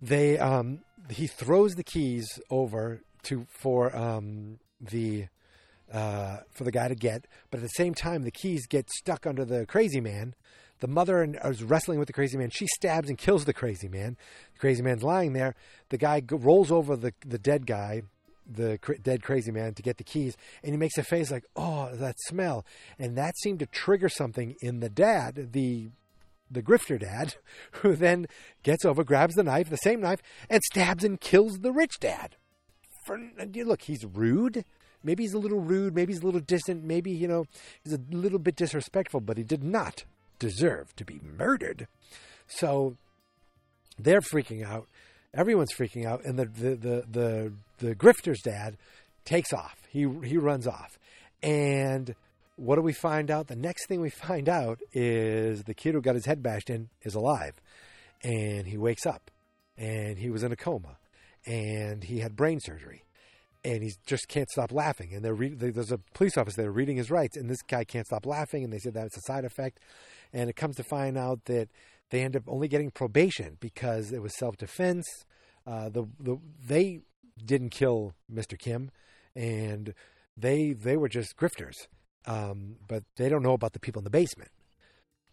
they 0.00 0.38
um, 0.38 0.80
he 1.10 1.26
throws 1.26 1.74
the 1.74 1.84
keys 1.84 2.26
over 2.50 3.02
to 3.24 3.46
for 3.50 3.94
um, 3.96 4.58
the 4.80 5.26
uh, 5.92 6.38
for 6.52 6.64
the 6.64 6.70
guy 6.70 6.88
to 6.88 6.94
get, 6.94 7.26
but 7.50 7.58
at 7.58 7.62
the 7.62 7.68
same 7.68 7.94
time, 7.94 8.22
the 8.22 8.30
keys 8.30 8.66
get 8.66 8.90
stuck 8.90 9.26
under 9.26 9.44
the 9.44 9.66
crazy 9.66 10.00
man. 10.00 10.34
The 10.80 10.88
mother 10.88 11.24
is 11.44 11.64
wrestling 11.64 11.98
with 11.98 12.06
the 12.06 12.12
crazy 12.12 12.38
man. 12.38 12.50
She 12.50 12.66
stabs 12.68 13.08
and 13.08 13.18
kills 13.18 13.44
the 13.44 13.52
crazy 13.52 13.88
man. 13.88 14.16
The 14.52 14.60
crazy 14.60 14.82
man's 14.82 15.02
lying 15.02 15.32
there. 15.32 15.56
The 15.88 15.98
guy 15.98 16.22
rolls 16.30 16.70
over 16.70 16.94
the 16.94 17.12
the 17.26 17.38
dead 17.38 17.66
guy, 17.66 18.02
the 18.46 18.78
dead 19.02 19.22
crazy 19.22 19.50
man, 19.50 19.74
to 19.74 19.82
get 19.82 19.96
the 19.96 20.04
keys, 20.04 20.36
and 20.62 20.72
he 20.72 20.78
makes 20.78 20.98
a 20.98 21.02
face 21.02 21.30
like, 21.30 21.44
"Oh, 21.56 21.90
that 21.94 22.16
smell!" 22.20 22.64
And 22.98 23.16
that 23.16 23.36
seemed 23.38 23.58
to 23.60 23.66
trigger 23.66 24.08
something 24.08 24.54
in 24.60 24.80
the 24.80 24.88
dad, 24.88 25.52
the 25.52 25.88
the 26.50 26.62
grifter 26.62 26.98
dad, 26.98 27.34
who 27.72 27.94
then 27.94 28.26
gets 28.62 28.84
over, 28.84 29.04
grabs 29.04 29.34
the 29.34 29.42
knife, 29.42 29.70
the 29.70 29.76
same 29.76 30.00
knife, 30.00 30.20
and 30.48 30.62
stabs 30.62 31.04
and 31.04 31.20
kills 31.20 31.60
the 31.60 31.72
rich 31.72 31.98
dad. 32.00 32.36
For 33.04 33.18
look, 33.54 33.82
he's 33.82 34.04
rude. 34.04 34.64
Maybe 35.02 35.22
he's 35.22 35.34
a 35.34 35.38
little 35.38 35.60
rude. 35.60 35.94
Maybe 35.94 36.12
he's 36.12 36.22
a 36.22 36.26
little 36.26 36.40
distant. 36.40 36.84
Maybe 36.84 37.10
you 37.10 37.28
know 37.28 37.46
he's 37.82 37.94
a 37.94 38.00
little 38.10 38.38
bit 38.38 38.56
disrespectful. 38.56 39.20
But 39.20 39.38
he 39.38 39.44
did 39.44 39.62
not 39.62 40.04
deserve 40.38 40.94
to 40.96 41.04
be 41.04 41.20
murdered. 41.22 41.86
So 42.46 42.96
they're 43.98 44.20
freaking 44.20 44.64
out. 44.64 44.86
Everyone's 45.34 45.72
freaking 45.78 46.06
out, 46.06 46.24
and 46.24 46.38
the 46.38 46.46
the 46.46 46.74
the 46.74 47.04
the, 47.10 47.52
the 47.78 47.94
grifter's 47.94 48.40
dad 48.42 48.76
takes 49.24 49.52
off. 49.52 49.76
He 49.90 50.08
he 50.24 50.36
runs 50.36 50.66
off, 50.66 50.98
and 51.42 52.14
what 52.58 52.76
do 52.76 52.82
we 52.82 52.92
find 52.92 53.30
out? 53.30 53.46
The 53.46 53.56
next 53.56 53.86
thing 53.86 54.00
we 54.00 54.10
find 54.28 54.48
out 54.48 54.80
is 54.92 55.64
the 55.64 55.74
kid 55.74 55.94
who 55.94 56.00
got 56.00 56.14
his 56.14 56.26
head 56.26 56.42
bashed 56.42 56.70
in 56.70 56.88
is 57.02 57.14
alive. 57.14 57.54
And 58.22 58.66
he 58.66 58.76
wakes 58.76 59.06
up 59.06 59.30
and 59.76 60.18
he 60.18 60.28
was 60.28 60.42
in 60.42 60.50
a 60.50 60.56
coma 60.56 60.98
and 61.46 62.02
he 62.02 62.18
had 62.18 62.34
brain 62.34 62.58
surgery 62.60 63.04
and 63.64 63.82
he 63.82 63.92
just 64.06 64.28
can't 64.28 64.48
stop 64.50 64.72
laughing. 64.72 65.12
And 65.12 65.38
re- 65.38 65.54
there's 65.54 65.92
a 65.92 65.98
police 66.14 66.36
officer 66.36 66.62
there 66.62 66.70
reading 66.70 66.96
his 66.96 67.10
rights, 67.10 67.36
and 67.36 67.50
this 67.50 67.62
guy 67.62 67.84
can't 67.84 68.06
stop 68.06 68.24
laughing. 68.24 68.62
And 68.62 68.72
they 68.72 68.78
said 68.78 68.94
that's 68.94 69.16
a 69.16 69.22
side 69.22 69.44
effect. 69.44 69.80
And 70.32 70.48
it 70.48 70.56
comes 70.56 70.76
to 70.76 70.84
find 70.84 71.18
out 71.18 71.44
that 71.46 71.68
they 72.10 72.22
end 72.22 72.36
up 72.36 72.44
only 72.46 72.68
getting 72.68 72.90
probation 72.90 73.56
because 73.60 74.12
it 74.12 74.22
was 74.22 74.36
self 74.36 74.56
defense. 74.56 75.06
Uh, 75.66 75.88
the, 75.88 76.04
the 76.20 76.38
they 76.64 77.00
didn't 77.44 77.70
kill 77.70 78.14
Mr. 78.32 78.58
Kim, 78.58 78.90
and 79.34 79.92
they 80.36 80.72
they 80.72 80.96
were 80.96 81.08
just 81.08 81.36
grifters 81.36 81.88
um, 82.28 82.76
but 82.86 83.02
they 83.16 83.28
don't 83.30 83.42
know 83.42 83.54
about 83.54 83.72
the 83.72 83.80
people 83.80 84.00
in 84.00 84.04
the 84.04 84.10
basement. 84.10 84.50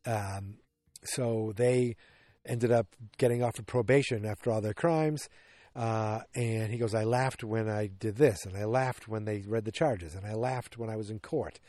Um, 0.05 0.55
so 1.03 1.51
they 1.55 1.97
ended 2.45 2.71
up 2.71 2.87
getting 3.17 3.43
off 3.43 3.59
of 3.59 3.65
probation 3.65 4.25
after 4.25 4.49
all 4.49 4.61
their 4.61 4.73
crimes. 4.73 5.27
Uh, 5.75 6.21
and 6.33 6.71
he 6.71 6.77
goes, 6.77 6.95
I 6.95 7.03
laughed 7.03 7.43
when 7.43 7.69
I 7.69 7.87
did 7.87 8.15
this, 8.15 8.45
and 8.45 8.55
I 8.55 8.63
laughed 8.63 9.09
when 9.09 9.25
they 9.25 9.43
read 9.45 9.65
the 9.65 9.73
charges, 9.73 10.15
and 10.15 10.25
I 10.25 10.33
laughed 10.33 10.77
when 10.77 10.89
I 10.89 10.95
was 10.95 11.09
in 11.09 11.19
court, 11.19 11.59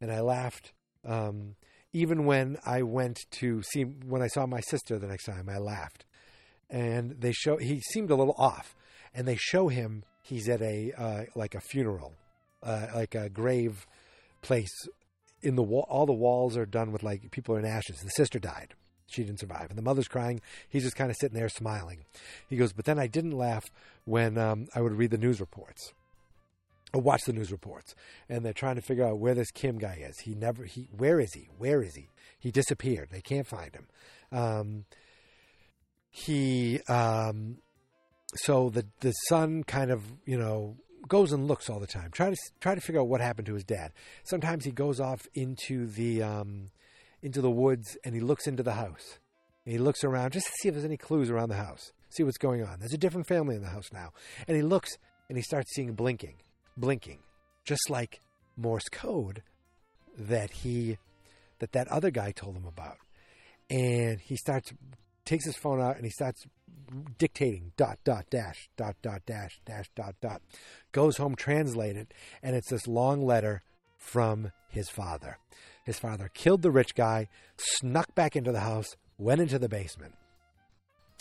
and 0.00 0.12
I 0.12 0.20
laughed 0.20 0.72
um, 1.04 1.56
even 1.92 2.24
when 2.24 2.56
I 2.64 2.82
went 2.82 3.18
to 3.32 3.62
see 3.62 3.82
when 3.82 4.22
I 4.22 4.28
saw 4.28 4.46
my 4.46 4.60
sister 4.60 4.96
the 4.96 5.08
next 5.08 5.24
time. 5.24 5.48
I 5.48 5.58
laughed, 5.58 6.04
and 6.70 7.16
they 7.18 7.32
show 7.32 7.56
he 7.56 7.80
seemed 7.80 8.12
a 8.12 8.14
little 8.14 8.36
off, 8.38 8.76
and 9.12 9.26
they 9.26 9.34
show 9.36 9.66
him 9.66 10.04
he's 10.22 10.48
at 10.48 10.62
a 10.62 10.92
uh, 10.96 11.24
like 11.34 11.56
a 11.56 11.60
funeral, 11.60 12.12
uh, 12.62 12.86
like 12.94 13.16
a 13.16 13.28
grave 13.28 13.88
place 14.48 14.88
in 15.42 15.54
the 15.54 15.62
wall. 15.62 15.86
All 15.88 16.06
the 16.06 16.12
walls 16.12 16.56
are 16.56 16.66
done 16.66 16.90
with 16.90 17.04
like 17.04 17.30
people 17.30 17.54
are 17.54 17.58
in 17.60 17.64
ashes. 17.64 18.00
The 18.00 18.10
sister 18.10 18.40
died. 18.40 18.74
She 19.06 19.22
didn't 19.22 19.40
survive. 19.40 19.68
And 19.70 19.78
the 19.78 19.82
mother's 19.82 20.08
crying. 20.08 20.40
He's 20.68 20.82
just 20.82 20.96
kind 20.96 21.10
of 21.10 21.16
sitting 21.20 21.38
there 21.38 21.48
smiling. 21.48 22.04
He 22.48 22.56
goes, 22.56 22.72
but 22.72 22.84
then 22.84 22.98
I 22.98 23.06
didn't 23.06 23.36
laugh 23.36 23.70
when 24.04 24.36
um, 24.36 24.68
I 24.74 24.80
would 24.80 24.92
read 24.92 25.10
the 25.10 25.18
news 25.18 25.40
reports 25.40 25.92
or 26.92 27.00
watch 27.00 27.22
the 27.26 27.32
news 27.32 27.52
reports. 27.52 27.94
And 28.28 28.44
they're 28.44 28.52
trying 28.52 28.76
to 28.76 28.82
figure 28.82 29.06
out 29.06 29.18
where 29.18 29.34
this 29.34 29.50
Kim 29.50 29.78
guy 29.78 30.02
is. 30.06 30.18
He 30.20 30.34
never, 30.34 30.64
he, 30.64 30.88
where 30.96 31.20
is 31.20 31.32
he? 31.34 31.48
Where 31.56 31.82
is 31.82 31.94
he? 31.94 32.08
He 32.38 32.50
disappeared. 32.50 33.08
They 33.10 33.20
can't 33.20 33.46
find 33.46 33.74
him. 33.74 33.86
Um, 34.30 34.84
he, 36.10 36.80
um, 36.88 37.58
so 38.36 38.68
the, 38.70 38.86
the 39.00 39.12
son 39.28 39.64
kind 39.64 39.90
of, 39.90 40.02
you 40.26 40.38
know, 40.38 40.76
goes 41.06 41.32
and 41.32 41.46
looks 41.46 41.70
all 41.70 41.80
the 41.80 41.86
time. 41.86 42.10
Try 42.10 42.30
to 42.30 42.36
try 42.60 42.74
to 42.74 42.80
figure 42.80 43.00
out 43.00 43.08
what 43.08 43.20
happened 43.20 43.46
to 43.46 43.54
his 43.54 43.64
dad. 43.64 43.92
Sometimes 44.24 44.64
he 44.64 44.70
goes 44.70 45.00
off 45.00 45.26
into 45.34 45.86
the 45.86 46.22
um, 46.22 46.70
into 47.22 47.40
the 47.40 47.50
woods 47.50 47.96
and 48.04 48.14
he 48.14 48.20
looks 48.20 48.46
into 48.46 48.62
the 48.62 48.74
house. 48.74 49.18
And 49.64 49.72
he 49.72 49.78
looks 49.78 50.02
around 50.02 50.32
just 50.32 50.46
to 50.46 50.52
see 50.60 50.68
if 50.68 50.74
there's 50.74 50.84
any 50.84 50.96
clues 50.96 51.30
around 51.30 51.50
the 51.50 51.56
house, 51.56 51.92
see 52.08 52.22
what's 52.22 52.38
going 52.38 52.64
on. 52.64 52.78
There's 52.78 52.94
a 52.94 52.98
different 52.98 53.26
family 53.26 53.54
in 53.54 53.62
the 53.62 53.68
house 53.68 53.90
now. 53.92 54.12
And 54.46 54.56
he 54.56 54.62
looks 54.62 54.96
and 55.28 55.36
he 55.36 55.42
starts 55.42 55.74
seeing 55.74 55.92
blinking, 55.92 56.36
blinking, 56.76 57.18
just 57.64 57.90
like 57.90 58.20
Morse 58.56 58.88
code 58.88 59.42
that 60.16 60.50
he 60.50 60.98
that 61.58 61.72
that 61.72 61.88
other 61.88 62.10
guy 62.10 62.32
told 62.32 62.56
him 62.56 62.66
about. 62.66 62.98
And 63.68 64.20
he 64.20 64.36
starts 64.36 64.72
takes 65.24 65.44
his 65.44 65.56
phone 65.56 65.80
out 65.80 65.96
and 65.96 66.04
he 66.04 66.10
starts 66.10 66.46
dictating 67.18 67.72
dot 67.76 67.98
dot 68.04 68.24
dash 68.30 68.68
dot 68.76 68.96
dot 69.02 69.22
dash 69.26 69.60
dash 69.66 69.90
dot 69.94 70.14
dot 70.20 70.40
goes 70.92 71.18
home 71.18 71.34
translated 71.34 72.14
and 72.42 72.56
it's 72.56 72.70
this 72.70 72.86
long 72.86 73.24
letter 73.24 73.62
from 73.96 74.52
his 74.68 74.88
father. 74.88 75.38
His 75.84 75.98
father 75.98 76.30
killed 76.32 76.62
the 76.62 76.70
rich 76.70 76.94
guy 76.94 77.28
snuck 77.56 78.14
back 78.14 78.36
into 78.36 78.52
the 78.52 78.60
house 78.60 78.96
went 79.18 79.40
into 79.40 79.58
the 79.58 79.68
basement. 79.68 80.14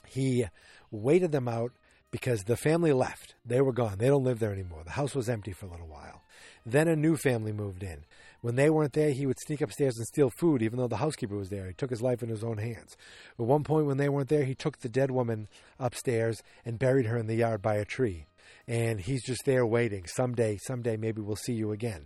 He 0.06 0.45
waited 0.91 1.32
them 1.32 1.48
out 1.48 1.72
because 2.12 2.43
the 2.43 2.56
family 2.56 2.93
left. 2.93 3.36
They 3.45 3.60
were 3.60 3.74
gone. 3.74 3.98
They 3.98 4.08
don't 4.08 4.24
live 4.24 4.39
there 4.39 4.54
anymore. 4.54 4.84
The 4.86 4.91
house 4.91 5.16
was 5.16 5.28
empty 5.28 5.52
for 5.52 5.66
a 5.66 5.70
little 5.70 5.88
while. 5.88 6.22
Then 6.66 6.88
a 6.88 6.95
new 6.95 7.18
family 7.18 7.52
moved 7.52 7.84
in 7.84 8.06
when 8.48 8.56
they 8.56 8.70
weren't 8.70 8.93
there, 8.93 9.12
he 9.12 9.26
would 9.26 9.41
sneak 9.41 9.60
upstairs 9.60 9.98
and 9.98 10.08
steal 10.08 10.30
food, 10.30 10.62
even 10.62 10.80
though 10.80 10.88
the 10.88 10.95
housekeeper 10.95 11.36
was 11.36 11.50
there. 11.50 11.68
He 11.68 11.74
took 11.74 11.89
his 11.89 12.02
life 12.02 12.24
in 12.24 12.30
his 12.30 12.45
own 12.45 12.60
hands. 12.60 12.95
At 13.38 13.45
one 13.45 13.66
point, 13.66 13.88
when 13.88 13.98
they 13.98 14.08
weren't 14.08 14.30
there, 14.30 14.45
he 14.45 14.56
took 14.56 14.80
the 14.80 14.88
dead 14.88 15.12
woman 15.12 15.50
upstairs 15.78 16.41
and 16.64 16.80
buried 16.80 17.08
her 17.08 17.18
in 17.18 17.28
the 17.28 17.36
yard 17.36 17.62
by 17.62 17.76
a 17.76 17.84
tree. 17.84 18.28
And 18.66 19.02
he's 19.02 19.26
just 19.26 19.41
there 19.45 19.66
waiting. 19.66 20.06
Someday, 20.08 20.60
someday, 20.66 20.95
maybe 20.95 21.22
we'll 21.22 21.36
see 21.36 21.52
you 21.52 21.74
again. 21.74 22.06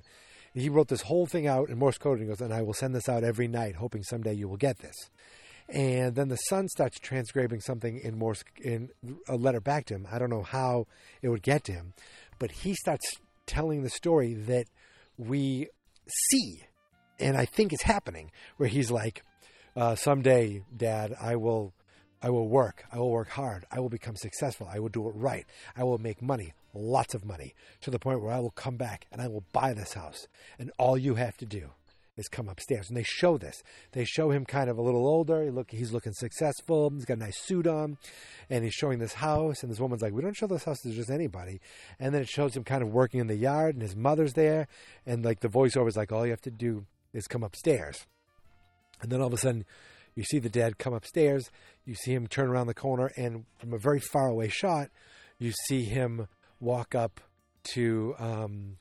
He 0.55 0.67
wrote 0.67 0.87
this 0.87 1.03
whole 1.03 1.27
thing 1.27 1.45
out 1.45 1.69
in 1.69 1.77
Morse 1.77 1.99
code 1.99 2.17
and 2.17 2.27
goes, 2.27 2.41
and 2.41 2.51
I 2.51 2.63
will 2.63 2.73
send 2.73 2.95
this 2.95 3.07
out 3.07 3.23
every 3.23 3.47
night, 3.47 3.75
hoping 3.75 4.01
someday 4.01 4.33
you 4.33 4.49
will 4.49 4.57
get 4.57 4.79
this. 4.79 4.95
And 5.69 6.15
then 6.15 6.29
the 6.29 6.37
son 6.37 6.69
starts 6.69 6.97
transcribing 6.97 7.61
something 7.61 7.99
in 7.99 8.17
Morse 8.17 8.43
in 8.59 8.89
a 9.29 9.35
letter 9.35 9.61
back 9.61 9.85
to 9.85 9.93
him. 9.93 10.07
I 10.11 10.17
don't 10.17 10.31
know 10.31 10.41
how 10.41 10.87
it 11.21 11.29
would 11.29 11.43
get 11.43 11.65
to 11.65 11.73
him, 11.73 11.93
but 12.39 12.49
he 12.49 12.73
starts 12.73 13.05
telling 13.45 13.83
the 13.83 13.91
story 13.91 14.33
that 14.33 14.65
we 15.19 15.67
see, 16.07 16.63
and 17.19 17.37
I 17.37 17.45
think 17.45 17.73
it's 17.73 17.83
happening, 17.83 18.31
where 18.57 18.69
he's 18.69 18.91
like, 18.91 19.23
uh, 19.75 19.95
"Someday, 19.95 20.63
Dad, 20.75 21.15
I 21.21 21.35
will, 21.35 21.73
I 22.21 22.29
will 22.29 22.47
work. 22.47 22.83
I 22.91 22.97
will 22.97 23.11
work 23.11 23.29
hard. 23.29 23.65
I 23.71 23.79
will 23.79 23.89
become 23.89 24.15
successful. 24.15 24.67
I 24.71 24.79
will 24.79 24.89
do 24.89 25.07
it 25.07 25.15
right. 25.15 25.45
I 25.75 25.83
will 25.83 25.97
make 25.97 26.21
money, 26.21 26.53
lots 26.73 27.13
of 27.13 27.25
money, 27.25 27.53
to 27.81 27.91
the 27.91 27.99
point 27.99 28.21
where 28.21 28.31
I 28.31 28.39
will 28.39 28.51
come 28.51 28.77
back 28.77 29.05
and 29.11 29.21
I 29.21 29.27
will 29.27 29.43
buy 29.51 29.73
this 29.73 29.93
house. 29.93 30.27
And 30.59 30.71
all 30.77 30.97
you 30.97 31.15
have 31.15 31.37
to 31.37 31.45
do." 31.45 31.71
Is 32.17 32.27
come 32.27 32.49
upstairs, 32.49 32.89
and 32.89 32.97
they 32.97 33.03
show 33.03 33.37
this. 33.37 33.63
They 33.93 34.03
show 34.03 34.31
him 34.31 34.43
kind 34.43 34.69
of 34.69 34.77
a 34.77 34.81
little 34.81 35.07
older. 35.07 35.43
He 35.43 35.49
look, 35.49 35.71
he's 35.71 35.93
looking 35.93 36.11
successful. 36.11 36.89
He's 36.89 37.05
got 37.05 37.17
a 37.17 37.21
nice 37.21 37.39
suit 37.39 37.65
on, 37.65 37.97
and 38.49 38.65
he's 38.65 38.73
showing 38.73 38.99
this 38.99 39.13
house. 39.13 39.63
And 39.63 39.71
this 39.71 39.79
woman's 39.79 40.01
like, 40.01 40.13
"We 40.13 40.21
don't 40.21 40.35
show 40.35 40.45
this 40.45 40.65
house 40.65 40.81
to 40.81 40.91
just 40.91 41.09
anybody." 41.09 41.61
And 41.99 42.13
then 42.13 42.21
it 42.21 42.27
shows 42.27 42.55
him 42.55 42.65
kind 42.65 42.83
of 42.83 42.89
working 42.89 43.21
in 43.21 43.27
the 43.27 43.37
yard, 43.37 43.75
and 43.75 43.81
his 43.81 43.95
mother's 43.95 44.33
there, 44.33 44.67
and 45.05 45.23
like 45.23 45.39
the 45.39 45.47
voiceover 45.47 45.87
is 45.87 45.95
like, 45.95 46.11
"All 46.11 46.25
you 46.25 46.31
have 46.31 46.41
to 46.41 46.51
do 46.51 46.85
is 47.13 47.27
come 47.27 47.43
upstairs." 47.43 48.05
And 49.01 49.09
then 49.09 49.21
all 49.21 49.27
of 49.27 49.33
a 49.33 49.37
sudden, 49.37 49.65
you 50.13 50.23
see 50.23 50.39
the 50.39 50.49
dad 50.49 50.77
come 50.77 50.93
upstairs. 50.93 51.49
You 51.85 51.95
see 51.95 52.13
him 52.13 52.27
turn 52.27 52.49
around 52.49 52.67
the 52.67 52.73
corner, 52.73 53.11
and 53.15 53.45
from 53.57 53.73
a 53.73 53.77
very 53.77 54.01
far 54.01 54.27
away 54.27 54.49
shot, 54.49 54.89
you 55.39 55.53
see 55.67 55.85
him 55.85 56.27
walk 56.59 56.93
up 56.93 57.21
to 57.73 58.15
um, 58.19 58.77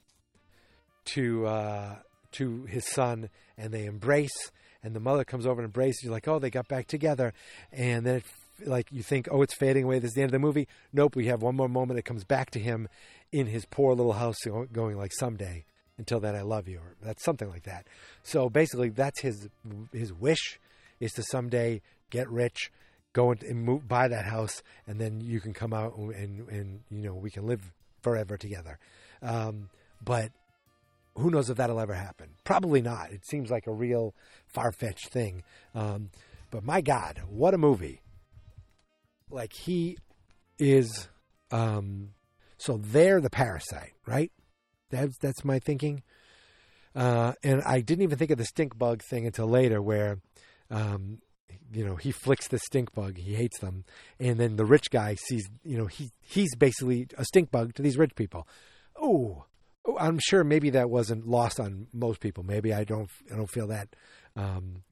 to 1.06 1.46
uh, 1.46 1.96
to 2.32 2.64
his 2.64 2.86
son, 2.86 3.30
and 3.56 3.72
they 3.72 3.86
embrace. 3.86 4.50
And 4.82 4.94
the 4.94 5.00
mother 5.00 5.24
comes 5.24 5.46
over 5.46 5.60
and 5.60 5.68
embraces. 5.68 6.04
You're 6.04 6.12
like, 6.12 6.28
oh, 6.28 6.38
they 6.38 6.50
got 6.50 6.68
back 6.68 6.86
together, 6.86 7.34
and 7.72 8.06
then 8.06 8.16
it, 8.16 8.24
like 8.66 8.86
you 8.90 9.02
think, 9.02 9.28
oh, 9.30 9.42
it's 9.42 9.54
fading 9.54 9.84
away. 9.84 9.98
This 9.98 10.10
is 10.10 10.14
the 10.14 10.22
end 10.22 10.28
of 10.28 10.32
the 10.32 10.38
movie. 10.38 10.68
Nope, 10.92 11.16
we 11.16 11.26
have 11.26 11.42
one 11.42 11.56
more 11.56 11.68
moment. 11.68 11.98
It 11.98 12.04
comes 12.04 12.24
back 12.24 12.50
to 12.52 12.58
him 12.58 12.88
in 13.32 13.46
his 13.46 13.64
poor 13.66 13.94
little 13.94 14.14
house, 14.14 14.36
going 14.72 14.96
like, 14.96 15.12
someday. 15.12 15.64
Until 15.98 16.18
then, 16.18 16.34
I 16.34 16.40
love 16.40 16.66
you, 16.66 16.78
or 16.78 16.96
that's 17.02 17.22
something 17.22 17.50
like 17.50 17.64
that. 17.64 17.86
So 18.22 18.48
basically, 18.48 18.88
that's 18.88 19.20
his 19.20 19.50
his 19.92 20.14
wish 20.14 20.58
is 20.98 21.12
to 21.12 21.22
someday 21.22 21.82
get 22.08 22.26
rich, 22.30 22.72
go 23.12 23.32
and 23.32 23.42
and 23.42 23.62
move, 23.64 23.86
buy 23.86 24.08
that 24.08 24.24
house, 24.24 24.62
and 24.86 24.98
then 24.98 25.20
you 25.20 25.40
can 25.40 25.52
come 25.52 25.74
out 25.74 25.94
and 25.98 26.48
and 26.48 26.80
you 26.90 27.02
know 27.02 27.12
we 27.12 27.30
can 27.30 27.46
live 27.46 27.60
forever 28.00 28.38
together. 28.38 28.78
Um, 29.20 29.68
but 30.02 30.32
who 31.16 31.30
knows 31.30 31.50
if 31.50 31.56
that'll 31.56 31.80
ever 31.80 31.94
happen? 31.94 32.30
Probably 32.44 32.80
not. 32.82 33.10
It 33.10 33.26
seems 33.26 33.50
like 33.50 33.66
a 33.66 33.72
real 33.72 34.14
far 34.46 34.72
fetched 34.72 35.08
thing. 35.08 35.42
Um, 35.74 36.10
but 36.50 36.64
my 36.64 36.80
God, 36.80 37.22
what 37.28 37.54
a 37.54 37.58
movie! 37.58 38.02
Like 39.30 39.52
he 39.52 39.98
is. 40.58 41.08
Um, 41.50 42.10
so 42.58 42.76
they're 42.76 43.20
the 43.20 43.30
parasite, 43.30 43.94
right? 44.06 44.32
That's 44.90 45.16
that's 45.18 45.44
my 45.44 45.58
thinking. 45.58 46.02
Uh, 46.94 47.32
and 47.42 47.62
I 47.62 47.80
didn't 47.80 48.02
even 48.02 48.18
think 48.18 48.30
of 48.30 48.38
the 48.38 48.44
stink 48.44 48.76
bug 48.76 49.02
thing 49.02 49.24
until 49.24 49.46
later, 49.46 49.80
where, 49.80 50.18
um, 50.70 51.20
you 51.72 51.84
know, 51.84 51.94
he 51.94 52.10
flicks 52.10 52.48
the 52.48 52.58
stink 52.58 52.92
bug. 52.92 53.16
He 53.16 53.34
hates 53.34 53.60
them, 53.60 53.84
and 54.18 54.38
then 54.38 54.56
the 54.56 54.64
rich 54.64 54.90
guy 54.90 55.14
sees, 55.14 55.48
you 55.64 55.78
know, 55.78 55.86
he 55.86 56.10
he's 56.20 56.54
basically 56.56 57.06
a 57.16 57.24
stink 57.24 57.50
bug 57.50 57.74
to 57.74 57.82
these 57.82 57.96
rich 57.96 58.14
people. 58.16 58.46
Oh, 59.00 59.44
I'm 59.98 60.18
sure 60.18 60.44
maybe 60.44 60.70
that 60.70 60.90
wasn't 60.90 61.26
lost 61.26 61.58
on 61.58 61.86
most 61.92 62.20
people. 62.20 62.44
Maybe 62.44 62.72
I 62.72 62.84
don't 62.84 63.08
I 63.32 63.36
don't 63.36 63.50
feel 63.50 63.68
that 63.68 63.88
um, 64.36 64.82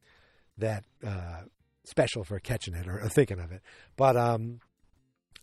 that 0.57 0.85
uh, 1.07 1.43
special 1.85 2.25
for 2.25 2.39
catching 2.39 2.75
it 2.75 2.87
or, 2.87 3.01
or 3.01 3.09
thinking 3.09 3.39
of 3.39 3.53
it. 3.53 3.63
But 3.97 4.17
um, 4.17 4.61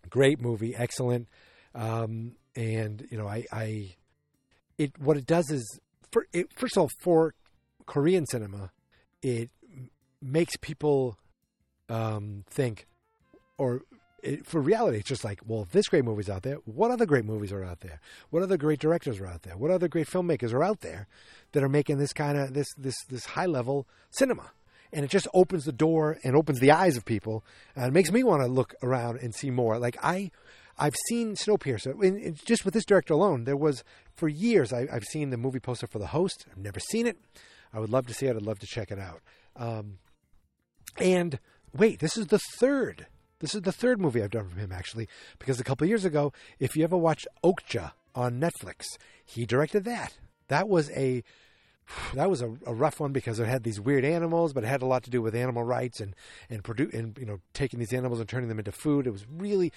great 0.10 0.39
movie, 0.39 0.76
excellent. 0.76 1.28
Um, 1.74 2.36
and 2.56 3.06
you 3.12 3.18
know, 3.18 3.28
I, 3.28 3.46
I 3.52 3.96
it 4.78 4.98
what 5.00 5.18
it 5.18 5.26
does 5.26 5.50
is 5.50 5.80
for 6.12 6.26
it, 6.34 6.48
first 6.56 6.78
of 6.78 6.82
all 6.82 6.89
for 7.02 7.34
Korean 7.86 8.26
cinema, 8.26 8.72
it 9.22 9.50
makes 10.22 10.56
people 10.58 11.18
um, 11.89 12.43
think 12.50 12.88
or 13.58 13.82
it, 14.26 14.46
for 14.46 14.60
reality, 14.60 14.98
it's 14.98 15.10
just 15.10 15.24
like, 15.24 15.40
well, 15.46 15.62
if 15.62 15.72
this 15.72 15.88
great 15.88 16.04
movie's 16.04 16.30
out 16.30 16.44
there, 16.44 16.56
what 16.66 16.92
other 16.92 17.06
great 17.06 17.26
movies 17.26 17.52
are 17.52 17.64
out 17.64 17.82
there? 17.82 18.00
What 18.30 18.44
other 18.44 18.58
great 18.58 18.80
directors 18.80 19.20
are 19.20 19.28
out 19.28 19.44
there? 19.44 19.56
What 19.56 19.72
other 19.72 19.88
great 19.88 20.08
filmmakers 20.08 20.54
are 20.54 20.64
out 20.64 20.82
there 20.82 21.08
that 21.52 21.64
are 21.64 21.70
making 21.70 21.98
this 21.98 22.14
kind 22.14 22.38
of 22.38 22.54
this 22.54 22.68
this 22.78 22.96
this 23.10 23.26
high 23.26 23.46
level 23.46 23.88
cinema? 24.10 24.52
And 24.92 25.04
it 25.04 25.12
just 25.12 25.28
opens 25.34 25.66
the 25.66 25.72
door 25.72 26.18
and 26.24 26.36
opens 26.36 26.60
the 26.60 26.72
eyes 26.72 26.98
of 26.98 27.06
people, 27.06 27.44
and 27.76 27.94
makes 27.94 28.12
me 28.12 28.24
want 28.24 28.42
to 28.42 28.48
look 28.48 28.74
around 28.82 29.20
and 29.20 29.36
see 29.36 29.52
more. 29.52 29.78
Like 29.78 29.98
I, 30.02 30.32
I've 30.78 30.96
seen 31.08 31.36
Snowpiercer. 31.36 32.44
Just 32.46 32.66
with 32.66 32.74
this 32.74 32.86
director 32.86 33.14
alone, 33.14 33.44
there 33.44 33.58
was 33.58 33.84
for 34.16 34.28
years 34.28 34.74
I, 34.74 34.88
I've 34.92 35.04
seen 35.04 35.30
the 35.30 35.38
movie 35.38 35.60
poster 35.60 35.88
for 35.88 36.00
The 36.00 36.08
Host. 36.08 36.46
I've 36.52 36.58
never 36.58 36.80
seen 36.80 37.08
it. 37.08 37.18
I 37.74 37.80
would 37.80 37.90
love 37.90 38.08
to 38.08 38.14
see 38.14 38.28
it. 38.28 38.36
I'd 38.36 38.42
love 38.42 38.60
to 38.60 38.68
check 38.68 38.92
it 38.92 39.00
out. 39.00 39.22
Um, 39.56 39.98
and 40.98 41.40
wait, 41.74 42.00
this 42.00 42.16
is 42.16 42.28
the 42.28 42.40
third. 42.60 43.08
This 43.40 43.54
is 43.54 43.62
the 43.62 43.72
third 43.72 44.00
movie 44.00 44.24
I've 44.24 44.32
done 44.32 44.50
from 44.50 44.60
him, 44.60 44.72
actually, 44.72 45.08
because 45.40 45.60
a 45.60 45.64
couple 45.64 45.88
years 45.88 46.06
ago, 46.06 46.32
if 46.60 46.76
you 46.76 46.84
ever 46.84 46.98
watched 46.98 47.28
Okja 47.44 47.92
on 48.14 48.40
Netflix, 48.40 48.98
he 49.26 49.46
directed 49.46 49.84
that. 49.84 50.18
That 50.48 50.70
was 50.70 50.90
a 50.92 51.24
that 52.14 52.30
was 52.30 52.42
a, 52.42 52.58
a 52.66 52.74
rough 52.74 53.00
one 53.00 53.12
because 53.12 53.40
it 53.40 53.48
had 53.48 53.64
these 53.64 53.80
weird 53.80 54.04
animals, 54.06 54.54
but 54.54 54.64
it 54.64 54.68
had 54.68 54.82
a 54.82 54.88
lot 54.88 55.04
to 55.04 55.10
do 55.10 55.22
with 55.22 55.36
animal 55.36 55.64
rights 55.64 56.00
and 56.00 56.16
and 56.50 56.64
produ- 56.64 56.94
and 56.94 57.18
you 57.18 57.26
know 57.26 57.42
taking 57.54 57.80
these 57.80 57.94
animals 57.94 58.20
and 58.20 58.30
turning 58.30 58.50
them 58.50 58.60
into 58.60 58.72
food. 58.72 59.06
It 59.06 59.12
was 59.12 59.26
really 59.30 59.72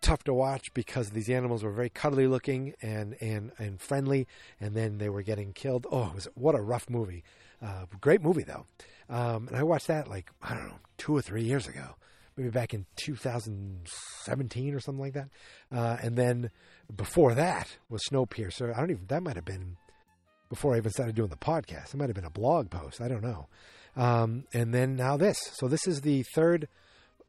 tough 0.00 0.22
to 0.24 0.32
watch 0.32 0.72
because 0.74 1.10
these 1.10 1.28
animals 1.28 1.62
were 1.64 1.72
very 1.72 1.90
cuddly 1.90 2.26
looking 2.26 2.74
and 2.80 3.16
and 3.20 3.52
and 3.58 3.80
friendly, 3.80 4.26
and 4.60 4.74
then 4.74 4.98
they 4.98 5.08
were 5.08 5.22
getting 5.22 5.52
killed. 5.52 5.86
Oh, 5.90 6.08
it 6.08 6.14
was 6.14 6.28
what 6.34 6.54
a 6.54 6.60
rough 6.60 6.88
movie. 6.88 7.24
Uh, 7.60 7.86
great 8.00 8.22
movie 8.22 8.44
though, 8.44 8.66
um, 9.10 9.48
and 9.48 9.56
I 9.56 9.62
watched 9.62 9.88
that 9.88 10.08
like 10.08 10.30
I 10.42 10.54
don't 10.54 10.68
know 10.68 10.78
two 10.96 11.16
or 11.16 11.22
three 11.22 11.42
years 11.42 11.66
ago, 11.66 11.96
maybe 12.38 12.50
back 12.50 12.72
in 12.72 12.86
2017 12.96 14.74
or 14.74 14.80
something 14.80 15.00
like 15.00 15.14
that. 15.14 15.28
Uh, 15.72 15.96
and 16.00 16.16
then 16.16 16.50
before 16.94 17.34
that 17.34 17.76
was 17.90 18.00
Snowpiercer. 18.10 18.74
I 18.74 18.78
don't 18.78 18.90
even 18.92 19.06
that 19.08 19.22
might 19.22 19.36
have 19.36 19.44
been 19.44 19.76
before 20.48 20.74
I 20.74 20.78
even 20.78 20.92
started 20.92 21.14
doing 21.14 21.28
the 21.28 21.36
podcast. 21.36 21.92
It 21.92 21.96
might 21.96 22.08
have 22.08 22.14
been 22.14 22.24
a 22.24 22.30
blog 22.30 22.70
post. 22.70 23.00
I 23.00 23.08
don't 23.08 23.22
know. 23.22 23.48
Um, 23.96 24.44
and 24.54 24.72
then 24.72 24.94
now 24.94 25.16
this. 25.16 25.38
So 25.54 25.66
this 25.66 25.86
is 25.86 26.00
the 26.00 26.24
third. 26.34 26.68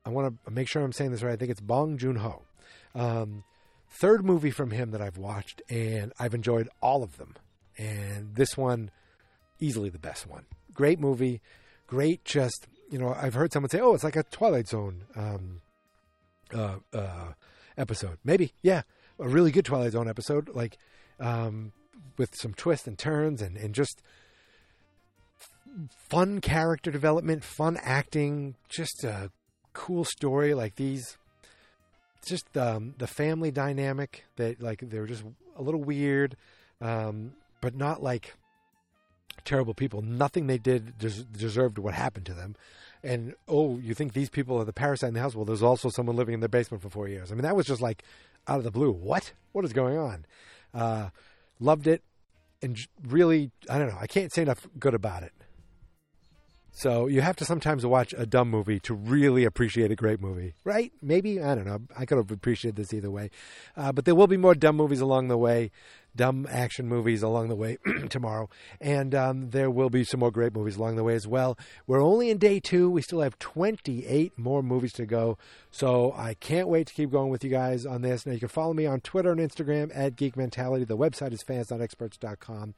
I 0.06 0.10
want 0.10 0.38
to 0.46 0.52
make 0.52 0.70
sure 0.70 0.84
I'm 0.84 0.94
saying 0.94 1.12
this 1.12 1.24
right. 1.24 1.34
I 1.34 1.36
think 1.36 1.52
it's 1.52 1.60
Bong 1.60 1.98
Joon 1.98 2.18
Ho. 2.18 2.44
Um, 2.96 3.44
third 4.00 4.24
movie 4.24 4.52
from 4.52 4.72
him 4.72 4.92
that 4.92 5.02
I've 5.02 5.18
watched, 5.18 5.62
and 5.70 6.14
I've 6.20 6.36
enjoyed 6.36 6.70
all 6.82 7.04
of 7.04 7.18
them. 7.18 7.36
And 7.78 8.36
this 8.36 8.56
one, 8.56 8.92
easily 9.60 9.90
the 9.90 10.00
best 10.00 10.28
one. 10.28 10.46
Great 10.74 11.00
movie. 11.00 11.42
Great, 11.88 12.24
just 12.24 12.68
you 12.90 13.00
know. 13.00 13.14
I've 13.14 13.34
heard 13.34 13.52
someone 13.54 13.70
say, 13.70 13.80
"Oh, 13.80 13.94
it's 13.94 14.04
like 14.04 14.16
a 14.16 14.24
Twilight 14.24 14.68
Zone 14.68 15.04
um, 15.16 15.62
uh, 16.54 16.78
uh, 16.94 17.34
episode." 17.78 18.18
Maybe, 18.24 18.54
yeah, 18.62 18.84
a 19.20 19.28
really 19.28 19.52
good 19.52 19.66
Twilight 19.66 19.94
Zone 19.94 20.08
episode, 20.10 20.50
like 20.50 20.78
um, 21.20 21.72
with 22.18 22.36
some 22.36 22.54
twists 22.54 22.88
and 22.88 22.98
turns, 22.98 23.42
and 23.42 23.58
and 23.58 23.74
just 23.74 24.02
fun 26.10 26.42
character 26.42 26.92
development, 26.92 27.44
fun 27.44 27.78
acting, 27.82 28.56
just 28.68 29.04
a 29.04 29.32
cool 29.74 30.04
story 30.04 30.54
like 30.54 30.76
these. 30.76 31.18
Just 32.26 32.58
um, 32.58 32.96
the 32.98 33.08
family 33.08 33.50
dynamic 33.50 34.26
that 34.36 34.62
like 34.62 34.82
they 34.82 35.00
were 35.00 35.08
just 35.08 35.24
a 35.56 35.62
little 35.62 35.82
weird, 35.82 36.36
um, 36.82 37.34
but 37.62 37.76
not 37.76 38.04
like 38.04 38.36
terrible 39.44 39.74
people. 39.74 40.02
Nothing 40.02 40.48
they 40.48 40.58
did 40.58 40.98
des- 40.98 41.24
deserved 41.32 41.78
what 41.78 41.94
happened 41.94 42.26
to 42.28 42.34
them. 42.34 42.56
And 43.04 43.34
oh, 43.48 43.78
you 43.78 43.94
think 43.94 44.14
these 44.14 44.30
people 44.30 44.58
are 44.60 44.66
the 44.66 44.74
parasite 44.74 45.10
in 45.10 45.14
the 45.14 45.22
house? 45.22 45.36
Well, 45.36 45.46
there's 45.46 45.64
also 45.64 45.90
someone 45.90 46.16
living 46.16 46.34
in 46.34 46.40
their 46.42 46.50
basement 46.50 46.84
for 46.84 46.90
four 46.90 47.08
years. 47.08 47.32
I 47.32 47.36
mean, 47.36 47.44
that 47.44 47.56
was 47.56 47.66
just 47.66 47.82
like 47.82 48.04
out 48.48 48.58
of 48.58 48.64
the 48.64 48.72
blue. 48.72 48.92
What? 48.92 49.34
What 49.52 49.64
is 49.66 49.74
going 49.74 49.98
on? 49.98 50.26
Uh, 50.74 51.10
loved 51.60 51.88
it, 51.88 52.04
and 52.62 52.78
really, 53.08 53.52
I 53.70 53.80
don't 53.80 53.90
know. 53.90 53.98
I 54.00 54.08
can't 54.08 54.34
say 54.34 54.42
enough 54.42 54.68
good 54.78 54.94
about 54.94 55.24
it. 55.24 55.34
So 56.72 57.08
you 57.08 57.22
have 57.22 57.36
to 57.38 57.46
sometimes 57.46 57.86
watch 57.86 58.14
a 58.18 58.26
dumb 58.26 58.50
movie 58.50 58.80
to 58.82 58.94
really 58.94 59.44
appreciate 59.44 59.92
a 59.92 59.96
great 59.96 60.22
movie, 60.22 60.54
right? 60.64 60.94
Maybe 61.02 61.42
I 61.42 61.56
don't 61.56 61.66
know. 61.66 61.82
I 61.98 62.06
could 62.06 62.18
have 62.18 62.32
appreciated 62.32 62.78
this 62.78 62.94
either 62.94 63.12
way, 63.12 63.32
uh, 63.76 63.92
but 63.92 64.06
there 64.06 64.16
will 64.16 64.28
be 64.28 64.38
more 64.38 64.56
dumb 64.56 64.78
movies 64.78 65.02
along 65.02 65.28
the 65.28 65.38
way, 65.38 65.72
dumb 66.20 66.46
action 66.52 66.86
movies 66.86 67.24
along 67.24 67.48
the 67.48 67.56
way 67.56 67.78
tomorrow, 68.10 68.50
and 68.82 69.16
um, 69.16 69.52
there 69.52 69.72
will 69.72 69.90
be 69.90 70.04
some 70.04 70.20
more 70.20 70.32
great 70.32 70.54
movies 70.54 70.76
along 70.76 70.98
the 70.98 71.04
way 71.06 71.16
as 71.16 71.26
well. 71.26 71.58
We're 71.88 72.04
only 72.04 72.30
in 72.30 72.38
day 72.38 72.60
two. 72.60 72.90
We 72.90 73.02
still 73.02 73.22
have 73.22 73.40
28 73.40 74.38
more 74.38 74.62
movies 74.62 74.92
to 74.94 75.06
go, 75.06 75.38
so 75.72 76.14
I 76.18 76.34
can't 76.34 76.68
wait 76.68 76.88
to 76.88 76.94
keep 76.94 77.10
going 77.10 77.30
with 77.30 77.42
you 77.46 77.50
guys 77.50 77.86
on 77.86 78.02
this. 78.02 78.26
Now 78.26 78.34
you 78.34 78.40
can 78.40 78.50
follow 78.50 78.74
me 78.74 78.86
on 78.86 79.00
Twitter 79.00 79.32
and 79.32 79.40
Instagram 79.40 79.92
at 79.96 80.18
Geek 80.18 80.36
Mentality. 80.36 80.84
The 80.84 80.98
website 80.98 81.32
is 81.32 81.42
fans.experts.com. 81.42 82.74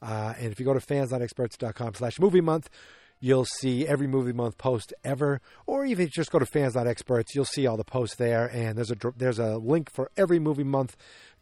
Uh, 0.00 0.34
and 0.38 0.52
if 0.52 0.60
you 0.60 0.64
go 0.64 0.72
to 0.72 0.80
fans.experts.com 0.80 1.94
slash 1.94 2.20
movie 2.20 2.40
month, 2.40 2.70
you'll 3.18 3.46
see 3.46 3.84
every 3.84 4.06
movie 4.06 4.32
month 4.32 4.58
post 4.58 4.94
ever, 5.02 5.40
or 5.66 5.84
even 5.84 6.08
just 6.14 6.30
go 6.30 6.38
to 6.38 6.46
fans.experts, 6.46 7.34
you'll 7.34 7.44
see 7.44 7.66
all 7.66 7.76
the 7.76 7.82
posts 7.82 8.14
there. 8.14 8.46
And 8.46 8.78
there's 8.78 8.92
a 8.92 8.96
there's 9.16 9.40
a 9.40 9.56
link 9.56 9.90
for 9.90 10.12
every 10.16 10.38
movie 10.38 10.62
month 10.62 10.96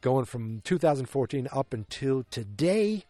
going 0.04 0.26
from 0.26 0.60
2014 0.64 1.48
up 1.50 1.72
until 1.72 2.24
today. 2.30 3.04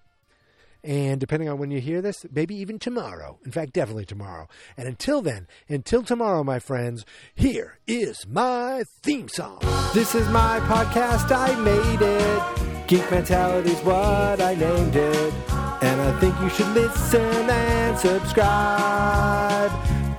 And 0.84 1.18
depending 1.18 1.48
on 1.48 1.58
when 1.58 1.72
you 1.72 1.80
hear 1.80 2.00
this, 2.00 2.24
maybe 2.30 2.54
even 2.54 2.78
tomorrow. 2.78 3.38
In 3.44 3.50
fact, 3.50 3.72
definitely 3.72 4.04
tomorrow. 4.04 4.48
And 4.76 4.86
until 4.86 5.20
then, 5.20 5.48
until 5.68 6.04
tomorrow, 6.04 6.44
my 6.44 6.60
friends, 6.60 7.04
here 7.34 7.78
is 7.88 8.28
my 8.28 8.84
theme 9.02 9.28
song. 9.28 9.58
This 9.92 10.14
is 10.14 10.28
my 10.28 10.60
podcast. 10.60 11.32
I 11.32 11.58
made 11.60 12.00
it. 12.00 12.86
Geek 12.86 13.10
Mentality's 13.10 13.80
what 13.80 14.40
I 14.40 14.54
named 14.54 14.94
it. 14.94 15.34
And 15.82 16.00
I 16.00 16.20
think 16.20 16.38
you 16.40 16.48
should 16.48 16.68
listen 16.74 17.50
and 17.50 17.98
subscribe. 17.98 19.72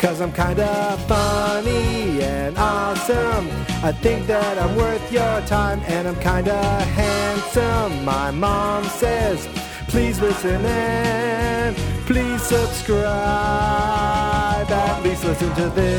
Cause 0.06 0.22
I'm 0.22 0.32
kinda 0.32 0.98
funny 1.08 2.22
and 2.22 2.56
awesome. 2.60 3.50
I 3.84 3.92
think 3.92 4.28
that 4.28 4.60
I'm 4.60 4.76
worth 4.76 5.12
your 5.12 5.42
time 5.48 5.82
and 5.88 6.08
I'm 6.08 6.16
kinda 6.18 6.62
handsome. 6.94 8.06
My 8.06 8.30
mom 8.30 8.84
says, 8.84 9.48
please 9.88 10.22
listen 10.22 10.64
and 10.64 11.76
please 12.06 12.40
subscribe. 12.44 13.02
At 14.70 15.02
least 15.04 15.26
listen 15.26 15.52
to 15.56 15.70
this 15.72 15.92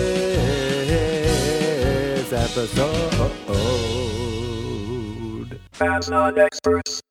episode. 2.32 3.40
Fans 5.72 6.09
not 6.09 6.38
experts. 6.38 7.02